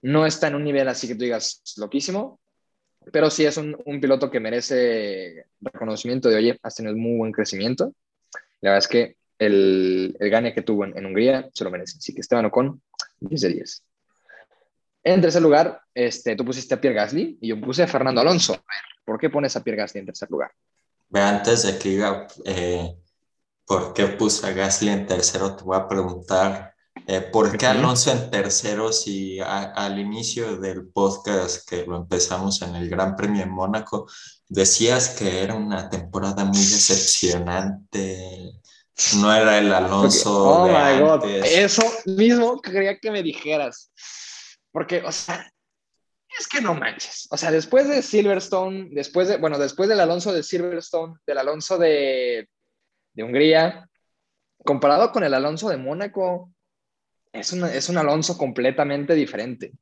No 0.00 0.24
está 0.24 0.48
en 0.48 0.54
un 0.54 0.64
nivel 0.64 0.88
así 0.88 1.08
que 1.08 1.14
tú 1.14 1.24
digas 1.24 1.62
loquísimo, 1.76 2.40
pero 3.12 3.30
sí 3.30 3.44
es 3.44 3.56
un, 3.56 3.76
piloto 4.00 4.30
que 4.30 4.40
merece 4.40 5.46
reconocimiento 5.60 6.28
de, 6.28 6.36
oye, 6.36 6.58
has 6.62 6.76
tenido 6.76 6.96
muy 6.96 7.18
buen 7.18 7.32
crecimiento. 7.32 7.92
La 8.60 8.70
verdad 8.70 8.84
es 8.84 8.88
que 8.88 9.16
el, 9.38 10.16
el 10.18 10.30
gane 10.30 10.54
que 10.54 10.62
tuvo 10.62 10.84
en, 10.84 11.04
Hungría 11.04 11.48
se 11.52 11.64
lo 11.64 11.70
merece. 11.70 11.98
Así 11.98 12.14
que 12.14 12.20
Esteban 12.20 12.46
Ocon, 12.46 12.80
10 13.20 13.40
de 13.40 13.48
10. 13.48 13.84
En 15.04 15.20
tercer 15.20 15.42
lugar, 15.42 15.80
este, 15.94 16.36
tú 16.36 16.44
pusiste 16.44 16.74
a 16.74 16.80
Pierre 16.80 16.96
Gasly 16.96 17.38
y 17.40 17.48
yo 17.48 17.60
puse 17.60 17.82
a 17.82 17.88
Fernando 17.88 18.20
Alonso. 18.20 18.54
A 18.54 18.62
¿por 19.04 19.18
qué 19.18 19.30
pones 19.30 19.56
a 19.56 19.64
Pierre 19.64 19.78
Gasly 19.78 20.00
en 20.00 20.06
tercer 20.06 20.30
lugar? 20.30 20.50
Antes 21.12 21.62
de 21.62 21.78
que 21.78 21.88
diga 21.88 22.26
eh, 22.44 22.94
por 23.64 23.94
qué 23.94 24.08
puse 24.08 24.46
a 24.46 24.52
Gasly 24.52 24.90
en 24.90 25.06
tercero, 25.06 25.56
te 25.56 25.64
voy 25.64 25.76
a 25.76 25.88
preguntar 25.88 26.74
eh, 27.06 27.22
¿Por 27.22 27.56
qué 27.56 27.66
Alonso 27.66 28.12
en 28.12 28.30
tercero 28.30 28.92
si 28.92 29.40
al 29.40 29.98
inicio 29.98 30.58
del 30.58 30.88
podcast 30.88 31.66
que 31.66 31.86
lo 31.86 31.96
empezamos 31.96 32.60
en 32.60 32.76
el 32.76 32.90
Gran 32.90 33.16
Premio 33.16 33.42
en 33.42 33.50
Mónaco 33.50 34.06
decías 34.46 35.10
que 35.10 35.42
era 35.42 35.54
una 35.54 35.88
temporada 35.88 36.44
muy 36.44 36.58
decepcionante? 36.58 38.60
No 39.20 39.34
era 39.34 39.58
el 39.58 39.72
Alonso. 39.72 40.32
Oh 40.32 40.68
my 40.68 41.00
God, 41.00 41.24
eso 41.44 41.82
mismo 42.06 42.60
quería 42.60 42.98
que 42.98 43.10
me 43.10 43.22
dijeras. 43.22 43.92
Porque, 44.72 45.02
o 45.02 45.12
sea, 45.12 45.50
es 46.38 46.48
que 46.48 46.60
no 46.60 46.74
manches. 46.74 47.28
O 47.30 47.36
sea, 47.36 47.50
después 47.50 47.88
de 47.88 48.02
Silverstone, 48.02 48.88
después 48.90 49.28
de, 49.28 49.36
bueno, 49.36 49.58
después 49.58 49.88
del 49.88 50.00
Alonso 50.00 50.32
de 50.32 50.42
Silverstone, 50.42 51.14
del 51.26 51.38
Alonso 51.38 51.78
de, 51.78 52.48
de 53.12 53.22
Hungría, 53.22 53.88
comparado 54.64 55.12
con 55.12 55.24
el 55.24 55.34
Alonso 55.34 55.68
de 55.68 55.76
Mónaco, 55.76 56.52
es, 57.32 57.52
es 57.52 57.88
un 57.88 57.98
Alonso 57.98 58.36
completamente 58.36 59.14
diferente. 59.14 59.72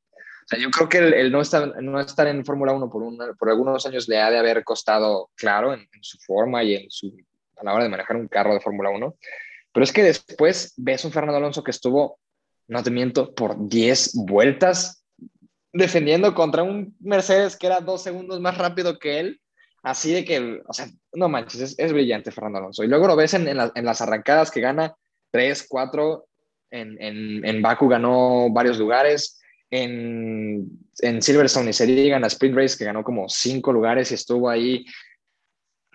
O 0.46 0.48
sea, 0.48 0.58
yo 0.60 0.70
creo 0.70 0.88
que 0.88 0.98
el, 0.98 1.32
no, 1.32 1.40
estar, 1.40 1.82
no 1.82 1.98
estar 1.98 2.26
en 2.28 2.44
Fórmula 2.44 2.72
1 2.72 2.88
por, 2.88 3.36
por 3.36 3.50
algunos 3.50 3.84
años 3.84 4.06
le 4.08 4.20
ha 4.20 4.30
de 4.30 4.38
haber 4.38 4.62
costado, 4.62 5.30
claro, 5.34 5.74
en, 5.74 5.88
su 6.00 6.18
forma 6.18 6.62
y 6.62 6.76
en 6.76 6.90
su, 6.90 7.16
a 7.56 7.64
la 7.64 7.74
hora 7.74 7.84
de 7.84 7.90
manejar 7.90 8.16
un 8.16 8.28
carro 8.28 8.54
de 8.54 8.60
Fórmula 8.60 8.90
1. 8.90 9.16
Pero 9.72 9.84
es 9.84 9.92
que 9.92 10.02
después 10.02 10.74
ves 10.76 11.04
un 11.04 11.12
Fernando 11.12 11.36
Alonso 11.36 11.62
que 11.62 11.70
estuvo, 11.70 12.18
no 12.68 12.82
te 12.82 12.90
miento, 12.90 13.34
por 13.34 13.68
10 13.68 14.12
vueltas 14.26 15.04
defendiendo 15.76 16.34
contra 16.34 16.62
un 16.62 16.96
Mercedes 17.00 17.56
que 17.56 17.66
era 17.66 17.80
dos 17.80 18.02
segundos 18.02 18.40
más 18.40 18.56
rápido 18.56 18.98
que 18.98 19.20
él. 19.20 19.40
Así 19.82 20.12
de 20.12 20.24
que, 20.24 20.60
o 20.66 20.72
sea, 20.72 20.88
no 21.12 21.28
manches, 21.28 21.76
es, 21.78 21.92
brillante 21.92 22.32
Fernando 22.32 22.58
Alonso. 22.58 22.82
Y 22.82 22.88
luego 22.88 23.06
lo 23.06 23.14
ves 23.14 23.34
en, 23.34 23.54
las 23.54 24.00
arrancadas 24.00 24.50
que 24.50 24.60
gana 24.60 24.94
3, 25.30 25.66
4 25.68 26.26
en, 26.70 27.00
en, 27.00 27.44
en 27.44 27.62
Baku 27.62 27.88
ganó 27.88 28.48
varios 28.50 28.78
lugares. 28.78 29.38
En, 29.68 30.64
en 31.00 31.22
Silverstone 31.22 31.70
y 31.70 31.72
se 31.72 31.86
digan 31.86 32.22
la 32.22 32.28
Sprint 32.28 32.56
Race 32.56 32.78
que 32.78 32.84
ganó 32.84 33.02
como 33.02 33.28
cinco 33.28 33.72
lugares 33.72 34.10
y 34.10 34.14
estuvo 34.14 34.48
ahí. 34.48 34.84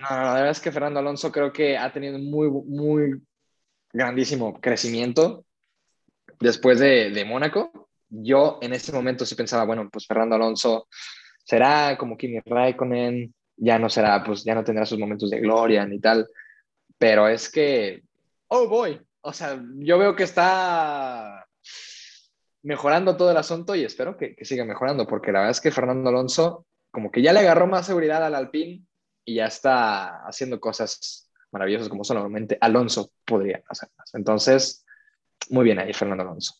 No, 0.01 0.07
la 0.09 0.33
verdad 0.33 0.49
es 0.49 0.59
que 0.59 0.71
Fernando 0.71 0.99
Alonso 0.99 1.31
creo 1.31 1.53
que 1.53 1.77
ha 1.77 1.93
tenido 1.93 2.17
muy, 2.17 2.49
muy 2.49 3.21
grandísimo 3.93 4.59
crecimiento 4.59 5.45
después 6.39 6.79
de, 6.79 7.11
de 7.11 7.23
Mónaco. 7.25 7.89
Yo 8.09 8.57
en 8.61 8.73
ese 8.73 8.91
momento 8.91 9.25
sí 9.25 9.35
pensaba, 9.35 9.63
bueno, 9.65 9.87
pues 9.91 10.07
Fernando 10.07 10.35
Alonso 10.35 10.87
será 11.43 11.95
como 11.99 12.17
Kimi 12.17 12.39
Raikkonen, 12.43 13.33
ya 13.57 13.77
no 13.77 13.89
será, 13.89 14.23
pues 14.23 14.43
ya 14.43 14.55
no 14.55 14.63
tendrá 14.63 14.85
sus 14.85 14.97
momentos 14.97 15.29
de 15.29 15.39
gloria 15.39 15.85
ni 15.85 15.99
tal, 15.99 16.27
pero 16.97 17.27
es 17.27 17.49
que, 17.51 18.01
oh 18.47 18.67
boy, 18.67 18.99
o 19.21 19.33
sea, 19.33 19.61
yo 19.77 19.99
veo 19.99 20.15
que 20.15 20.23
está 20.23 21.45
mejorando 22.63 23.15
todo 23.17 23.29
el 23.29 23.37
asunto 23.37 23.75
y 23.75 23.83
espero 23.83 24.17
que, 24.17 24.35
que, 24.35 24.45
siga 24.45 24.65
mejorando, 24.65 25.05
porque 25.05 25.31
la 25.31 25.39
verdad 25.39 25.51
es 25.51 25.61
que 25.61 25.71
Fernando 25.71 26.09
Alonso 26.09 26.65
como 26.89 27.11
que 27.11 27.21
ya 27.21 27.33
le 27.33 27.39
agarró 27.39 27.67
más 27.67 27.85
seguridad 27.85 28.25
al 28.25 28.35
Alpine 28.35 28.83
y 29.25 29.35
ya 29.35 29.45
está 29.45 30.25
haciendo 30.25 30.59
cosas 30.59 31.29
maravillosas 31.51 31.89
como 31.89 32.03
solamente 32.03 32.57
Alonso 32.61 33.11
podría 33.25 33.63
hacer 33.67 33.89
más. 33.97 34.13
Entonces, 34.13 34.85
muy 35.49 35.65
bien 35.65 35.79
ahí 35.79 35.93
Fernando 35.93 36.23
Alonso. 36.23 36.53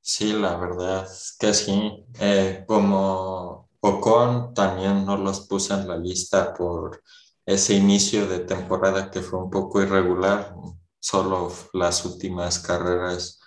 Sí, 0.00 0.34
la 0.34 0.56
verdad 0.56 1.04
es 1.04 1.36
que 1.38 1.54
sí. 1.54 2.04
Eh, 2.20 2.64
como 2.66 3.70
Ocon 3.80 4.52
también 4.52 5.06
no 5.06 5.16
los 5.16 5.46
puse 5.46 5.74
en 5.74 5.88
la 5.88 5.96
lista 5.96 6.52
por 6.52 7.02
ese 7.46 7.74
inicio 7.74 8.26
de 8.26 8.40
temporada 8.40 9.10
que 9.10 9.22
fue 9.22 9.38
un 9.38 9.50
poco 9.50 9.82
irregular. 9.82 10.54
Solo 10.98 11.50
las 11.72 12.04
últimas 12.04 12.58
carreras 12.58 13.40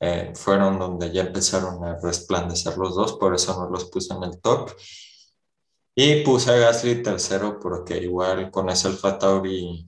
eh, 0.00 0.32
fueron 0.34 0.78
donde 0.78 1.12
ya 1.12 1.22
empezaron 1.22 1.84
a 1.84 1.98
resplandecer 2.00 2.76
los 2.78 2.94
dos, 2.94 3.14
por 3.18 3.34
eso 3.34 3.60
no 3.60 3.68
los 3.70 3.86
puse 3.90 4.14
en 4.14 4.22
el 4.24 4.40
top. 4.40 4.70
Y 5.94 6.22
puse 6.24 6.50
a 6.52 6.56
Gasly 6.56 7.02
tercero 7.02 7.58
porque 7.60 7.98
igual 7.98 8.50
con 8.50 8.70
ese 8.70 8.88
Alfa 8.88 9.18
Tauri 9.18 9.86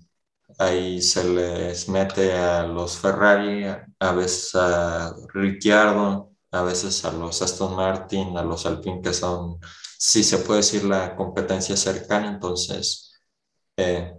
ahí 0.59 1.01
se 1.03 1.25
les 1.25 1.89
mete 1.89 2.33
a 2.35 2.65
los 2.65 2.99
Ferrari, 2.99 3.65
a 3.99 4.13
veces 4.13 4.55
a 4.55 5.15
Ricciardo, 5.33 6.33
a 6.51 6.63
veces 6.63 7.05
a 7.05 7.13
los 7.13 7.41
Aston 7.43 7.77
Martin, 7.77 8.37
a 8.37 8.43
los 8.43 8.67
Alpine 8.67 9.01
que 9.03 9.13
son, 9.15 9.59
si 9.99 10.23
se 10.25 10.39
puede 10.39 10.59
decir, 10.61 10.85
la 10.85 11.17
competencia 11.17 11.77
cercana. 11.77 12.29
Entonces, 12.29 13.13
eh, 13.77 14.15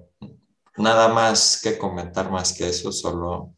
nada 0.77 1.07
más 1.09 1.61
que 1.61 1.77
comentar 1.77 2.31
más 2.31 2.53
que 2.53 2.69
eso, 2.69 2.91
solo 2.91 3.55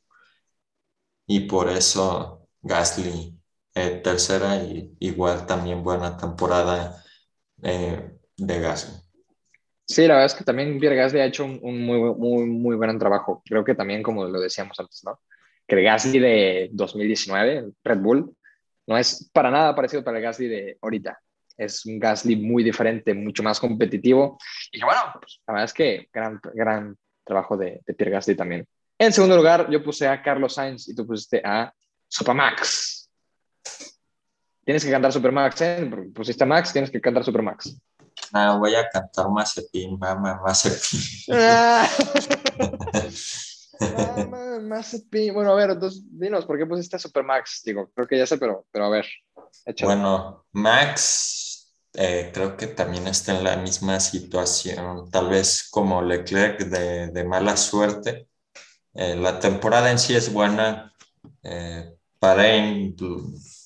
y 1.27 1.41
por 1.41 1.69
eso 1.69 2.47
Gasly 2.61 3.39
eh, 3.75 4.01
tercera 4.03 4.57
y 4.63 4.95
igual 4.99 5.45
también 5.45 5.83
buena 5.83 6.17
temporada 6.17 7.03
eh, 7.63 8.14
de 8.37 8.59
Gasly. 8.59 8.93
Sí, 9.87 10.07
la 10.07 10.15
verdad 10.15 10.25
es 10.25 10.33
que 10.33 10.43
también 10.43 10.79
Pierre 10.79 10.95
Gasly 10.95 11.19
ha 11.19 11.25
hecho 11.25 11.45
un, 11.45 11.85
muy, 11.85 11.99
muy, 12.15 12.45
muy 12.45 12.75
buen 12.75 12.97
trabajo. 12.97 13.43
Creo 13.45 13.63
que 13.63 13.75
también, 13.75 14.01
como 14.01 14.25
lo 14.25 14.39
decíamos 14.39 14.79
antes, 14.79 15.03
¿no? 15.03 15.19
Que 15.67 15.75
el 15.75 15.83
Gasly 15.83 16.19
de 16.19 16.69
2019, 16.71 17.71
Red 17.83 17.99
Bull, 17.99 18.35
no 18.87 18.97
es 18.97 19.29
para 19.31 19.51
nada 19.51 19.75
parecido 19.75 20.03
para 20.03 20.17
el 20.17 20.23
Gasly 20.23 20.47
de 20.47 20.77
ahorita. 20.81 21.19
Es 21.57 21.85
un 21.85 21.99
Gasly 21.99 22.35
muy 22.35 22.63
diferente, 22.63 23.13
mucho 23.13 23.43
más 23.43 23.59
competitivo. 23.59 24.37
Y 24.71 24.81
bueno, 24.81 25.01
pues, 25.19 25.41
la 25.47 25.53
verdad 25.53 25.65
es 25.65 25.73
que 25.73 26.09
gran, 26.11 26.39
gran 26.53 26.97
trabajo 27.23 27.55
de, 27.55 27.81
de 27.85 27.93
Pierre 27.93 28.11
Gasly 28.11 28.35
también. 28.35 28.67
En 28.97 29.13
segundo 29.13 29.35
lugar, 29.35 29.69
yo 29.69 29.83
puse 29.83 30.07
a 30.07 30.21
Carlos 30.21 30.55
Sainz 30.55 30.87
y 30.87 30.95
tú 30.95 31.05
pusiste 31.05 31.41
a 31.43 31.71
Supermax. 32.07 33.09
Tienes 34.63 34.83
que 34.83 34.91
cantar 34.91 35.13
Supermax, 35.13 35.61
¿eh? 35.61 35.91
Pusiste 36.13 36.43
a 36.43 36.47
Max, 36.47 36.73
tienes 36.73 36.89
que 36.89 36.99
cantar 36.99 37.23
Supermax. 37.23 37.77
No, 38.33 38.59
voy 38.59 38.75
a 38.75 38.89
cantar 38.89 39.29
Mazepin, 39.29 39.97
mamá, 39.97 40.41
Mazepin. 40.43 40.99
Mazepin. 44.61 45.33
Bueno, 45.33 45.51
a 45.51 45.55
ver, 45.55 45.71
entonces, 45.71 46.03
dinos, 46.09 46.45
¿por 46.45 46.57
qué 46.57 46.65
pusiste 46.65 46.99
Supermax? 46.99 47.61
Digo, 47.63 47.89
creo 47.93 48.07
que 48.07 48.17
ya 48.17 48.25
sé, 48.25 48.37
pero, 48.37 48.65
pero 48.71 48.85
a 48.85 48.89
ver. 48.89 49.05
Bueno, 49.81 50.45
Max 50.51 51.73
eh, 51.93 52.31
creo 52.33 52.55
que 52.55 52.67
también 52.67 53.07
está 53.07 53.37
en 53.37 53.43
la 53.43 53.57
misma 53.57 53.99
situación, 53.99 55.09
tal 55.09 55.29
vez 55.29 55.67
como 55.69 56.01
Leclerc 56.01 56.59
de, 56.59 57.07
de 57.07 57.23
mala 57.23 57.57
suerte 57.57 58.29
eh, 58.95 59.15
la 59.15 59.39
temporada 59.39 59.91
en 59.91 59.99
sí 59.99 60.15
es 60.15 60.31
buena. 60.31 60.93
Eh, 61.43 61.93
Bahrein, 62.19 62.95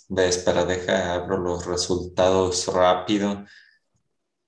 de 0.10 0.28
espera, 0.28 0.66
deja, 0.66 1.14
abro 1.14 1.38
los 1.38 1.68
resultados 1.68 2.66
rápido, 2.68 3.45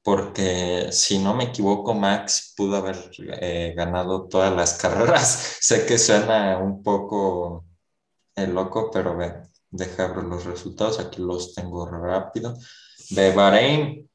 porque 0.04 0.90
si 0.92 1.20
no 1.20 1.36
me 1.36 1.46
equivoco, 1.46 1.94
Max 1.94 2.54
pudo 2.58 2.78
haber 2.78 2.98
eh, 3.20 3.74
ganado 3.76 4.28
todas 4.28 4.56
las 4.56 4.74
carreras. 4.82 5.58
sé 5.62 5.86
que 5.86 5.98
suena 5.98 6.58
un 6.58 6.84
poco 6.84 7.66
eh, 8.36 8.48
loco, 8.48 8.90
pero 8.92 9.16
ve, 9.16 9.44
deja, 9.70 10.06
abro 10.06 10.22
los 10.24 10.46
resultados, 10.46 11.00
aquí 11.00 11.22
los 11.22 11.54
tengo 11.54 11.86
rápido. 11.88 12.58
De 13.10 13.32
Bahrein, 13.34 14.10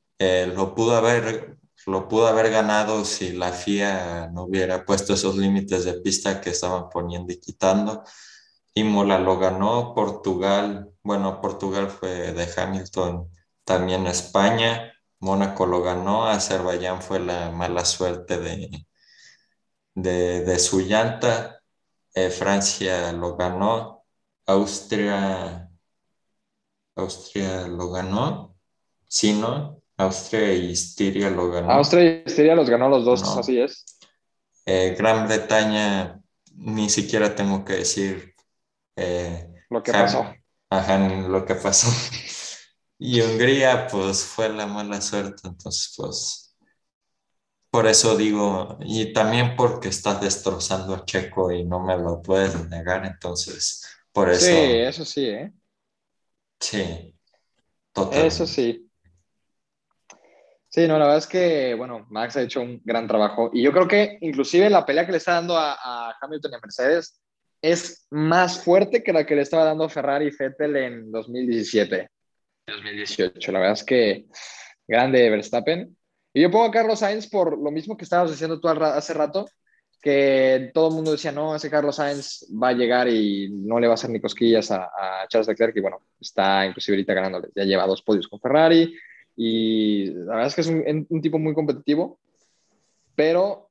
lo 0.55 0.75
pudo 0.75 0.97
haber 0.97 1.57
lo 1.87 2.09
pudo 2.09 2.27
haber 2.27 2.51
ganado 2.51 3.05
si 3.05 3.33
la 3.33 3.53
FIA 3.53 4.29
no 4.33 4.45
hubiera 4.45 4.85
puesto 4.85 5.15
esos 5.15 5.37
límites 5.37 5.85
de 5.85 5.95
pista 5.95 6.41
que 6.41 6.51
estaban 6.51 6.89
poniendo 6.91 7.33
y 7.33 7.41
quitando. 7.41 8.03
Imola 8.75 9.19
lo 9.21 9.39
ganó, 9.39 9.95
Portugal, 9.95 10.91
bueno, 11.03 11.41
Portugal 11.41 11.89
fue 11.89 12.33
de 12.33 12.49
Hamilton, 12.57 13.31
también 13.65 14.07
España, 14.09 14.93
Mónaco 15.21 15.67
lo 15.67 15.83
ganó, 15.83 16.27
Azerbaiyán 16.29 17.03
fue 17.03 17.21
la 17.21 17.51
mala 17.51 17.85
suerte 17.85 18.39
de, 18.39 18.87
de, 19.95 20.59
su 20.59 20.81
llanta, 20.81 21.63
eh, 22.15 22.31
Francia 22.31 23.13
lo 23.13 23.37
ganó, 23.37 24.05
Austria, 24.47 25.71
Austria 26.97 27.67
lo 27.67 27.91
ganó, 27.91 28.57
sí, 29.09 29.33
¿no? 29.33 29.81
Austria 29.97 30.53
y 30.53 30.73
Estiria 30.73 31.31
lo 31.31 31.51
ganó. 31.51 31.73
Austria 31.73 32.05
y 32.05 32.23
Estiria 32.27 32.55
los 32.55 32.69
ganó 32.69 32.89
los 32.89 33.05
dos, 33.05 33.23
así 33.39 33.59
es. 33.59 33.85
Eh, 34.67 34.95
Gran 34.99 35.27
Bretaña, 35.27 36.21
ni 36.55 36.91
siquiera 36.91 37.35
tengo 37.35 37.65
que 37.65 37.75
decir. 37.75 38.35
Eh, 38.97 39.49
lo 39.71 39.83
que 39.83 39.93
pasó. 39.93 40.35
Ajá, 40.69 40.99
lo 40.99 41.45
que 41.45 41.55
pasó. 41.55 41.89
y 42.99 43.21
Hungría, 43.21 43.87
pues 43.87 44.25
fue 44.25 44.49
la 44.49 44.67
mala 44.67 45.01
suerte, 45.01 45.49
entonces, 45.49 45.95
pues. 45.97 46.43
Por 47.71 47.87
eso 47.87 48.17
digo, 48.17 48.79
y 48.81 49.13
también 49.13 49.55
porque 49.55 49.89
estás 49.89 50.21
destrozando 50.21 50.95
a 50.95 51.05
Checo 51.05 51.53
y 51.53 51.65
no 51.65 51.81
me 51.81 51.99
lo 51.99 52.23
puedes 52.23 52.69
negar, 52.71 53.05
entonces, 53.05 53.85
por 54.13 54.31
eso. 54.31 54.47
Sí, 54.47 54.53
eso 54.53 55.05
sí, 55.05 55.27
¿eh? 55.27 55.53
Sí, 56.59 57.15
totalmente. 57.93 58.29
Eso 58.29 58.47
sí. 58.47 58.87
Sí, 60.77 60.87
no, 60.87 60.99
la 60.99 61.07
verdad 61.07 61.19
es 61.19 61.27
que, 61.27 61.75
bueno, 61.75 62.07
Max 62.11 62.37
ha 62.37 62.43
hecho 62.43 62.61
un 62.61 62.83
gran 62.85 63.07
trabajo 63.07 63.51
y 63.53 63.63
yo 63.63 63.73
creo 63.73 63.89
que 63.89 64.19
inclusive 64.21 64.69
la 64.69 64.85
pelea 64.85 65.07
que 65.07 65.13
le 65.13 65.19
está 65.19 65.33
dando 65.33 65.57
a, 65.57 66.15
Hamilton 66.21 66.53
y 66.53 66.55
a 66.55 66.61
Mercedes 66.61 67.19
es 67.63 68.07
más 68.11 68.63
fuerte 68.63 69.03
que 69.03 69.13
la 69.13 69.25
que 69.25 69.37
le 69.37 69.41
estaba 69.41 69.65
dando 69.65 69.89
Ferrari 69.89 70.27
y 70.27 70.37
Vettel 70.37 70.77
en 70.77 71.11
2017, 71.11 72.11
2018. 72.67 73.53
La 73.53 73.59
verdad 73.59 73.75
es 73.75 73.85
que 73.85 74.27
grande 74.87 75.31
Verstappen. 75.31 75.97
Y 76.33 76.43
yo 76.43 76.51
pongo 76.51 76.65
a 76.65 76.71
Carlos 76.71 76.99
Sainz 76.99 77.29
por 77.29 77.59
lo 77.59 77.71
mismo 77.71 77.97
que 77.97 78.05
estabas 78.05 78.31
diciendo 78.31 78.61
tú 78.61 78.69
hace 78.69 79.15
rato, 79.15 79.47
que 80.03 80.71
todo 80.75 80.89
el 80.89 80.95
mundo 80.95 81.13
decía, 81.13 81.33
no, 81.33 81.57
ese 81.57 81.71
Carlos 81.71 81.97
Sainz 81.97 82.47
va 82.63 82.69
a 82.69 82.75
llegar 82.75 83.09
y 83.09 83.49
no 83.51 83.81
le 83.81 83.87
va 83.87 83.95
a 83.95 83.97
hacer 83.97 84.11
ni 84.11 84.21
cosquillas 84.21 84.71
a, 84.71 84.85
a 84.85 85.27
Charles 85.29 85.49
Leclerc, 85.49 85.77
y 85.77 85.81
bueno, 85.81 86.03
está 86.21 86.67
inclusive 86.67 86.97
ahorita 86.97 87.15
ganándole, 87.15 87.49
ya 87.55 87.65
lleva 87.65 87.87
dos 87.87 88.03
podios 88.03 88.29
con 88.29 88.39
Ferrari, 88.39 88.95
y 89.37 90.07
la 90.07 90.35
verdad 90.35 90.47
es 90.47 90.55
que 90.55 90.61
es 90.63 90.67
un, 90.69 91.21
tipo 91.21 91.39
muy 91.39 91.53
competitivo, 91.53 92.19
pero 93.15 93.69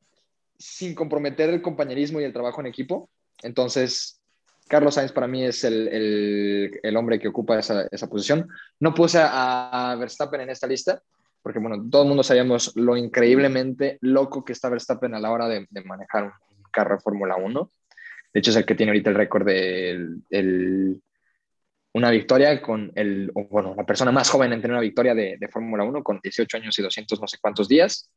sin 0.58 0.94
comprometer 0.94 1.50
el 1.50 1.62
compañerismo 1.62 2.22
y 2.22 2.24
el 2.24 2.34
trabajo 2.34 2.62
en 2.62 2.68
equipo. 2.68 3.10
Entonces, 3.42 4.22
Carlos 4.68 4.96
Sainz 4.96 5.12
para 5.12 5.28
mí 5.28 5.44
es 5.44 5.64
el, 5.64 6.80
el, 6.82 6.98
hombre 6.98 7.20
que 7.20 7.28
ocupa 7.28 7.60
esa, 7.60 7.88
esa, 7.92 8.08
posición. 8.08 8.48
No 8.80 8.94
puse 8.94 9.20
a, 9.22 9.96
Verstappen 10.00 10.42
en 10.42 10.50
esta 10.50 10.66
lista, 10.66 11.02
porque 11.42 11.60
bueno, 11.60 11.84
todo 11.90 12.02
el 12.02 12.08
mundo 12.08 12.24
sabíamos 12.24 12.76
lo 12.76 12.98
increíblemente 12.98 14.00
loco 14.02 14.44
que 14.44 14.54
está 14.54 14.70
Verstappen 14.70 15.14
a 15.14 15.20
la 15.20 15.32
hora 15.32 15.48
de, 15.48 15.68
manejar 15.86 16.24
un 16.24 16.64
carro 16.72 16.96
de 16.96 17.02
Fórmula 17.02 17.36
1. 17.36 17.72
De 18.34 18.40
hecho, 18.40 18.50
es 18.52 18.58
el 18.58 18.66
que 18.66 18.76
tiene 18.76 18.90
ahorita 18.90 19.12
el 19.12 19.16
récord 19.16 19.46
del 19.46 20.24
el, 20.32 21.00
una 21.94 22.10
victoria 22.10 22.60
con 22.62 22.92
el, 22.96 23.32
bueno, 23.50 23.76
la 23.78 23.86
persona 23.86 24.12
más 24.12 24.30
joven 24.30 24.52
en 24.52 24.62
tener 24.62 24.74
una 24.74 24.82
victoria 24.82 25.14
de, 25.14 25.38
de 25.40 25.48
Fórmula 25.48 25.84
1 25.84 26.04
con 26.04 26.20
18 26.22 26.58
años 26.58 26.78
y 26.80 26.82
200 26.82 27.22
no 27.22 27.28
sé 27.28 27.38
cuántos 27.40 27.68
días. 27.68 28.10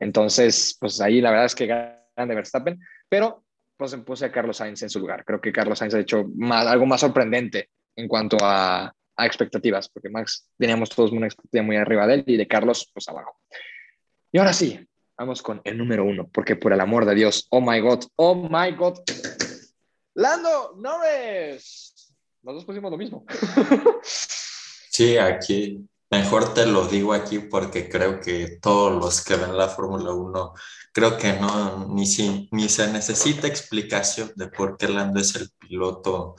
Entonces, 0.00 0.76
pues 0.80 1.00
ahí 1.00 1.20
la 1.20 1.30
verdad 1.30 1.46
es 1.46 1.54
que 1.54 1.66
grande 1.66 2.34
Verstappen, 2.34 2.80
pero 3.08 3.44
pues 3.78 3.94
puse 3.96 4.26
a 4.26 4.32
Carlos 4.32 4.58
Sainz 4.58 4.82
en 4.82 4.90
su 4.90 4.98
lugar. 5.00 5.24
Creo 5.24 5.40
que 5.40 5.52
Carlos 5.52 5.78
Sainz 5.78 5.94
ha 5.94 6.00
hecho 6.00 6.24
más, 6.34 6.66
algo 6.66 6.84
más 6.84 7.00
sorprendente 7.00 7.70
en 7.96 8.08
cuanto 8.08 8.36
a, 8.42 8.92
a 9.16 9.26
expectativas, 9.26 9.88
porque 9.88 10.10
Max 10.10 10.48
teníamos 10.58 10.90
todos 10.90 11.12
una 11.12 11.26
expectativa 11.26 11.64
muy 11.64 11.76
arriba 11.76 12.06
de 12.06 12.14
él 12.14 12.24
y 12.26 12.36
de 12.36 12.46
Carlos 12.46 12.90
pues 12.92 13.08
abajo. 13.08 13.38
Y 14.30 14.38
ahora 14.38 14.52
sí, 14.52 14.86
vamos 15.16 15.40
con 15.40 15.60
el 15.64 15.78
número 15.78 16.04
uno, 16.04 16.28
porque 16.28 16.56
por 16.56 16.72
el 16.72 16.80
amor 16.80 17.06
de 17.06 17.14
Dios, 17.14 17.46
oh 17.50 17.60
my 17.60 17.80
God, 17.80 18.04
oh 18.16 18.34
my 18.34 18.72
God, 18.72 18.98
Lando 20.18 20.74
Norris. 20.76 22.12
Los 22.42 22.56
dos 22.56 22.64
pusimos 22.64 22.90
lo 22.90 22.98
mismo. 22.98 23.24
Sí, 24.90 25.16
aquí, 25.16 25.88
mejor 26.10 26.54
te 26.54 26.66
lo 26.66 26.88
digo 26.88 27.12
aquí 27.12 27.38
porque 27.38 27.88
creo 27.88 28.18
que 28.18 28.58
todos 28.60 29.00
los 29.00 29.24
que 29.24 29.36
ven 29.36 29.56
la 29.56 29.68
Fórmula 29.68 30.10
1, 30.10 30.54
creo 30.92 31.16
que 31.16 31.32
no, 31.34 31.88
ni, 31.88 32.06
si, 32.06 32.48
ni 32.52 32.68
se 32.68 32.90
necesita 32.92 33.46
explicación 33.46 34.32
de 34.36 34.48
por 34.48 34.76
qué 34.76 34.88
Lando 34.88 35.20
es 35.20 35.34
el 35.36 35.50
piloto. 35.58 36.36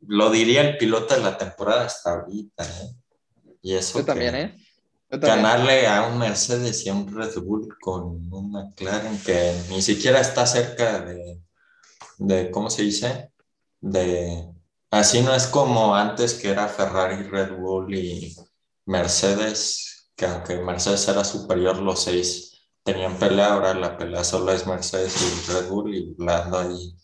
Lo 0.00 0.30
diría 0.30 0.62
el 0.62 0.78
piloto 0.78 1.14
de 1.14 1.20
la 1.20 1.38
temporada 1.38 1.86
hasta 1.86 2.12
ahorita, 2.12 2.64
¿eh? 2.64 2.96
Y 3.62 3.74
eso 3.74 4.00
Yo 4.00 4.04
también, 4.04 4.34
¿eh? 4.34 4.56
ganarle 5.08 5.86
a 5.86 6.06
un 6.06 6.18
Mercedes 6.18 6.86
y 6.86 6.88
a 6.88 6.94
un 6.94 7.14
Red 7.14 7.38
Bull 7.38 7.76
con 7.80 8.32
un 8.32 8.50
McLaren 8.50 9.18
que 9.18 9.54
ni 9.68 9.82
siquiera 9.82 10.20
está 10.20 10.46
cerca 10.46 11.00
de, 11.00 11.40
de 12.18 12.50
¿cómo 12.50 12.70
se 12.70 12.82
dice? 12.82 13.30
De, 13.80 14.48
así 14.90 15.20
no 15.20 15.34
es 15.34 15.46
como 15.46 15.94
antes 15.94 16.34
que 16.34 16.50
era 16.50 16.66
Ferrari, 16.66 17.24
Red 17.24 17.52
Bull 17.56 17.94
y 17.94 18.34
Mercedes, 18.86 20.10
que 20.16 20.26
aunque 20.26 20.58
Mercedes 20.58 21.06
era 21.06 21.24
superior, 21.24 21.76
los 21.78 22.02
seis 22.02 22.51
tenían 22.82 23.18
pelea, 23.18 23.52
ahora 23.52 23.74
la 23.74 23.96
pelea 23.96 24.24
solo 24.24 24.52
es 24.52 24.66
Mercedes 24.66 25.16
y 25.22 25.52
Red 25.52 25.68
Bull 25.68 25.94
y 25.94 26.14
Lando 26.18 26.58
ahí 26.58 26.94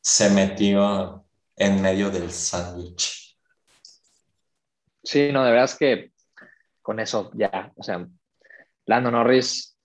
se 0.00 0.30
metió 0.30 1.24
en 1.56 1.82
medio 1.82 2.10
del 2.10 2.30
sándwich. 2.30 3.36
Sí, 5.02 5.30
no, 5.32 5.44
de 5.44 5.50
verdad 5.50 5.64
es 5.64 5.76
que 5.76 6.12
con 6.82 7.00
eso 7.00 7.30
ya, 7.34 7.72
o 7.76 7.82
sea, 7.82 8.06
Lando 8.84 9.10
Norris 9.10 9.76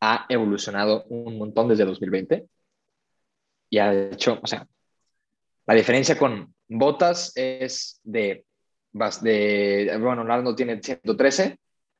ha 0.00 0.26
evolucionado 0.28 1.04
un 1.04 1.38
montón 1.38 1.68
desde 1.68 1.84
2020 1.84 2.46
y 3.70 3.78
ha 3.78 3.92
hecho, 4.10 4.38
o 4.42 4.46
sea, 4.46 4.66
la 5.66 5.74
diferencia 5.74 6.16
con 6.16 6.54
Botas 6.68 7.32
es 7.34 8.00
de, 8.04 8.46
de 8.92 9.98
bueno, 10.00 10.24
Lando 10.24 10.54
tiene 10.54 10.80
113, 10.82 11.58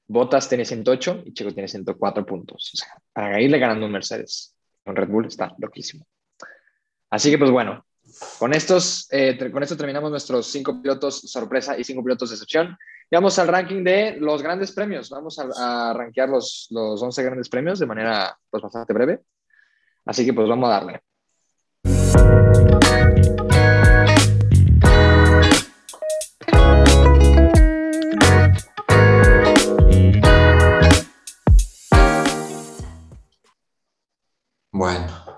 Botas 0.08 0.48
tiene 0.48 0.64
108 0.64 1.22
y 1.26 1.32
Checo 1.32 1.52
tiene 1.52 1.68
104 1.68 2.24
puntos. 2.24 2.70
O 2.74 2.76
sea, 2.76 2.94
para 3.12 3.40
irle 3.40 3.58
ganando 3.58 3.86
un 3.86 3.92
Mercedes 3.92 4.54
con 4.84 4.94
Red 4.94 5.08
Bull 5.08 5.26
está 5.26 5.54
loquísimo. 5.58 6.06
Así 7.10 7.30
que 7.30 7.38
pues 7.38 7.50
bueno, 7.50 7.84
con 8.38 8.54
estos, 8.54 9.08
eh, 9.10 9.50
con 9.50 9.62
esto 9.62 9.76
terminamos 9.76 10.10
nuestros 10.10 10.46
cinco 10.46 10.80
pilotos 10.80 11.20
sorpresa 11.22 11.76
y 11.78 11.84
cinco 11.84 12.04
pilotos 12.04 12.30
de 12.30 12.34
excepción. 12.36 12.76
Y 13.10 13.16
vamos 13.16 13.38
al 13.38 13.48
ranking 13.48 13.84
de 13.84 14.16
los 14.18 14.42
grandes 14.42 14.72
premios. 14.72 15.10
Vamos 15.10 15.38
a, 15.38 15.90
a 15.90 15.92
rankear 15.92 16.28
los, 16.28 16.68
los 16.70 17.02
11 17.02 17.22
grandes 17.22 17.48
premios 17.48 17.78
de 17.78 17.86
manera 17.86 18.36
pues, 18.50 18.62
bastante 18.62 18.92
breve. 18.92 19.20
Así 20.04 20.24
que 20.24 20.32
pues 20.32 20.48
vamos 20.48 20.68
a 20.68 20.72
darle. 20.72 21.02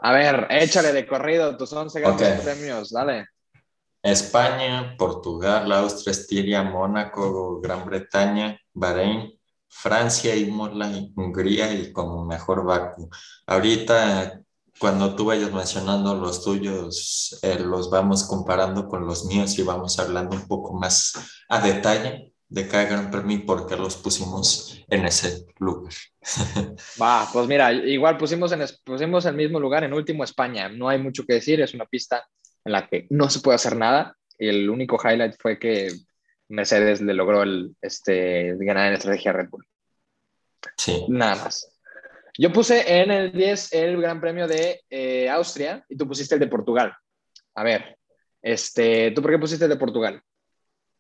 A 0.08 0.12
ver, 0.12 0.46
échale 0.48 0.94
de 0.94 1.06
corrido 1.06 1.54
tus 1.58 1.70
11 1.70 2.00
grandes 2.00 2.40
okay. 2.40 2.42
premios, 2.42 2.90
dale. 2.90 3.26
España, 4.02 4.96
Portugal, 4.96 5.70
Austria, 5.70 6.12
Estiria, 6.12 6.62
Mónaco, 6.62 7.60
Gran 7.60 7.84
Bretaña, 7.84 8.58
Bahrein, 8.72 9.38
Francia, 9.68 10.34
Imola, 10.34 10.90
Hungría 11.14 11.74
y 11.74 11.92
como 11.92 12.24
mejor 12.24 12.64
Baku. 12.64 13.10
Ahorita, 13.46 14.40
cuando 14.78 15.14
tú 15.14 15.26
vayas 15.26 15.52
mencionando 15.52 16.14
los 16.14 16.42
tuyos, 16.42 17.38
eh, 17.42 17.58
los 17.58 17.90
vamos 17.90 18.24
comparando 18.24 18.88
con 18.88 19.06
los 19.06 19.26
míos 19.26 19.58
y 19.58 19.62
vamos 19.62 19.98
hablando 19.98 20.36
un 20.36 20.48
poco 20.48 20.72
más 20.72 21.12
a 21.50 21.60
detalle 21.60 22.32
de 22.48 22.66
cada 22.66 22.84
gran 22.84 23.10
premio 23.10 23.36
y 23.36 23.40
por 23.40 23.66
qué 23.66 23.76
los 23.76 23.96
pusimos 23.96 24.84
en 24.88 25.04
ese 25.04 25.46
lugar. 25.58 25.92
Va, 27.00 27.28
pues 27.32 27.46
mira, 27.46 27.72
igual 27.72 28.16
pusimos, 28.16 28.52
en, 28.52 28.64
pusimos 28.84 29.26
el 29.26 29.34
mismo 29.34 29.60
lugar 29.60 29.84
en 29.84 29.92
último 29.92 30.24
España. 30.24 30.68
No 30.68 30.88
hay 30.88 30.98
mucho 30.98 31.24
que 31.24 31.34
decir, 31.34 31.60
es 31.60 31.74
una 31.74 31.86
pista 31.86 32.26
en 32.64 32.72
la 32.72 32.86
que 32.88 33.06
no 33.10 33.28
se 33.28 33.40
puede 33.40 33.56
hacer 33.56 33.76
nada. 33.76 34.16
Y 34.38 34.48
el 34.48 34.70
único 34.70 34.98
highlight 35.02 35.34
fue 35.38 35.58
que 35.58 35.92
Mercedes 36.48 37.00
le 37.02 37.12
logró 37.12 37.42
el, 37.42 37.76
este, 37.82 38.54
ganar 38.58 38.88
en 38.88 38.94
estrategia 38.94 39.32
Red 39.32 39.48
Bull. 39.50 39.66
Sí. 40.76 41.04
Nada 41.08 41.44
más. 41.44 41.74
Yo 42.38 42.52
puse 42.52 43.02
en 43.02 43.10
el 43.10 43.32
10 43.32 43.72
el 43.72 44.00
Gran 44.00 44.20
Premio 44.20 44.46
de 44.46 44.82
eh, 44.88 45.28
Austria 45.28 45.84
y 45.88 45.96
tú 45.96 46.06
pusiste 46.06 46.36
el 46.36 46.40
de 46.40 46.46
Portugal. 46.46 46.94
A 47.56 47.64
ver, 47.64 47.98
este, 48.40 49.10
¿tú 49.10 49.20
por 49.20 49.32
qué 49.32 49.38
pusiste 49.38 49.64
el 49.64 49.70
de 49.70 49.76
Portugal? 49.76 50.22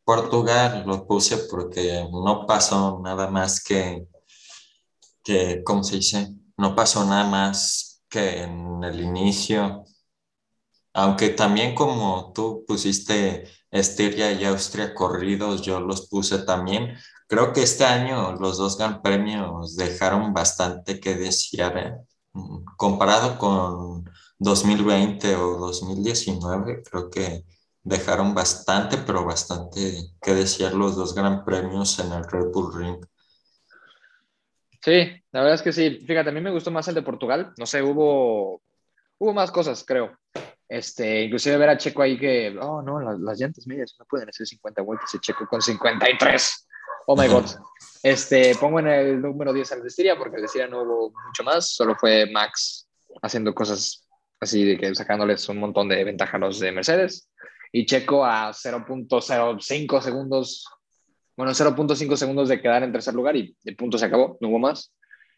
Portugal 0.08 0.84
lo 0.86 1.06
puse 1.06 1.36
porque 1.50 2.08
no 2.10 2.46
pasó 2.46 3.00
nada 3.04 3.28
más 3.28 3.62
que, 3.62 4.06
que, 5.22 5.62
¿cómo 5.62 5.84
se 5.84 5.96
dice? 5.96 6.34
No 6.56 6.74
pasó 6.74 7.04
nada 7.04 7.28
más 7.28 8.02
que 8.08 8.44
en 8.44 8.82
el 8.84 9.00
inicio 9.00 9.84
aunque 10.98 11.28
también 11.28 11.74
como 11.76 12.32
tú 12.34 12.64
pusiste 12.66 13.48
Estiria 13.70 14.32
y 14.32 14.44
Austria 14.44 14.94
corridos, 14.94 15.62
yo 15.62 15.78
los 15.80 16.08
puse 16.08 16.38
también. 16.38 16.96
Creo 17.28 17.52
que 17.52 17.62
este 17.62 17.84
año 17.84 18.32
los 18.32 18.58
dos 18.58 18.76
gran 18.78 19.00
premios 19.00 19.76
dejaron 19.76 20.32
bastante 20.34 20.98
que 20.98 21.14
desear. 21.14 21.78
¿eh? 21.78 21.94
Comparado 22.76 23.38
con 23.38 24.10
2020 24.40 25.36
o 25.36 25.58
2019, 25.58 26.82
creo 26.82 27.10
que 27.10 27.44
dejaron 27.88 28.34
bastante, 28.34 28.98
pero 28.98 29.24
bastante 29.24 30.10
que 30.20 30.34
desear 30.34 30.74
los 30.74 30.94
dos 30.94 31.14
gran 31.14 31.44
premios 31.44 31.98
en 31.98 32.12
el 32.12 32.24
Red 32.24 32.52
Bull 32.52 32.74
Ring. 32.74 33.06
Sí, 34.82 35.10
la 35.32 35.40
verdad 35.40 35.54
es 35.54 35.62
que 35.62 35.72
sí. 35.72 36.04
Fíjate, 36.06 36.28
a 36.28 36.32
mí 36.32 36.40
me 36.40 36.50
gustó 36.50 36.70
más 36.70 36.86
el 36.88 36.94
de 36.94 37.02
Portugal. 37.02 37.52
No 37.56 37.66
sé, 37.66 37.82
hubo, 37.82 38.60
hubo 39.18 39.32
más 39.32 39.50
cosas, 39.50 39.84
creo. 39.86 40.16
Este, 40.68 41.22
inclusive 41.22 41.56
ver 41.56 41.70
a 41.70 41.78
Checo 41.78 42.02
ahí 42.02 42.18
que, 42.18 42.54
oh 42.60 42.82
no, 42.82 43.00
las, 43.00 43.18
las 43.20 43.40
llantas 43.40 43.66
medias 43.66 43.96
no 43.98 44.04
pueden 44.04 44.28
hacer 44.28 44.46
50 44.46 44.82
vueltas 44.82 45.14
y 45.14 45.18
Checo 45.20 45.46
con 45.46 45.62
53. 45.62 46.68
Oh 47.06 47.16
my 47.16 47.26
god. 47.26 47.46
Este, 48.00 48.54
pongo 48.60 48.78
en 48.78 48.86
el 48.86 49.20
número 49.20 49.52
10 49.52 49.72
al 49.72 49.82
de 49.82 50.14
porque 50.16 50.36
el 50.36 50.46
de 50.46 50.68
no 50.68 50.82
hubo 50.82 51.12
mucho 51.26 51.42
más, 51.42 51.68
solo 51.68 51.96
fue 51.96 52.30
Max 52.30 52.88
haciendo 53.22 53.52
cosas 53.52 54.06
así 54.38 54.64
de 54.64 54.78
que 54.78 54.94
sacándoles 54.94 55.48
un 55.48 55.58
montón 55.58 55.88
de 55.88 56.04
ventaja 56.04 56.36
a 56.36 56.40
los 56.40 56.60
de 56.60 56.70
Mercedes 56.70 57.28
y 57.72 57.86
Checo 57.86 58.24
a 58.24 58.50
0.05 58.50 60.00
segundos, 60.00 60.64
bueno, 61.36 61.52
0.5 61.52 62.16
segundos 62.16 62.48
de 62.48 62.60
quedar 62.60 62.82
en 62.82 62.92
tercer 62.92 63.14
lugar 63.14 63.36
y 63.36 63.56
el 63.64 63.76
punto 63.76 63.98
se 63.98 64.06
acabó, 64.06 64.38
no 64.40 64.48
hubo 64.48 64.58
más. 64.58 64.92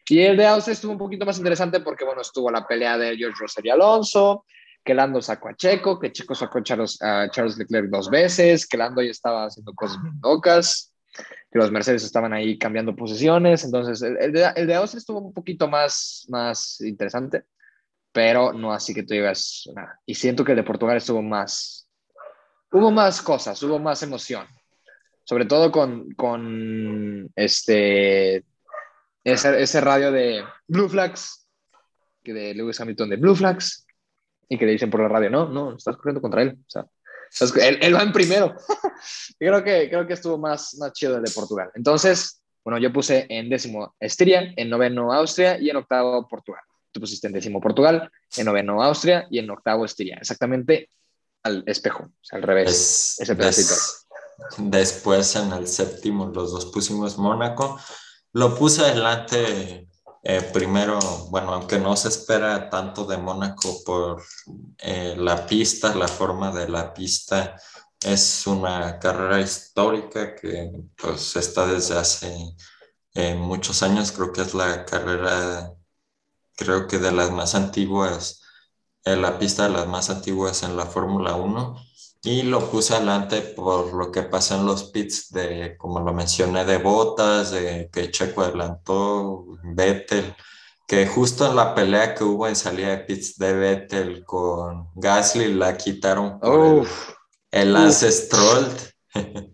Y 0.09 0.19
el 0.19 0.35
de 0.35 0.45
Austria 0.47 0.73
estuvo 0.73 0.91
un 0.91 0.97
poquito 0.97 1.25
más 1.25 1.37
interesante 1.37 1.79
porque, 1.79 2.05
bueno, 2.05 2.21
estuvo 2.21 2.49
la 2.49 2.65
pelea 2.65 2.97
de 2.97 3.15
George 3.15 3.37
Russell 3.39 3.65
y 3.65 3.69
Alonso, 3.69 4.45
que 4.83 4.93
Lando 4.93 5.21
sacó 5.21 5.49
a 5.49 5.55
Checo, 5.55 5.99
que 5.99 6.11
Checo 6.11 6.33
sacó 6.33 6.59
a 6.59 6.63
Charles, 6.63 7.01
a 7.01 7.29
Charles 7.29 7.57
Leclerc 7.57 7.89
dos 7.89 8.09
veces, 8.09 8.67
que 8.67 8.77
Lando 8.77 9.01
ya 9.01 9.11
estaba 9.11 9.45
haciendo 9.45 9.73
cosas 9.73 9.99
locas, 10.23 10.93
que 11.51 11.59
los 11.59 11.71
Mercedes 11.71 12.03
estaban 12.03 12.33
ahí 12.33 12.57
cambiando 12.57 12.95
posiciones. 12.95 13.63
Entonces, 13.63 14.01
el, 14.01 14.17
el, 14.17 14.31
de, 14.31 14.51
el 14.55 14.69
estuvo 14.69 15.19
un 15.19 15.33
poquito 15.33 15.67
más, 15.67 16.25
más 16.29 16.81
interesante, 16.81 17.43
pero 18.11 18.53
no 18.53 18.73
así 18.73 18.93
que 18.93 19.03
tú 19.03 19.13
digas 19.13 19.69
nada. 19.75 19.99
Y 20.05 20.15
siento 20.15 20.43
que 20.43 20.53
el 20.53 20.57
de 20.57 20.63
Portugal 20.63 20.97
estuvo 20.97 21.21
más. 21.21 21.80
Hubo 22.71 22.89
más 22.91 23.21
cosas, 23.21 23.61
hubo 23.63 23.79
más 23.79 24.01
emoción. 24.03 24.47
Sobre 25.23 25.45
todo 25.45 25.71
con, 25.71 26.11
con 26.13 27.29
este, 27.35 28.45
ese, 29.23 29.61
ese 29.61 29.81
radio 29.81 30.11
de 30.11 30.43
Blue 30.67 30.89
Flags, 30.89 31.47
que 32.23 32.33
de 32.33 32.53
Lewis 32.53 32.79
Hamilton 32.79 33.09
de 33.09 33.17
Blue 33.17 33.35
Flags, 33.35 33.85
y 34.47 34.57
que 34.57 34.65
le 34.65 34.73
dicen 34.73 34.89
por 34.89 35.01
la 35.01 35.07
radio, 35.07 35.29
no, 35.29 35.47
no, 35.49 35.75
estás 35.75 35.95
corriendo 35.97 36.21
contra 36.21 36.41
él. 36.41 36.57
O 36.59 36.69
sea, 36.69 36.85
él, 37.61 37.79
él 37.81 37.95
va 37.95 38.03
en 38.03 38.11
primero. 38.11 38.55
creo, 39.39 39.63
que, 39.63 39.89
creo 39.89 40.07
que 40.07 40.13
estuvo 40.13 40.37
más, 40.37 40.75
más 40.77 40.93
chido 40.93 41.17
el 41.17 41.23
de 41.23 41.31
Portugal. 41.31 41.71
Entonces, 41.75 42.41
bueno, 42.63 42.79
yo 42.79 42.91
puse 42.91 43.25
en 43.29 43.49
décimo 43.49 43.95
Estiria, 43.99 44.53
en 44.55 44.69
noveno 44.69 45.11
Austria 45.11 45.57
y 45.59 45.69
en 45.69 45.77
octavo 45.77 46.27
Portugal. 46.27 46.61
Tú 46.91 46.99
pusiste 46.99 47.27
en 47.27 47.33
décimo 47.33 47.61
Portugal, 47.61 48.11
en 48.37 48.45
noveno 48.45 48.83
Austria 48.83 49.27
y 49.29 49.39
en 49.39 49.49
octavo 49.49 49.85
Estiria. 49.85 50.17
Exactamente 50.17 50.89
al 51.43 51.63
espejo, 51.67 52.03
o 52.03 52.23
sea, 52.23 52.37
al 52.37 52.43
revés. 52.43 52.69
Es, 52.69 53.19
ese 53.19 53.35
pedacito. 53.35 53.73
Des, 53.73 54.05
después 54.57 55.35
en 55.35 55.53
el 55.53 55.67
séptimo 55.67 56.27
los 56.27 56.51
dos 56.51 56.65
pusimos 56.67 57.17
Mónaco. 57.17 57.79
Lo 58.33 58.55
puse 58.55 58.81
adelante 58.81 59.87
eh, 60.23 60.41
primero, 60.53 60.99
bueno, 61.29 61.53
aunque 61.53 61.79
no 61.79 61.95
se 61.95 62.09
espera 62.09 62.69
tanto 62.69 63.05
de 63.05 63.17
Mónaco 63.17 63.83
por 63.83 64.23
eh, 64.77 65.15
la 65.17 65.47
pista, 65.47 65.95
la 65.95 66.07
forma 66.07 66.51
de 66.51 66.69
la 66.69 66.93
pista, 66.93 67.57
es 68.03 68.45
una 68.47 68.99
carrera 68.99 69.39
histórica 69.39 70.35
que 70.35 70.71
pues 70.95 71.35
está 71.35 71.65
desde 71.65 71.97
hace 71.97 72.55
en 73.13 73.39
muchos 73.39 73.81
años. 73.83 74.11
Creo 74.11 74.31
que 74.31 74.41
es 74.41 74.53
la 74.53 74.85
carrera, 74.85 75.73
creo 76.55 76.87
que 76.87 76.99
de 76.99 77.11
las 77.11 77.31
más 77.31 77.55
antiguas, 77.55 78.40
en 79.05 79.21
la 79.21 79.37
pista 79.39 79.63
de 79.63 79.73
las 79.73 79.87
más 79.87 80.09
antiguas 80.09 80.63
en 80.63 80.75
la 80.77 80.85
Fórmula 80.85 81.35
1. 81.35 81.75
Y 82.23 82.43
lo 82.43 82.69
puse 82.69 82.95
adelante 82.95 83.41
por 83.41 83.93
lo 83.93 84.11
que 84.11 84.21
pasa 84.21 84.55
en 84.55 84.65
los 84.67 84.91
pits 84.91 85.31
de, 85.31 85.75
como 85.77 85.99
lo 86.01 86.13
mencioné, 86.13 86.65
de 86.65 86.77
botas, 86.77 87.49
de 87.51 87.89
que 87.91 88.11
Checo 88.11 88.41
adelantó, 88.41 89.45
Vettel, 89.63 90.35
que 90.87 91.07
justo 91.07 91.47
en 91.47 91.55
la 91.55 91.73
pelea 91.73 92.13
que 92.13 92.23
hubo 92.23 92.47
en 92.47 92.55
salida 92.55 92.89
de 92.89 92.99
pits 92.99 93.37
de 93.37 93.53
Vettel 93.53 94.23
con 94.23 94.89
Gasly 94.93 95.53
la 95.53 95.75
quitaron 95.75 96.39
por 96.39 96.85
el, 97.49 97.73
Lance 97.73 98.11
Stroll. 98.11 98.67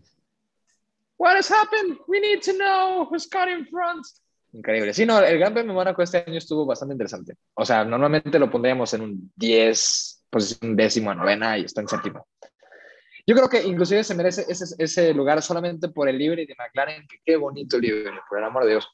What 1.17 1.35
has 1.37 1.49
happened? 1.49 1.97
We 2.07 2.19
need 2.19 2.41
to 2.43 2.53
know 2.53 3.07
who's 3.09 3.27
got 3.27 3.47
in 3.47 3.65
front. 3.67 4.05
Increíble. 4.53 4.93
Sí, 4.93 5.05
no, 5.05 5.19
el 5.19 5.37
Gran 5.37 5.53
Premio 5.53 5.73
Mónaco 5.73 6.01
este 6.01 6.23
año 6.25 6.37
estuvo 6.37 6.65
bastante 6.65 6.93
interesante. 6.93 7.35
O 7.53 7.65
sea, 7.65 7.83
normalmente 7.83 8.39
lo 8.39 8.49
pondríamos 8.49 8.93
en 8.93 9.01
un 9.01 9.31
10, 9.35 10.25
posición 10.29 10.75
décimo, 10.75 11.13
novena 11.13 11.57
y 11.57 11.65
está 11.65 11.81
en 11.81 11.87
séptimo. 11.87 12.27
Yo 13.25 13.35
creo 13.35 13.49
que 13.49 13.63
inclusive 13.63 14.03
se 14.05 14.15
merece 14.15 14.45
ese, 14.47 14.73
ese 14.77 15.13
lugar 15.13 15.41
solamente 15.41 15.89
por 15.89 16.07
el 16.07 16.17
libre 16.17 16.45
de 16.45 16.55
McLaren, 16.57 17.05
que 17.07 17.17
qué 17.25 17.35
bonito 17.35 17.77
libre, 17.77 18.11
por 18.29 18.39
el 18.39 18.45
amor 18.45 18.63
de 18.63 18.71
Dios. 18.71 18.87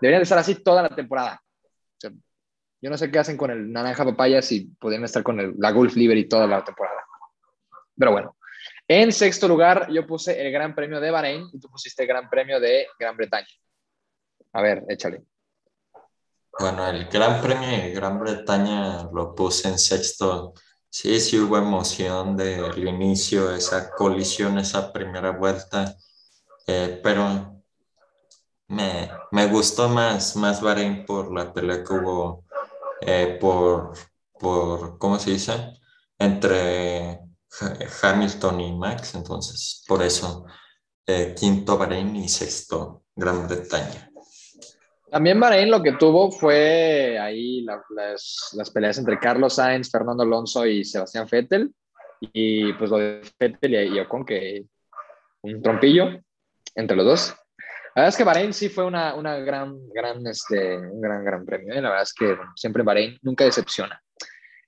Deberían 0.00 0.20
de 0.20 0.24
estar 0.24 0.38
así 0.38 0.56
toda 0.56 0.82
la 0.82 0.94
temporada. 0.94 1.42
yo 2.02 2.90
no 2.90 2.98
sé 2.98 3.10
qué 3.10 3.18
hacen 3.18 3.38
con 3.38 3.50
el 3.50 3.72
naranja 3.72 4.04
papaya 4.04 4.42
si 4.42 4.66
podrían 4.78 5.04
estar 5.04 5.22
con 5.22 5.40
el, 5.40 5.54
la 5.58 5.70
Gulf 5.72 5.96
Libre 5.96 6.22
toda 6.24 6.46
la 6.46 6.62
temporada. 6.62 7.02
Pero 7.96 8.12
bueno, 8.12 8.36
en 8.86 9.10
sexto 9.10 9.48
lugar 9.48 9.90
yo 9.90 10.06
puse 10.06 10.38
el 10.40 10.52
Gran 10.52 10.74
Premio 10.74 11.00
de 11.00 11.10
Bahrein 11.10 11.48
y 11.52 11.58
tú 11.58 11.68
pusiste 11.70 12.02
el 12.02 12.08
Gran 12.08 12.28
Premio 12.28 12.60
de 12.60 12.86
Gran 12.98 13.16
Bretaña. 13.16 13.48
A 14.56 14.62
ver, 14.62 14.84
échale. 14.88 15.22
Bueno, 16.58 16.86
el 16.88 17.08
Gran 17.08 17.42
Premio 17.42 17.68
de 17.68 17.90
Gran 17.90 18.18
Bretaña 18.18 19.02
lo 19.12 19.34
puse 19.34 19.68
en 19.68 19.78
sexto 19.78 20.54
Sí, 20.98 21.20
sí 21.20 21.38
hubo 21.38 21.58
emoción 21.58 22.38
del 22.38 22.88
inicio, 22.88 23.54
esa 23.54 23.90
colisión, 23.90 24.58
esa 24.58 24.94
primera 24.94 25.32
vuelta, 25.32 25.94
eh, 26.66 27.00
pero 27.02 27.62
me, 28.68 29.10
me, 29.30 29.46
gustó 29.48 29.90
más, 29.90 30.36
más 30.36 30.62
Bahrein 30.62 31.04
por 31.04 31.30
la 31.34 31.52
pelea 31.52 31.84
que 31.84 31.92
hubo, 31.92 32.44
eh, 33.02 33.36
por, 33.38 33.92
por, 34.40 34.96
¿cómo 34.96 35.18
se 35.18 35.32
dice? 35.32 35.78
Entre 36.18 37.20
Hamilton 38.02 38.60
y 38.62 38.72
Max, 38.72 39.14
entonces 39.16 39.84
por 39.86 40.02
eso 40.02 40.46
eh, 41.06 41.34
quinto 41.38 41.76
Bahrein 41.76 42.16
y 42.16 42.28
sexto 42.30 43.04
Gran 43.14 43.46
Bretaña. 43.46 44.05
También 45.10 45.38
Bahrein 45.38 45.70
lo 45.70 45.82
que 45.82 45.92
tuvo 45.92 46.30
fue 46.30 47.18
ahí 47.18 47.62
las, 47.62 48.52
las, 48.54 48.70
peleas 48.70 48.98
entre 48.98 49.18
Carlos 49.18 49.54
Sainz, 49.54 49.90
Fernando 49.90 50.24
Alonso 50.24 50.66
y 50.66 50.84
Sebastián 50.84 51.26
Vettel. 51.30 51.72
Y 52.20 52.72
pues 52.74 52.90
lo 52.90 52.98
de 52.98 53.22
Vettel 53.38 53.94
y, 53.94 54.00
Ocon, 54.00 54.24
que 54.24 54.64
un 55.42 55.62
trompillo 55.62 56.20
entre 56.74 56.96
los 56.96 57.06
dos. 57.06 57.36
La 57.94 58.02
verdad 58.02 58.08
es 58.08 58.16
que 58.16 58.24
Bahrein 58.24 58.52
sí 58.52 58.68
fue 58.68 58.84
una, 58.84 59.14
una 59.14 59.38
gran, 59.38 59.88
gran, 59.88 60.26
este, 60.26 60.76
un 60.76 61.00
gran, 61.00 61.24
gran 61.24 61.46
premio. 61.46 61.72
¿eh? 61.72 61.80
La 61.80 61.88
verdad 61.88 62.02
es 62.02 62.12
que 62.12 62.36
siempre 62.54 62.82
Bahrein 62.82 63.18
nunca 63.22 63.44
decepciona. 63.44 64.02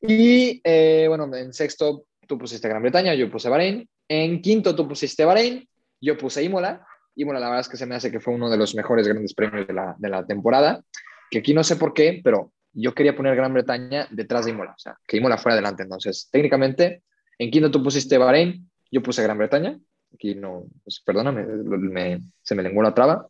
Y 0.00 0.60
eh, 0.64 1.06
bueno, 1.08 1.28
en 1.36 1.52
sexto 1.52 2.06
tú 2.26 2.38
pusiste 2.38 2.68
Gran 2.68 2.82
Bretaña, 2.82 3.14
yo 3.14 3.30
puse 3.30 3.48
Bahrein. 3.48 3.88
En 4.08 4.40
quinto 4.40 4.74
tú 4.74 4.88
pusiste 4.88 5.24
Bahrein, 5.24 5.68
yo 6.00 6.16
puse 6.16 6.42
Imola. 6.42 6.86
Y 7.18 7.24
bueno, 7.24 7.40
la 7.40 7.46
verdad 7.46 7.62
es 7.62 7.68
que 7.68 7.76
se 7.76 7.84
me 7.84 7.96
hace 7.96 8.12
que 8.12 8.20
fue 8.20 8.32
uno 8.32 8.48
de 8.48 8.56
los 8.56 8.76
mejores 8.76 9.08
grandes 9.08 9.34
premios 9.34 9.66
de 9.66 9.74
la, 9.74 9.96
de 9.98 10.08
la 10.08 10.24
temporada, 10.24 10.84
que 11.28 11.38
aquí 11.38 11.52
no 11.52 11.64
sé 11.64 11.74
por 11.74 11.92
qué, 11.92 12.20
pero 12.22 12.52
yo 12.72 12.94
quería 12.94 13.16
poner 13.16 13.34
Gran 13.34 13.52
Bretaña 13.52 14.06
detrás 14.12 14.44
de 14.44 14.52
Imola, 14.52 14.70
o 14.70 14.78
sea, 14.78 14.96
que 15.04 15.16
Imola 15.16 15.36
fuera 15.36 15.54
adelante. 15.54 15.82
Entonces, 15.82 16.28
técnicamente, 16.30 17.02
en 17.36 17.50
quinto 17.50 17.72
tú 17.72 17.82
pusiste 17.82 18.18
Bahrein, 18.18 18.70
yo 18.92 19.02
puse 19.02 19.24
Gran 19.24 19.36
Bretaña, 19.36 19.76
aquí 20.14 20.36
no, 20.36 20.66
pues, 20.84 21.02
perdóname, 21.04 21.44
me, 21.44 22.20
se 22.40 22.54
me 22.54 22.62
lenguó 22.62 22.84
la 22.84 22.94
traba. 22.94 23.26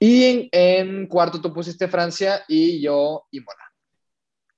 Y 0.00 0.48
en, 0.50 1.06
cuarto 1.06 1.40
tú 1.40 1.54
pusiste 1.54 1.86
Francia 1.86 2.42
y 2.48 2.80
yo 2.80 3.28
Imola. 3.30 3.72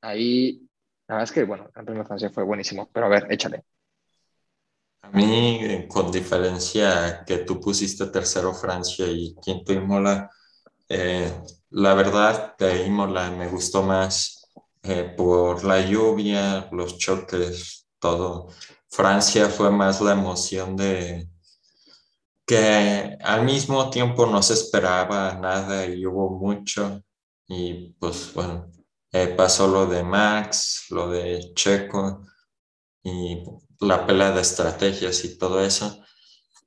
Ahí, 0.00 0.66
la 1.06 1.16
verdad 1.16 1.24
es 1.24 1.32
que, 1.32 1.44
bueno, 1.44 1.70
el 1.76 1.84
Premio 1.84 2.02
de 2.02 2.06
Francia 2.06 2.30
fue 2.30 2.44
buenísimo, 2.44 2.88
pero 2.90 3.04
a 3.04 3.10
ver, 3.10 3.26
échale. 3.28 3.64
A 5.04 5.16
mí, 5.16 5.86
con 5.88 6.10
diferencia 6.10 7.24
que 7.26 7.38
tú 7.38 7.60
pusiste 7.60 8.06
tercero 8.06 8.54
Francia 8.54 9.06
y 9.06 9.34
quinto 9.36 9.72
Imola, 9.72 10.30
eh, 10.88 11.30
la 11.70 11.94
verdad 11.94 12.56
de 12.56 12.86
Imola 12.86 13.30
me 13.30 13.48
gustó 13.48 13.82
más 13.82 14.50
eh, 14.82 15.14
por 15.16 15.64
la 15.64 15.80
lluvia, 15.80 16.68
los 16.72 16.98
choques, 16.98 17.86
todo. 17.98 18.48
Francia 18.88 19.48
fue 19.48 19.70
más 19.70 20.00
la 20.00 20.12
emoción 20.12 20.76
de 20.76 21.28
que 22.46 23.16
al 23.22 23.44
mismo 23.44 23.90
tiempo 23.90 24.26
no 24.26 24.42
se 24.42 24.54
esperaba 24.54 25.34
nada 25.34 25.86
y 25.86 26.06
hubo 26.06 26.30
mucho. 26.30 27.02
Y 27.48 27.92
pues 27.98 28.32
bueno, 28.34 28.70
eh, 29.12 29.28
pasó 29.28 29.68
lo 29.68 29.86
de 29.86 30.02
Max, 30.02 30.86
lo 30.90 31.08
de 31.08 31.52
Checo 31.54 32.22
y 33.02 33.42
la 33.84 34.06
pelea 34.06 34.32
de 34.32 34.40
estrategias 34.40 35.24
y 35.24 35.38
todo 35.38 35.64
eso. 35.64 36.04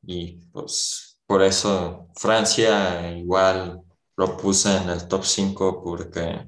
Y 0.04 0.40
pues 0.52 1.20
por 1.26 1.44
eso 1.44 2.10
Francia 2.16 3.12
igual 3.12 3.82
lo 4.16 4.38
puse 4.38 4.76
en 4.76 4.90
el 4.90 5.08
top 5.08 5.24
5 5.24 5.84
porque 5.84 6.48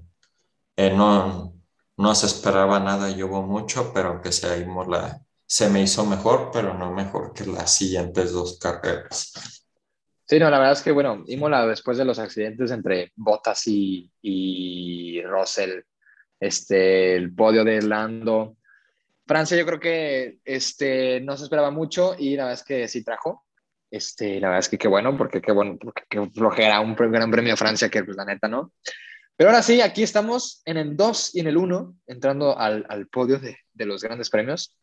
eh, 0.76 0.94
no, 0.96 1.54
no 1.98 2.16
se 2.16 2.26
esperaba 2.26 2.80
nada 2.80 3.10
hubo 3.24 3.44
mucho, 3.44 3.92
pero 3.94 4.22
que 4.22 4.32
se, 4.32 4.66
la, 4.66 5.22
se 5.46 5.70
me 5.70 5.82
hizo 5.82 6.06
mejor, 6.06 6.50
pero 6.54 6.74
no 6.74 6.94
mejor 6.94 7.34
que 7.34 7.46
las 7.46 7.74
siguientes 7.74 8.32
dos 8.32 8.58
carreras. 8.58 9.34
Sí, 10.26 10.38
no, 10.40 10.50
la 10.50 10.60
verdad 10.60 10.74
es 10.74 10.82
que, 10.82 10.92
bueno, 10.92 11.24
Imola 11.26 11.66
después 11.66 11.98
de 11.98 12.06
los 12.06 12.20
accidentes 12.20 12.72
entre 12.72 13.12
Bottas 13.16 13.68
y, 13.68 14.12
y 14.22 15.24
Russell, 15.24 15.82
este, 16.40 17.16
el 17.16 17.34
podio 17.34 17.64
de 17.64 17.82
Lando, 17.82 18.58
Francia 19.30 19.56
yo 19.56 19.64
creo 19.64 19.80
que 19.80 20.40
este, 20.44 21.22
no 21.22 21.38
se 21.38 21.44
esperaba 21.44 21.70
mucho 21.70 22.16
y 22.18 22.36
la 22.36 22.46
verdad 22.46 22.60
es 22.60 22.66
que 22.66 22.88
sí 22.88 23.04
trajo. 23.04 23.46
Este, 23.92 24.40
la 24.40 24.48
verdad 24.48 24.62
es 24.62 24.70
que 24.70 24.80
qué 24.80 24.88
bueno, 24.88 25.16
porque 25.16 25.40
qué 25.40 25.52
bueno, 25.52 25.78
porque 25.80 26.02
qué 26.10 26.28
flojera 26.32 26.80
un 26.80 26.96
gran 26.96 27.30
premio 27.30 27.54
de 27.54 27.58
Francia 27.58 27.90
que 27.90 28.04
pues, 28.04 28.18
la 28.18 28.26
neta, 28.26 28.48
¿no? 28.48 28.74
Pero 29.38 29.52
ahora 29.52 29.62
sí, 29.62 29.82
aquí 29.82 30.02
estamos 30.02 30.64
en 30.66 30.78
el 30.78 30.98
2 30.98 31.36
y 31.36 31.42
en 31.42 31.48
el 31.48 31.58
1, 31.58 31.96
entrando 32.08 32.58
al, 32.58 32.88
al 32.90 33.06
podio 33.06 33.38
de, 33.38 33.56
de, 33.72 33.86
los 33.86 34.02
grandes 34.02 34.32
premios 34.32 34.76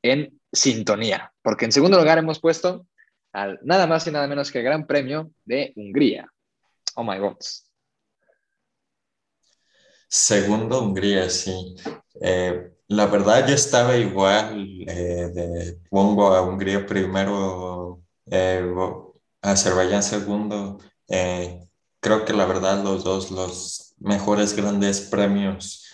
en 0.00 0.40
sintonía, 0.50 1.30
porque 1.42 1.66
en 1.66 1.72
segundo 1.72 1.98
lugar 1.98 2.16
hemos 2.16 2.40
puesto 2.40 2.86
al 3.34 3.60
nada 3.64 3.86
más 3.86 4.06
y 4.06 4.12
nada 4.12 4.26
menos 4.26 4.50
que 4.50 4.60
el 4.60 4.64
Gran 4.64 4.86
Premio 4.86 5.30
de 5.44 5.74
Hungría. 5.76 6.26
Oh 6.94 7.04
my 7.04 7.18
God. 7.18 7.36
Segundo 10.10 10.82
Hungría, 10.82 11.30
sí. 11.30 11.76
Eh, 12.20 12.72
la 12.88 13.06
verdad 13.06 13.46
yo 13.46 13.54
estaba 13.54 13.96
igual, 13.96 14.66
eh, 14.88 15.30
de, 15.32 15.80
pongo 15.88 16.34
a 16.34 16.42
Hungría 16.42 16.84
primero, 16.84 18.02
eh, 18.26 18.60
Azerbaiyán 19.40 20.02
segundo. 20.02 20.78
Eh, 21.08 21.60
creo 22.00 22.24
que 22.24 22.32
la 22.32 22.46
verdad 22.46 22.82
los 22.82 23.04
dos, 23.04 23.30
los 23.30 23.94
mejores 23.98 24.56
grandes 24.56 25.00
premios 25.02 25.86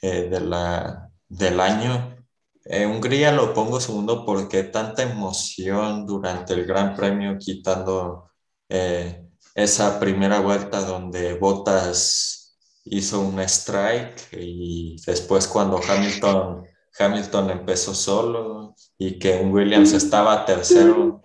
de 0.00 0.40
la, 0.40 1.10
del 1.28 1.60
año. 1.60 2.16
Hungría 2.64 3.32
lo 3.32 3.54
pongo 3.54 3.80
segundo 3.80 4.24
porque 4.26 4.64
tanta 4.64 5.02
emoción 5.02 6.06
durante 6.06 6.54
el 6.54 6.64
Gran 6.66 6.96
Premio, 6.96 7.38
quitando 7.38 8.30
esa 9.54 10.00
primera 10.00 10.40
vuelta 10.40 10.80
donde 10.80 11.34
Botas 11.34 12.41
hizo 12.84 13.20
un 13.20 13.40
strike 13.40 14.28
y 14.32 14.96
después 15.06 15.46
cuando 15.46 15.80
Hamilton, 15.86 16.66
Hamilton 16.98 17.50
empezó 17.50 17.94
solo 17.94 18.74
y 18.98 19.18
que 19.18 19.40
Williams 19.40 19.92
estaba 19.92 20.44
tercero. 20.44 21.22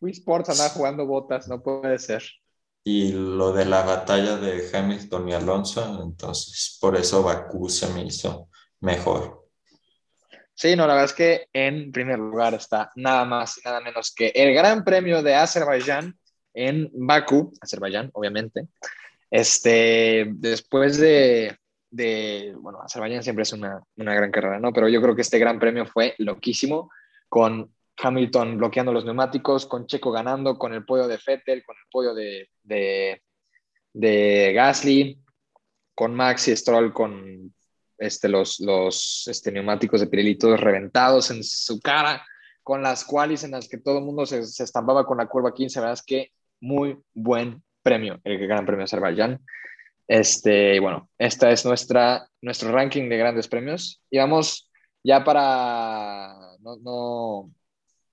Wii 0.00 0.12
Sports 0.12 0.50
anda 0.50 0.68
jugando 0.70 1.06
botas, 1.06 1.48
no 1.48 1.62
puede 1.62 1.98
ser. 1.98 2.22
Y 2.82 3.12
lo 3.12 3.52
de 3.52 3.66
la 3.66 3.82
batalla 3.82 4.36
de 4.36 4.70
Hamilton 4.72 5.28
y 5.28 5.34
Alonso, 5.34 6.02
entonces 6.02 6.78
por 6.80 6.96
eso 6.96 7.22
Bakú 7.22 7.68
se 7.68 7.88
me 7.88 8.04
hizo 8.04 8.48
mejor. 8.80 9.48
Sí, 10.54 10.76
no, 10.76 10.86
la 10.86 10.92
verdad 10.94 11.10
es 11.10 11.14
que 11.14 11.48
en 11.54 11.90
primer 11.90 12.18
lugar 12.18 12.52
está 12.52 12.90
nada 12.94 13.24
más 13.24 13.56
y 13.56 13.62
nada 13.62 13.80
menos 13.80 14.12
que 14.14 14.28
el 14.34 14.52
Gran 14.52 14.84
Premio 14.84 15.22
de 15.22 15.34
Azerbaiyán, 15.34 16.18
en 16.54 16.90
Bakú, 16.92 17.52
Azerbaiyán, 17.60 18.10
obviamente. 18.12 18.68
Este, 19.30 20.26
después 20.34 20.98
de, 20.98 21.56
de, 21.90 22.54
bueno, 22.58 22.80
Azerbaiyán 22.82 23.22
siempre 23.22 23.42
es 23.42 23.52
una, 23.52 23.82
una, 23.96 24.14
gran 24.14 24.30
carrera, 24.30 24.58
¿no? 24.58 24.72
Pero 24.72 24.88
yo 24.88 25.00
creo 25.00 25.14
que 25.14 25.22
este 25.22 25.38
gran 25.38 25.58
premio 25.58 25.86
fue 25.86 26.14
loquísimo 26.18 26.90
con 27.28 27.72
Hamilton 27.96 28.58
bloqueando 28.58 28.92
los 28.92 29.04
neumáticos, 29.04 29.66
con 29.66 29.86
Checo 29.86 30.10
ganando, 30.10 30.58
con 30.58 30.72
el 30.72 30.84
podio 30.84 31.06
de 31.06 31.18
Fettel, 31.18 31.64
con 31.64 31.76
el 31.76 31.84
podio 31.90 32.14
de, 32.14 32.48
de, 33.92 34.52
Gasly, 34.52 35.20
con 35.94 36.14
Max 36.14 36.48
y 36.48 36.56
Stroll 36.56 36.92
con 36.92 37.54
este, 37.98 38.28
los, 38.28 38.58
los 38.60 39.28
este, 39.28 39.52
neumáticos 39.52 40.00
de 40.00 40.06
Pirelli 40.06 40.38
reventados 40.56 41.30
en 41.30 41.44
su 41.44 41.80
cara, 41.80 42.24
con 42.62 42.82
las 42.82 43.04
cuales 43.04 43.44
en 43.44 43.52
las 43.52 43.68
que 43.68 43.78
todo 43.78 43.98
el 43.98 44.04
mundo 44.04 44.26
se, 44.26 44.44
se 44.44 44.64
estampaba 44.64 45.04
con 45.04 45.18
la 45.18 45.26
curva 45.26 45.52
15, 45.52 45.80
verdad 45.80 45.94
es 45.94 46.02
que 46.02 46.32
muy 46.60 46.98
buen 47.14 47.62
premio, 47.82 48.20
el 48.24 48.38
Gran 48.46 48.66
Premio 48.66 48.84
Azerbaiyán. 48.84 49.40
Este, 50.06 50.80
bueno, 50.80 51.08
esta 51.18 51.50
es 51.50 51.64
nuestra, 51.64 52.26
nuestro 52.42 52.72
ranking 52.72 53.08
de 53.08 53.16
grandes 53.16 53.48
premios. 53.48 54.02
Y 54.10 54.18
vamos 54.18 54.70
ya 55.02 55.24
para, 55.24 56.34
no, 56.60 56.76
no 56.82 57.50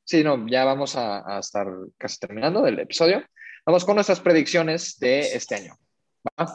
sí, 0.07 0.23
no, 0.23 0.47
ya 0.47 0.63
vamos 0.63 0.95
a, 0.95 1.39
estar 1.39 1.67
casi 1.97 2.19
terminando 2.19 2.65
el 2.65 2.79
episodio. 2.79 3.23
Vamos 3.65 3.83
con 3.83 3.95
nuestras 3.95 4.21
predicciones 4.21 4.97
de 4.99 5.19
este 5.19 5.55
año. 5.55 5.75
Bueno, 6.37 6.53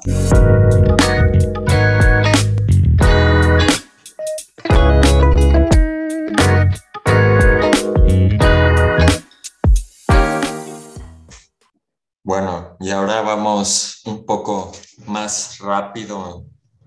y 12.83 12.91
ahora 12.91 13.22
vamos 13.22 14.03
un 14.07 14.26
poco 14.26 14.72
más 15.07 15.59
rápido 15.61 16.47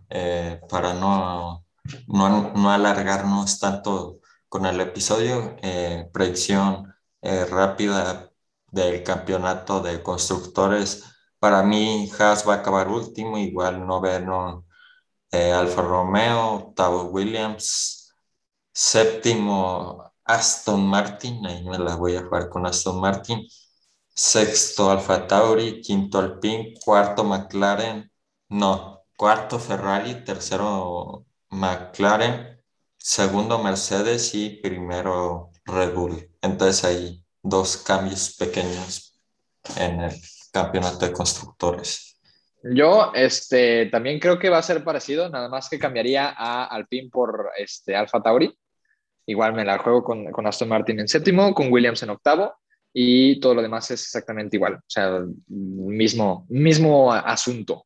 eh, 0.10 0.60
para 0.70 0.94
no, 0.94 1.66
no, 2.08 2.70
alargarnos 2.70 3.60
tanto 3.60 4.20
con 4.50 4.66
el 4.66 4.82
episodio. 4.82 5.56
Eh, 5.62 6.10
predicción 6.12 6.94
eh, 7.22 7.46
rápida 7.46 8.30
del 8.72 9.04
campeonato 9.04 9.80
de 9.82 10.04
constructores. 10.04 11.06
Para 11.40 11.64
mí, 11.64 12.12
Haas 12.20 12.48
va 12.48 12.56
a 12.56 12.58
acabar 12.58 12.90
último, 12.90 13.38
igual 13.38 13.86
noveno 13.88 14.66
Alfa 15.32 15.82
Romeo, 15.82 16.54
octavo 16.56 17.04
Williams, 17.06 18.14
séptimo 18.74 20.14
Aston 20.24 20.86
Martin, 20.88 21.46
ahí 21.46 21.64
me 21.64 21.78
la 21.78 21.96
voy 21.96 22.16
a 22.16 22.24
jugar 22.24 22.50
con 22.50 22.66
Aston 22.66 23.02
Martin 23.02 23.46
sexto 24.16 24.90
Alfa 24.90 25.28
Tauri, 25.28 25.82
quinto 25.82 26.20
Alpine, 26.20 26.74
cuarto 26.84 27.26
McLaren, 27.26 28.10
no, 28.50 29.04
cuarto 29.18 29.60
Ferrari, 29.60 30.24
tercero 30.24 31.26
McLaren, 31.50 32.62
segundo 32.98 33.62
Mercedes 33.62 34.34
y 34.34 34.62
primero 34.62 35.52
Red 35.66 35.94
Bull. 35.94 36.30
Entonces 36.42 36.86
hay 36.86 37.24
dos 37.42 37.78
cambios 37.78 38.36
pequeños 38.38 39.20
en 39.78 40.00
el 40.00 40.14
campeonato 40.52 41.06
de 41.06 41.12
constructores. 41.12 42.18
Yo 42.64 43.12
este, 43.14 43.88
también 43.88 44.20
creo 44.20 44.40
que 44.40 44.50
va 44.50 44.58
a 44.58 44.64
ser 44.64 44.84
parecido, 44.84 45.30
nada 45.30 45.50
más 45.50 45.70
que 45.70 45.78
cambiaría 45.78 46.34
a 46.36 46.66
Alpine 46.66 47.10
por 47.12 47.52
este, 47.58 47.96
Alfa 47.96 48.24
Tauri. 48.24 48.58
Igual 49.28 49.54
me 49.54 49.66
la 49.66 49.78
juego 49.78 50.04
con, 50.04 50.32
con 50.32 50.48
Aston 50.48 50.70
Martin 50.70 51.02
en 51.02 51.08
séptimo, 51.08 51.54
con 51.54 51.72
Williams 51.72 52.02
en 52.02 52.12
octavo 52.12 52.56
y 52.98 53.42
todo 53.42 53.56
lo 53.56 53.62
demás 53.62 53.92
es 53.92 54.04
exactamente 54.04 54.56
igual, 54.56 54.76
o 54.76 54.84
sea, 54.88 55.20
mismo, 55.48 56.46
mismo 56.48 57.12
asunto. 57.12 57.86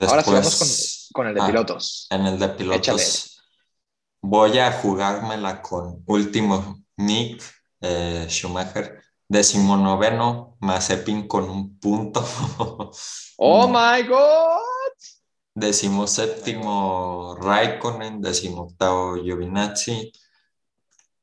Ahora 0.00 0.24
sí 0.24 0.32
vamos 0.32 1.10
con, 1.12 1.28
el 1.28 1.34
de 1.34 1.40
ah, 1.40 1.46
pilotos. 1.46 2.08
En 2.10 2.26
el 2.26 2.40
de 2.40 2.48
pilotos 2.48 3.40
voy 4.20 4.58
a 4.58 4.72
jugármela 4.72 5.62
con 5.62 6.02
último 6.06 6.82
Nick 6.96 7.40
eh, 7.80 8.26
Schumacher, 8.28 9.00
decimonoveno 9.28 10.56
Mazepin 10.58 11.28
con 11.28 11.48
un 11.48 11.78
punto. 11.78 12.26
¡Oh, 13.38 13.68
my 13.68 14.02
God! 14.08 14.58
Decimoséptimo 15.54 17.36
Raikkonen, 17.40 18.20
decimoctavo 18.20 19.22
Giovinazzi, 19.22 20.12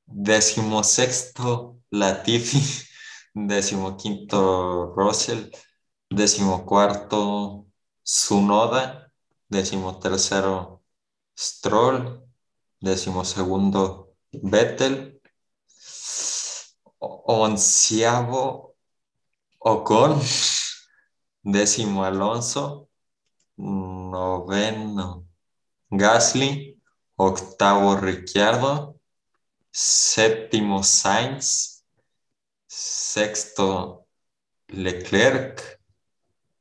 decimosexto 0.08 1.82
Latifi, 1.90 2.60
decimoquinto 3.34 4.94
Russell, 4.96 5.50
decimocuarto 6.08 7.68
Sunoda, 8.02 9.12
decimotercero 9.46 10.84
Stroll, 11.36 12.24
decimosegundo 12.80 14.16
Vettel, 14.32 15.20
onceavo 17.00 18.76
Ocon, 19.60 20.20
décimo 21.44 22.04
Alonso, 22.04 22.90
noveno 23.58 25.28
Gasly, 25.90 26.80
octavo 27.16 27.96
Ricciardo, 27.96 28.97
séptimo 29.80 30.82
Sainz, 30.82 31.86
sexto 32.66 34.08
Leclerc, 34.70 35.80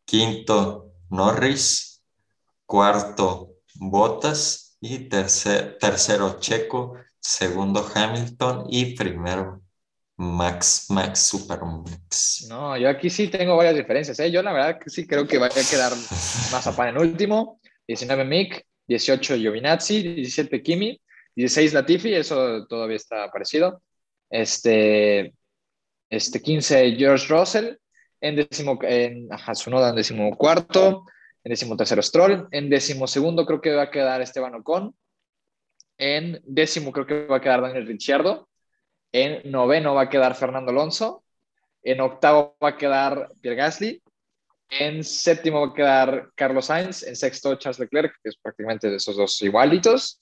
quinto 0.05 0.93
Norris, 1.09 2.05
cuarto 2.67 3.55
Bottas 3.77 4.77
y 4.81 5.09
tercero 5.09 6.39
Checo, 6.41 6.97
segundo 7.19 7.91
Hamilton 7.95 8.67
y 8.69 8.95
primero 8.95 9.63
Max, 10.19 10.89
Max 10.91 11.21
Supermax. 11.21 12.49
No, 12.51 12.77
yo 12.77 12.91
aquí 12.91 13.09
sí 13.09 13.29
tengo 13.29 13.57
varias 13.57 13.77
diferencias. 13.77 14.19
¿eh? 14.21 14.31
Yo 14.31 14.43
la 14.43 14.53
verdad 14.53 14.79
que 14.79 14.91
sí 14.91 15.07
creo 15.07 15.27
que 15.27 15.39
va 15.39 15.47
a 15.47 15.49
quedar 15.49 15.93
más 16.53 16.67
a 16.67 16.89
en 16.89 16.99
último. 16.99 17.61
19 17.89 18.25
Mick, 18.27 18.67
18 18.87 19.37
Giovinazzi, 19.37 20.03
17 20.03 20.63
Kimi, 20.63 21.01
16 21.37 21.75
Latifi, 21.75 22.15
eso 22.15 22.67
todavía 22.67 22.97
está 22.97 23.31
parecido. 23.31 23.83
Este, 24.31 25.35
este 26.11 26.41
15 26.41 26.97
George 26.97 27.27
Russell, 27.29 27.77
en 28.21 28.37
décimo, 28.37 28.79
en 28.83 29.29
Hasunoda 29.31 29.91
en 29.91 29.97
décimo 29.97 30.35
cuarto, 30.37 31.05
en 31.45 31.51
décimo 31.51 31.77
tercero 31.77 32.03
Stroll, 32.03 32.49
en 32.51 32.71
décimo 32.71 33.07
segundo 33.07 33.45
creo 33.45 33.61
que 33.61 33.75
va 33.75 33.83
a 33.83 33.91
quedar 33.91 34.23
Esteban 34.23 34.55
Ocon, 34.55 34.97
en 35.99 36.41
décimo 36.45 36.91
creo 36.91 37.07
que 37.07 37.27
va 37.27 37.37
a 37.37 37.41
quedar 37.41 37.61
Daniel 37.61 37.87
Ricciardo, 37.87 38.49
en 39.13 39.51
noveno 39.51 39.95
va 39.95 40.03
a 40.03 40.11
quedar 40.11 40.35
Fernando 40.35 40.71
Alonso, 40.71 41.23
en 41.83 42.01
octavo 42.01 42.57
va 42.63 42.71
a 42.71 42.77
quedar 42.77 43.31
Pierre 43.41 43.57
Gasly, 43.57 44.03
en 44.71 45.05
séptimo 45.05 45.61
va 45.61 45.73
a 45.73 45.75
quedar 45.75 46.31
Carlos 46.35 46.67
Sainz, 46.67 47.03
en 47.03 47.15
sexto 47.15 47.55
Charles 47.57 47.79
Leclerc, 47.79 48.13
que 48.23 48.31
es 48.31 48.37
prácticamente 48.37 48.91
de 48.91 48.97
esos 48.97 49.17
dos 49.17 49.41
igualitos, 49.43 50.21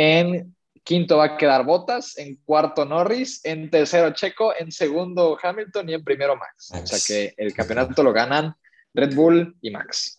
en 0.00 0.56
Quinto 0.82 1.18
va 1.18 1.24
a 1.24 1.36
quedar 1.36 1.66
Bottas, 1.66 2.16
en 2.16 2.36
cuarto 2.36 2.86
Norris, 2.86 3.44
en 3.44 3.68
tercero 3.68 4.14
Checo, 4.14 4.54
en 4.58 4.72
segundo 4.72 5.36
Hamilton 5.40 5.90
y 5.90 5.94
en 5.94 6.02
primero 6.02 6.36
Max. 6.36 6.70
O 6.72 6.86
sea 6.86 6.98
que 7.06 7.34
el 7.36 7.52
campeonato 7.52 8.02
lo 8.02 8.10
ganan 8.10 8.54
Red 8.94 9.14
Bull 9.14 9.58
y 9.60 9.70
Max. 9.70 10.16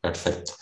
Perfecto. 0.00 0.52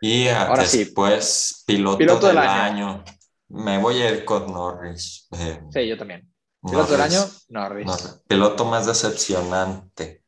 Y 0.00 0.26
Ahora 0.28 0.62
después, 0.62 1.64
piloto, 1.66 2.26
del, 2.26 2.38
año. 2.38 3.04
Me 3.48 3.78
voy 3.78 4.00
a 4.00 4.10
ir 4.10 4.24
con 4.24 4.50
Norris. 4.50 5.28
Eh, 5.32 5.60
sí, 5.70 5.86
yo 5.86 5.98
también. 5.98 6.32
Piloto 6.62 6.92
del 6.92 7.00
año, 7.02 7.20
Norris. 7.50 7.86
Piloto 8.26 8.64
más 8.64 8.86
decepcionante. 8.86 10.24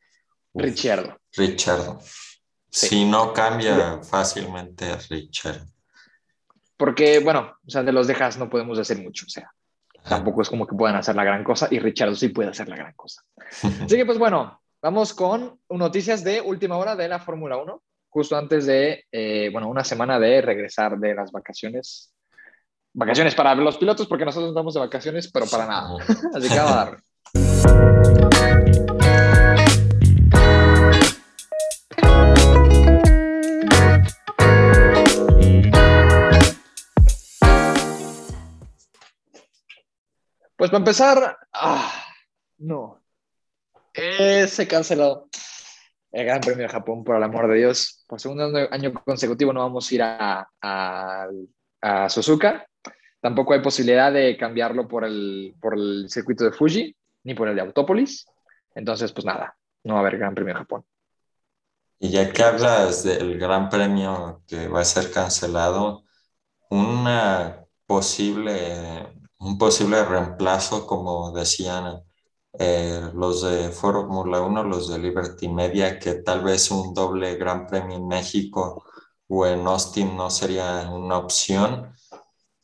Richardo. 0.53 1.17
Richardo. 1.33 1.99
Si 2.71 3.07
no 3.07 3.33
cambia 3.33 4.03
fácilmente 4.03 4.97
Richard. 5.09 5.65
Porque, 6.77 7.21
bueno, 7.21 7.55
o 7.67 7.71
sea, 7.71 7.83
de 7.83 7.93
los 7.93 8.07
dejas 8.07 8.39
no 8.39 8.51
podemos 8.51 8.79
hacer 8.79 8.99
mucho, 8.99 9.27
o 9.27 9.31
sea, 9.31 9.51
tampoco 10.09 10.43
es 10.43 10.51
como 10.51 10.67
que 10.67 10.75
puedan 10.75 10.97
hacer 10.97 11.15
la 11.15 11.25
gran 11.25 11.45
cosa 11.45 11.69
y 11.71 11.79
Richard 11.79 12.17
sí 12.17 12.29
puede 12.29 12.51
hacer 12.51 12.69
la 12.69 12.77
gran 12.77 12.93
cosa. 12.95 13.23
Así 13.85 13.97
que, 13.97 14.05
pues 14.05 14.19
bueno, 14.19 14.61
vamos 14.83 15.15
con 15.15 15.61
noticias 15.71 16.25
de 16.25 16.41
última 16.41 16.77
hora 16.77 16.97
de 16.97 17.09
la 17.09 17.19
Fórmula 17.21 17.57
1, 17.57 17.83
justo 18.09 18.37
antes 18.37 18.67
de, 18.67 19.05
eh, 19.11 19.51
bueno, 19.53 19.69
una 19.69 19.85
semana 19.85 20.19
de 20.19 20.41
regresar 20.41 20.99
de 20.99 21.15
las 21.15 21.33
vacaciones. 21.33 22.13
Vacaciones 22.93 23.35
para 23.35 23.55
los 23.57 23.77
pilotos, 23.77 24.07
porque 24.07 24.25
nosotros 24.25 24.51
estamos 24.51 24.75
de 24.75 24.81
vacaciones, 24.81 25.31
pero 25.33 25.47
para 25.47 25.67
nada. 25.67 25.97
Así 26.35 26.49
que 26.49 26.57
vamos 26.57 26.73
a 26.73 26.77
dar. 26.77 26.99
Pues 40.65 40.71
para 40.71 40.81
empezar, 40.81 41.39
ah, 41.53 41.93
no. 42.57 43.03
se 43.93 44.67
canceló 44.67 45.29
el 46.11 46.25
Gran 46.25 46.41
Premio 46.41 46.63
de 46.63 46.71
Japón, 46.71 47.05
por 47.05 47.17
el 47.17 47.23
amor 47.23 47.49
de 47.49 47.59
Dios. 47.59 48.03
Por 48.09 48.19
segundo 48.19 48.51
año 48.71 48.95
consecutivo 48.95 49.53
no 49.53 49.61
vamos 49.61 49.91
a 49.91 49.95
ir 49.95 50.03
a, 50.63 51.29
Suzuka. 52.09 52.67
Tampoco 53.21 53.53
hay 53.53 53.61
posibilidad 53.61 54.11
de 54.11 54.39
cambiarlo 54.39 54.89
por 54.89 55.05
el, 55.05 55.55
por 55.61 55.75
el 55.75 56.07
circuito 56.09 56.45
de 56.45 56.53
Fuji 56.53 56.97
ni 57.25 57.35
por 57.35 57.49
el 57.49 57.57
de 57.57 57.61
Autópolis. 57.61 58.25
Entonces, 58.75 59.13
pues 59.13 59.27
nada, 59.27 59.55
no 59.83 59.93
va 59.93 60.01
a 60.01 60.03
haber 60.03 60.17
Gran 60.17 60.35
Premio 60.35 60.55
de 60.55 60.61
Japón. 60.61 60.87
Y 61.99 62.09
ya 62.09 62.33
que 62.33 62.43
hablas 62.43 63.05
del 63.05 63.39
Gran 63.39 63.69
Premio 63.69 64.43
que 64.49 64.67
va 64.69 64.81
a 64.81 64.85
ser 64.87 65.11
cancelado, 65.13 66.05
una 66.71 67.67
posible, 67.85 69.13
un 69.45 69.59
posible 69.59 70.05
reemplazo, 70.05 70.87
como 70.87 71.33
decían 71.33 72.03
eh, 72.59 73.11
los 73.15 73.43
de 73.43 73.71
Fórmula 73.71 74.41
1, 74.41 74.65
los 74.65 74.89
de 74.89 74.99
Liberty 74.99 75.49
Media, 75.49 75.99
que 75.99 76.15
tal 76.15 76.43
vez 76.43 76.71
un 76.71 76.95
doble 76.95 77.37
Gran 77.37 77.67
Premio 77.67 77.97
en 77.97 78.09
México 78.09 78.85
o 79.29 79.47
en 79.47 79.67
Austin 79.67 80.17
no 80.17 80.31
sería 80.31 80.89
una 80.91 81.19
opción 81.19 81.95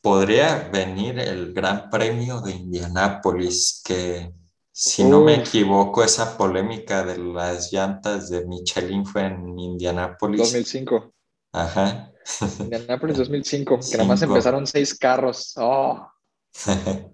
podría 0.01 0.69
venir 0.73 1.19
el 1.19 1.53
Gran 1.53 1.89
Premio 1.89 2.41
de 2.41 2.51
Indianápolis, 2.51 3.81
que 3.85 4.33
si 4.71 5.03
no 5.03 5.21
me 5.21 5.35
equivoco, 5.35 6.03
esa 6.03 6.37
polémica 6.37 7.03
de 7.03 7.17
las 7.17 7.71
llantas 7.71 8.29
de 8.29 8.45
Michelin 8.45 9.05
fue 9.05 9.25
en 9.25 9.59
Indianápolis. 9.59 10.39
2005. 10.39 11.13
Ajá. 11.53 12.11
Indianápolis 12.59 13.17
2005, 13.17 13.79
que 13.91 13.97
nada 13.97 14.09
más 14.09 14.21
empezaron 14.21 14.65
seis 14.65 14.97
carros. 14.97 15.53
Oh. 15.57 16.10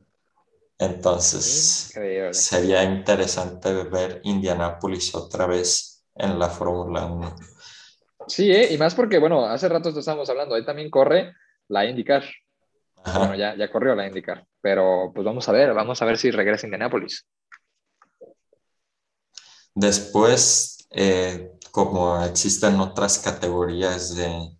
Entonces, 0.79 1.91
sería 2.31 2.83
interesante 2.83 3.73
ver 3.85 4.21
Indianápolis 4.23 5.15
otra 5.15 5.47
vez 5.47 6.05
en 6.15 6.37
la 6.37 6.49
Fórmula 6.49 7.05
1. 7.05 7.35
Sí, 8.27 8.51
¿eh? 8.51 8.73
y 8.73 8.77
más 8.77 8.93
porque, 8.93 9.17
bueno, 9.17 9.45
hace 9.45 9.69
rato 9.69 9.89
estábamos 9.89 10.29
hablando, 10.29 10.53
ahí 10.53 10.65
también 10.65 10.91
corre 10.91 11.33
la 11.67 11.85
IndyCar. 11.85 12.23
Bueno, 13.05 13.35
ya, 13.35 13.55
ya 13.55 13.71
corrió 13.71 13.95
la 13.95 14.05
IndyCar, 14.05 14.45
pero 14.61 15.11
pues 15.13 15.25
vamos 15.25 15.47
a 15.47 15.51
ver, 15.51 15.73
vamos 15.73 16.01
a 16.01 16.05
ver 16.05 16.17
si 16.17 16.29
regresa 16.29 16.65
a 16.65 16.67
Indianapolis. 16.67 17.25
Después, 19.73 20.87
eh, 20.91 21.51
como 21.71 22.21
existen 22.23 22.79
otras 22.79 23.19
categorías 23.19 24.15
de 24.15 24.56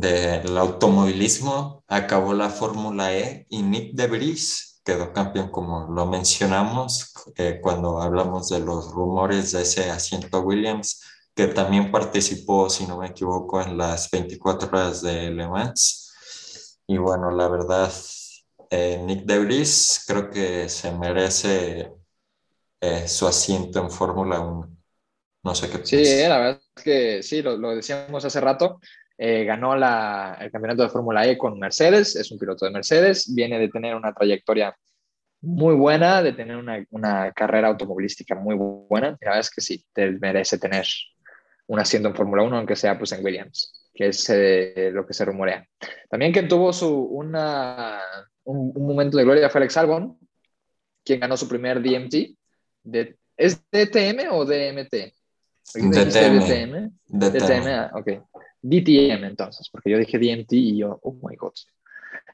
del 0.00 0.56
automovilismo, 0.56 1.84
acabó 1.86 2.34
la 2.34 2.50
Fórmula 2.50 3.14
E 3.14 3.46
y 3.50 3.62
Nick 3.62 3.94
de 3.94 4.06
Vries 4.06 4.80
quedó 4.84 5.12
campeón, 5.12 5.50
como 5.50 5.86
lo 5.88 6.06
mencionamos 6.06 7.12
eh, 7.36 7.58
cuando 7.60 8.00
hablamos 8.00 8.48
de 8.48 8.60
los 8.60 8.90
rumores 8.92 9.52
de 9.52 9.62
ese 9.62 9.90
asiento 9.90 10.40
Williams, 10.40 11.02
que 11.34 11.48
también 11.48 11.92
participó, 11.92 12.70
si 12.70 12.86
no 12.86 12.98
me 12.98 13.08
equivoco, 13.08 13.60
en 13.60 13.76
las 13.76 14.10
24 14.10 14.68
horas 14.68 15.02
de 15.02 15.30
Le 15.30 15.46
Mans 15.46 16.08
y 16.90 16.96
bueno, 16.96 17.30
la 17.30 17.48
verdad, 17.48 17.92
eh, 18.70 18.98
Nick 19.04 19.24
Debris 19.26 20.04
creo 20.06 20.30
que 20.30 20.70
se 20.70 20.90
merece 20.92 21.92
eh, 22.80 23.06
su 23.06 23.26
asiento 23.26 23.78
en 23.80 23.90
Fórmula 23.90 24.40
1. 24.40 24.76
No 25.44 25.54
sé 25.54 25.68
qué 25.68 25.84
Sí, 25.84 26.22
la 26.26 26.38
verdad 26.38 26.62
es 26.76 26.82
que 26.82 27.22
sí, 27.22 27.42
lo, 27.42 27.58
decíamos 27.74 28.24
hace 28.24 28.40
rato. 28.40 28.80
Eh, 29.18 29.44
ganó 29.44 29.76
la, 29.76 30.38
el 30.40 30.50
campeonato 30.50 30.84
de 30.84 30.88
Fórmula 30.88 31.26
E 31.26 31.36
con 31.36 31.58
Mercedes, 31.58 32.14
es 32.16 32.30
un 32.30 32.38
piloto 32.38 32.64
de 32.64 32.70
Mercedes, 32.70 33.34
viene 33.34 33.58
de 33.58 33.68
tener 33.68 33.94
una 33.94 34.12
trayectoria 34.12 34.74
muy 35.40 35.74
buena, 35.74 36.22
de 36.22 36.32
tener 36.32 36.56
una, 36.56 36.84
una 36.90 37.32
carrera 37.32 37.68
automovilística 37.68 38.34
muy 38.34 38.54
buena. 38.56 39.10
la 39.10 39.18
verdad 39.20 39.40
es 39.40 39.50
que 39.50 39.60
sí, 39.60 39.84
te 39.92 40.12
merece 40.12 40.58
tener 40.58 40.86
un 41.66 41.80
asiento 41.80 42.08
en 42.08 42.14
Fórmula 42.14 42.44
1, 42.44 42.56
aunque 42.56 42.76
sea 42.76 42.96
pues 42.96 43.12
en 43.12 43.24
Williams 43.24 43.78
que 43.98 44.06
es 44.06 44.30
eh, 44.30 44.90
lo 44.92 45.04
que 45.04 45.12
se 45.12 45.24
rumorea. 45.24 45.66
También 46.08 46.32
quien 46.32 46.46
tuvo 46.46 46.72
su, 46.72 46.88
una, 46.88 48.00
un, 48.44 48.72
momento 48.74 49.16
de 49.16 49.24
gloria 49.24 49.50
fue 49.50 49.58
Alex 49.58 49.76
Albon, 49.76 50.16
quien 51.04 51.18
ganó 51.18 51.36
su 51.36 51.48
primer 51.48 51.82
DMT. 51.82 52.14
De, 52.84 53.16
¿Es 53.36 53.60
DTM 53.72 54.30
o 54.30 54.44
DMT? 54.44 54.94
DTM. 55.74 56.40
DTM. 56.40 56.90
DTM, 57.08 57.66
ah, 57.66 57.90
ok. 57.94 58.08
DTM 58.62 59.24
entonces, 59.24 59.68
porque 59.70 59.90
yo 59.90 59.98
dije 59.98 60.18
DMT 60.18 60.52
y 60.52 60.78
yo, 60.78 60.98
oh 61.02 61.18
my 61.22 61.36
god. 61.36 61.54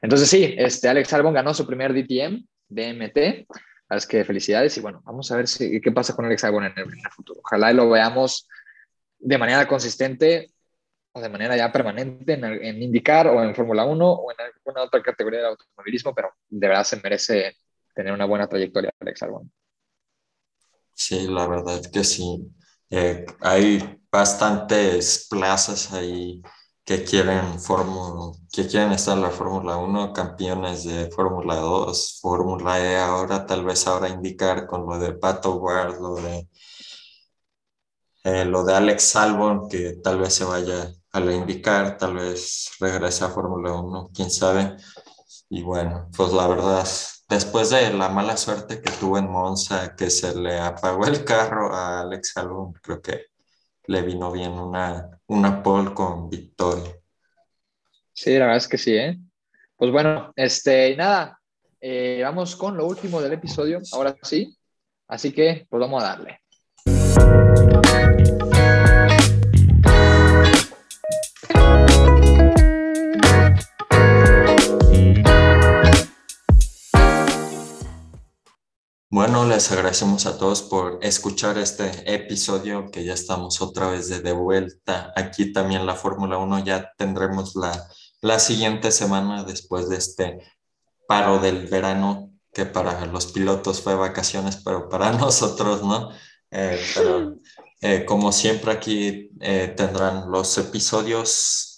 Entonces 0.01 0.29
sí, 0.29 0.55
este 0.57 0.87
Alex 0.87 1.13
Albon 1.13 1.33
ganó 1.33 1.53
su 1.53 1.65
primer 1.65 1.93
DTM, 1.93 2.45
DMT. 2.69 3.47
Así 3.87 4.07
que 4.07 4.25
felicidades 4.25 4.75
y 4.77 4.81
bueno, 4.81 5.01
vamos 5.05 5.31
a 5.31 5.37
ver 5.37 5.47
si, 5.47 5.79
qué 5.79 5.91
pasa 5.91 6.15
con 6.15 6.25
Alex 6.25 6.43
Albon 6.43 6.65
en 6.65 6.73
el, 6.75 6.85
futuro. 7.11 7.39
Ojalá 7.43 7.71
lo 7.71 7.89
veamos 7.89 8.47
de 9.19 9.37
manera 9.37 9.67
consistente 9.67 10.51
de 11.13 11.29
manera 11.29 11.55
ya 11.55 11.71
permanente 11.71 12.33
en, 12.33 12.43
en 12.43 12.83
IndyCar 12.83 13.27
o 13.27 13.41
en 13.41 13.55
Fórmula 13.55 13.85
1 13.85 14.11
o 14.11 14.31
en 14.31 14.37
alguna 14.41 14.83
otra 14.83 15.01
categoría 15.01 15.39
de 15.39 15.47
automovilismo, 15.47 16.13
pero 16.13 16.31
de 16.49 16.67
verdad 16.67 16.83
se 16.83 16.97
merece 17.01 17.55
tener 17.93 18.11
una 18.11 18.25
buena 18.25 18.47
trayectoria 18.47 18.91
Alex 18.99 19.23
Albon. 19.23 19.49
Sí, 20.93 21.27
la 21.27 21.47
verdad 21.47 21.81
que 21.91 22.03
sí. 22.03 22.51
Eh, 22.89 23.25
hay 23.41 23.99
bastantes 24.11 25.27
plazas 25.29 25.91
ahí 25.93 26.41
que 26.83 27.03
quieren, 27.03 27.57
que 28.51 28.67
quieren 28.67 28.91
estar 28.91 29.17
en 29.17 29.23
la 29.23 29.31
Fórmula 29.31 29.77
1, 29.77 30.13
campeones 30.13 30.83
de 30.85 31.09
Fórmula 31.11 31.55
2, 31.55 32.19
Fórmula 32.21 32.79
E, 32.79 32.97
ahora 32.97 33.45
tal 33.45 33.65
vez 33.65 33.87
ahora 33.87 34.09
indicar 34.09 34.67
con 34.67 34.85
lo 34.85 34.99
de 34.99 35.13
Pato 35.13 35.55
Ward, 35.55 35.99
lo 35.99 36.15
de, 36.15 36.47
eh, 38.23 38.45
lo 38.45 38.63
de 38.63 38.73
Alex 38.75 39.15
Albon, 39.15 39.69
que 39.69 39.93
tal 40.03 40.19
vez 40.19 40.33
se 40.33 40.45
vaya 40.45 40.91
al 41.11 41.31
indicar, 41.31 41.97
tal 41.97 42.15
vez 42.15 42.71
regrese 42.79 43.23
a 43.25 43.29
Fórmula 43.29 43.73
1, 43.73 44.09
quién 44.13 44.29
sabe. 44.31 44.77
Y 45.49 45.63
bueno, 45.63 46.09
pues 46.15 46.33
la 46.33 46.47
verdad, 46.47 46.87
después 47.35 47.69
de 47.69 47.93
la 47.93 48.09
mala 48.09 48.37
suerte 48.37 48.81
que 48.81 48.91
tuvo 48.93 49.17
en 49.17 49.29
Monza, 49.29 49.95
que 49.95 50.09
se 50.09 50.33
le 50.39 50.57
apagó 50.57 51.05
el 51.05 51.25
carro 51.25 51.73
a 51.73 52.01
Alex 52.01 52.37
Albon, 52.37 52.73
creo 52.81 53.01
que 53.01 53.25
le 53.87 54.01
vino 54.01 54.31
bien 54.31 54.51
una, 54.53 55.19
una 55.27 55.61
pole 55.61 55.93
con 55.93 56.29
victoria. 56.29 56.95
Sí, 58.13 58.33
la 58.33 58.45
verdad 58.45 58.57
es 58.57 58.67
que 58.67 58.77
sí, 58.77 58.95
¿eh? 58.95 59.19
Pues 59.75 59.91
bueno, 59.91 60.31
este, 60.37 60.95
nada, 60.95 61.39
eh, 61.81 62.21
vamos 62.23 62.55
con 62.55 62.77
lo 62.77 62.87
último 62.87 63.21
del 63.21 63.33
episodio, 63.33 63.81
ahora 63.91 64.15
sí. 64.23 64.57
Así 65.07 65.33
que, 65.33 65.67
pues 65.69 65.81
vamos 65.81 66.01
a 66.01 66.07
darle. 66.07 66.39
Bueno, 79.15 79.45
les 79.45 79.71
agradecemos 79.71 80.25
a 80.25 80.37
todos 80.37 80.61
por 80.61 80.99
escuchar 81.01 81.57
este 81.57 81.89
episodio 82.13 82.91
que 82.91 83.05
ya 83.05 83.13
estamos 83.13 83.61
otra 83.61 83.87
vez 83.87 84.09
de, 84.09 84.31
vuelta. 84.33 85.13
Aquí 85.15 85.53
también 85.53 85.85
la 85.85 85.95
Fórmula 85.95 86.37
1 86.37 86.65
ya 86.65 86.91
tendremos 86.97 87.55
la, 87.55 87.87
la 88.19 88.39
siguiente 88.39 88.91
semana 88.91 89.45
después 89.45 89.87
de 89.87 89.95
este 89.95 90.39
paro 91.07 91.39
del 91.39 91.67
verano, 91.67 92.33
que 92.51 92.65
para 92.65 93.05
los 93.05 93.27
pilotos 93.27 93.81
fue 93.81 93.95
vacaciones, 93.95 94.57
pero 94.57 94.89
para 94.89 95.11
nosotros 95.17 95.81
no. 95.81 96.11
Eh, 96.51 96.77
pero 96.93 97.37
eh, 97.81 98.03
como 98.03 98.33
siempre 98.33 98.73
aquí 98.73 99.29
eh, 99.39 99.73
tendrán 99.77 100.29
los 100.29 100.57
episodios 100.57 101.74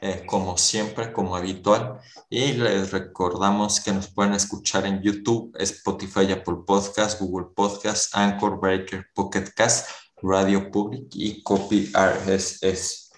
eh, 0.00 0.24
como 0.26 0.56
siempre, 0.56 1.12
como 1.12 1.36
habitual. 1.36 1.98
Y 2.30 2.52
les 2.52 2.92
recordamos 2.92 3.80
que 3.80 3.92
nos 3.92 4.08
pueden 4.08 4.34
escuchar 4.34 4.86
en 4.86 5.02
YouTube, 5.02 5.54
Spotify, 5.58 6.32
Apple 6.32 6.58
Podcast, 6.66 7.20
Google 7.20 7.48
Podcast, 7.54 8.14
Anchor 8.14 8.60
Breaker, 8.60 9.06
Pocket 9.14 9.44
Cast, 9.54 9.90
Radio 10.22 10.70
Public 10.70 11.08
y 11.12 11.42
Copy 11.42 11.90
RSS. 11.92 13.12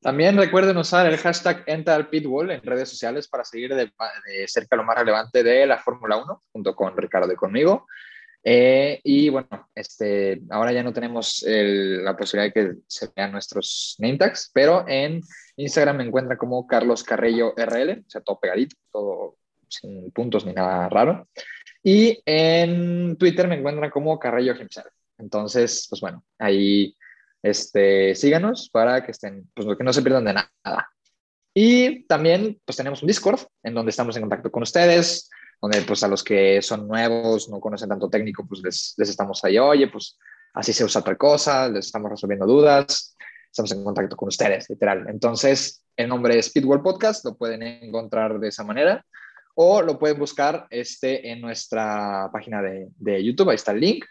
También 0.00 0.36
recuerden 0.36 0.76
usar 0.76 1.06
el 1.06 1.16
hashtag 1.16 1.62
EnterPitbull 1.66 2.50
en 2.50 2.62
redes 2.62 2.88
sociales 2.88 3.28
para 3.28 3.44
seguir 3.44 3.74
de, 3.74 3.84
de 3.84 4.48
cerca 4.48 4.74
lo 4.74 4.82
más 4.82 4.98
relevante 4.98 5.44
de 5.44 5.64
la 5.64 5.78
Fórmula 5.78 6.16
1, 6.16 6.42
junto 6.52 6.74
con 6.74 6.96
Ricardo 6.96 7.32
y 7.32 7.36
conmigo. 7.36 7.86
Eh, 8.44 9.00
y 9.04 9.28
bueno, 9.28 9.68
este, 9.74 10.42
ahora 10.50 10.72
ya 10.72 10.82
no 10.82 10.92
tenemos 10.92 11.44
la 11.46 12.16
posibilidad 12.16 12.52
de 12.52 12.60
que 12.60 12.76
se 12.86 13.08
vean 13.14 13.32
nuestros 13.32 13.96
name 13.98 14.18
tags, 14.18 14.50
pero 14.52 14.84
en 14.88 15.20
Instagram 15.56 15.98
me 15.98 16.04
encuentran 16.04 16.38
como 16.38 16.66
Carlos 16.66 17.04
Carrello 17.04 17.54
RL, 17.56 18.04
o 18.06 18.10
sea, 18.10 18.20
todo 18.20 18.40
pegadito, 18.40 18.76
todo 18.90 19.36
sin 19.68 20.10
puntos 20.10 20.44
ni 20.44 20.52
nada 20.52 20.88
raro. 20.88 21.28
Y 21.82 22.20
en 22.26 23.16
Twitter 23.16 23.48
me 23.48 23.56
encuentran 23.56 23.90
como 23.90 24.18
Carrello 24.18 24.54
himself. 24.54 24.92
Entonces, 25.18 25.86
pues 25.88 26.00
bueno, 26.00 26.24
ahí 26.38 26.96
este, 27.42 28.14
síganos 28.14 28.68
para 28.70 29.04
que 29.04 29.12
estén, 29.12 29.48
pues 29.54 29.66
que 29.76 29.84
no 29.84 29.92
se 29.92 30.02
pierdan 30.02 30.24
de 30.24 30.34
nada. 30.34 30.88
Y 31.54 32.04
también, 32.04 32.60
pues 32.64 32.76
tenemos 32.76 33.02
un 33.02 33.08
Discord 33.08 33.40
en 33.62 33.74
donde 33.74 33.90
estamos 33.90 34.16
en 34.16 34.22
contacto 34.22 34.50
con 34.50 34.62
ustedes, 34.62 35.28
donde 35.62 35.80
pues 35.82 36.02
a 36.02 36.08
los 36.08 36.24
que 36.24 36.60
son 36.60 36.88
nuevos, 36.88 37.48
no 37.48 37.60
conocen 37.60 37.88
tanto 37.88 38.10
técnico, 38.10 38.44
pues 38.44 38.60
les, 38.62 38.94
les 38.96 39.08
estamos 39.08 39.42
ahí, 39.44 39.58
oye, 39.58 39.86
pues 39.86 40.18
así 40.54 40.72
se 40.72 40.84
usa 40.84 41.00
otra 41.00 41.16
cosa, 41.16 41.68
les 41.68 41.86
estamos 41.86 42.10
resolviendo 42.10 42.46
dudas, 42.46 43.16
estamos 43.46 43.70
en 43.70 43.84
contacto 43.84 44.16
con 44.16 44.28
ustedes, 44.28 44.68
literal. 44.68 45.06
Entonces, 45.08 45.84
el 45.96 46.08
nombre 46.08 46.36
es 46.36 46.46
Speedwall 46.46 46.82
Podcast, 46.82 47.24
lo 47.24 47.36
pueden 47.36 47.62
encontrar 47.62 48.40
de 48.40 48.48
esa 48.48 48.64
manera 48.64 49.06
o 49.54 49.82
lo 49.82 50.00
pueden 50.00 50.18
buscar 50.18 50.66
este, 50.68 51.30
en 51.30 51.40
nuestra 51.40 52.28
página 52.32 52.60
de, 52.60 52.88
de 52.96 53.22
YouTube, 53.22 53.50
ahí 53.50 53.56
está 53.56 53.70
el 53.70 53.80
link. 53.80 54.04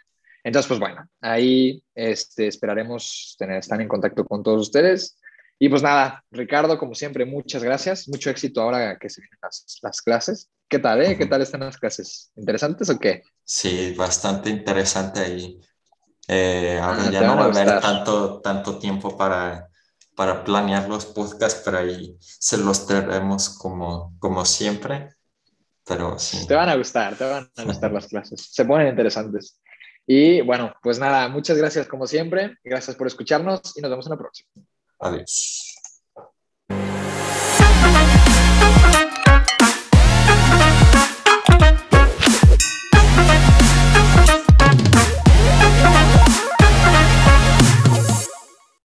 Entonces, 0.46 0.70
pues 0.70 0.80
bueno, 0.80 1.06
ahí 1.20 1.84
este, 1.94 2.48
esperaremos 2.48 3.36
tener, 3.38 3.58
estar 3.58 3.80
en 3.82 3.90
contacto 3.90 4.24
con 4.26 4.42
todos 4.42 4.62
ustedes. 4.62 5.20
Y 5.60 5.68
pues 5.68 5.84
nada, 5.84 6.24
Ricardo, 6.32 6.80
como 6.80 6.96
siempre, 6.96 7.26
muchas 7.26 7.62
gracias. 7.62 8.08
Mucho 8.08 8.30
éxito 8.30 8.62
ahora 8.62 8.98
que 8.98 9.10
se 9.10 9.22
vienen 9.22 9.38
las, 9.44 9.80
las 9.84 10.02
clases. 10.02 10.50
¿Qué 10.72 10.80
tal, 10.80 11.02
eh? 11.02 11.18
¿Qué 11.18 11.26
tal 11.26 11.42
están 11.42 11.60
las 11.60 11.78
clases? 11.78 12.32
¿Interesantes 12.34 12.90
o 12.90 12.98
qué? 12.98 13.24
Sí, 13.44 13.94
bastante 13.98 14.50
interesante 14.50 15.20
ahí. 15.20 15.60
Eh, 16.30 16.80
ahora 16.82 17.04
ah, 17.08 17.12
ya 17.12 17.22
no 17.24 17.36
va 17.36 17.42
a 17.42 17.46
haber 17.48 17.82
tanto, 17.82 18.40
tanto 18.40 18.80
tiempo 18.80 19.18
para, 19.18 19.68
para 20.16 20.46
planear 20.46 20.88
los 20.88 21.08
podcasts, 21.08 21.62
pero 21.66 21.80
ahí 21.80 22.16
se 22.22 22.58
los 22.58 22.88
traeremos 22.88 23.50
como, 23.50 24.16
como 24.18 24.46
siempre. 24.46 25.10
Pero 25.86 26.18
sí. 26.18 26.48
Te 26.48 26.56
van 26.56 26.70
a 26.70 26.76
gustar, 26.76 27.18
te 27.18 27.26
van 27.26 27.52
a 27.54 27.64
gustar 27.66 27.92
las 27.92 28.08
clases. 28.08 28.48
Se 28.50 28.64
ponen 28.64 28.88
interesantes. 28.88 29.60
Y 30.08 30.40
bueno, 30.40 30.74
pues 30.82 31.00
nada, 31.00 31.28
muchas 31.28 31.58
gracias 31.58 31.86
como 31.86 32.08
siempre. 32.08 32.56
Gracias 32.64 32.96
por 32.96 33.08
escucharnos 33.08 33.76
y 33.76 33.82
nos 33.82 33.92
vemos 33.92 34.06
en 34.06 34.12
la 34.12 34.18
próxima. 34.18 34.50
Adiós. 35.00 35.71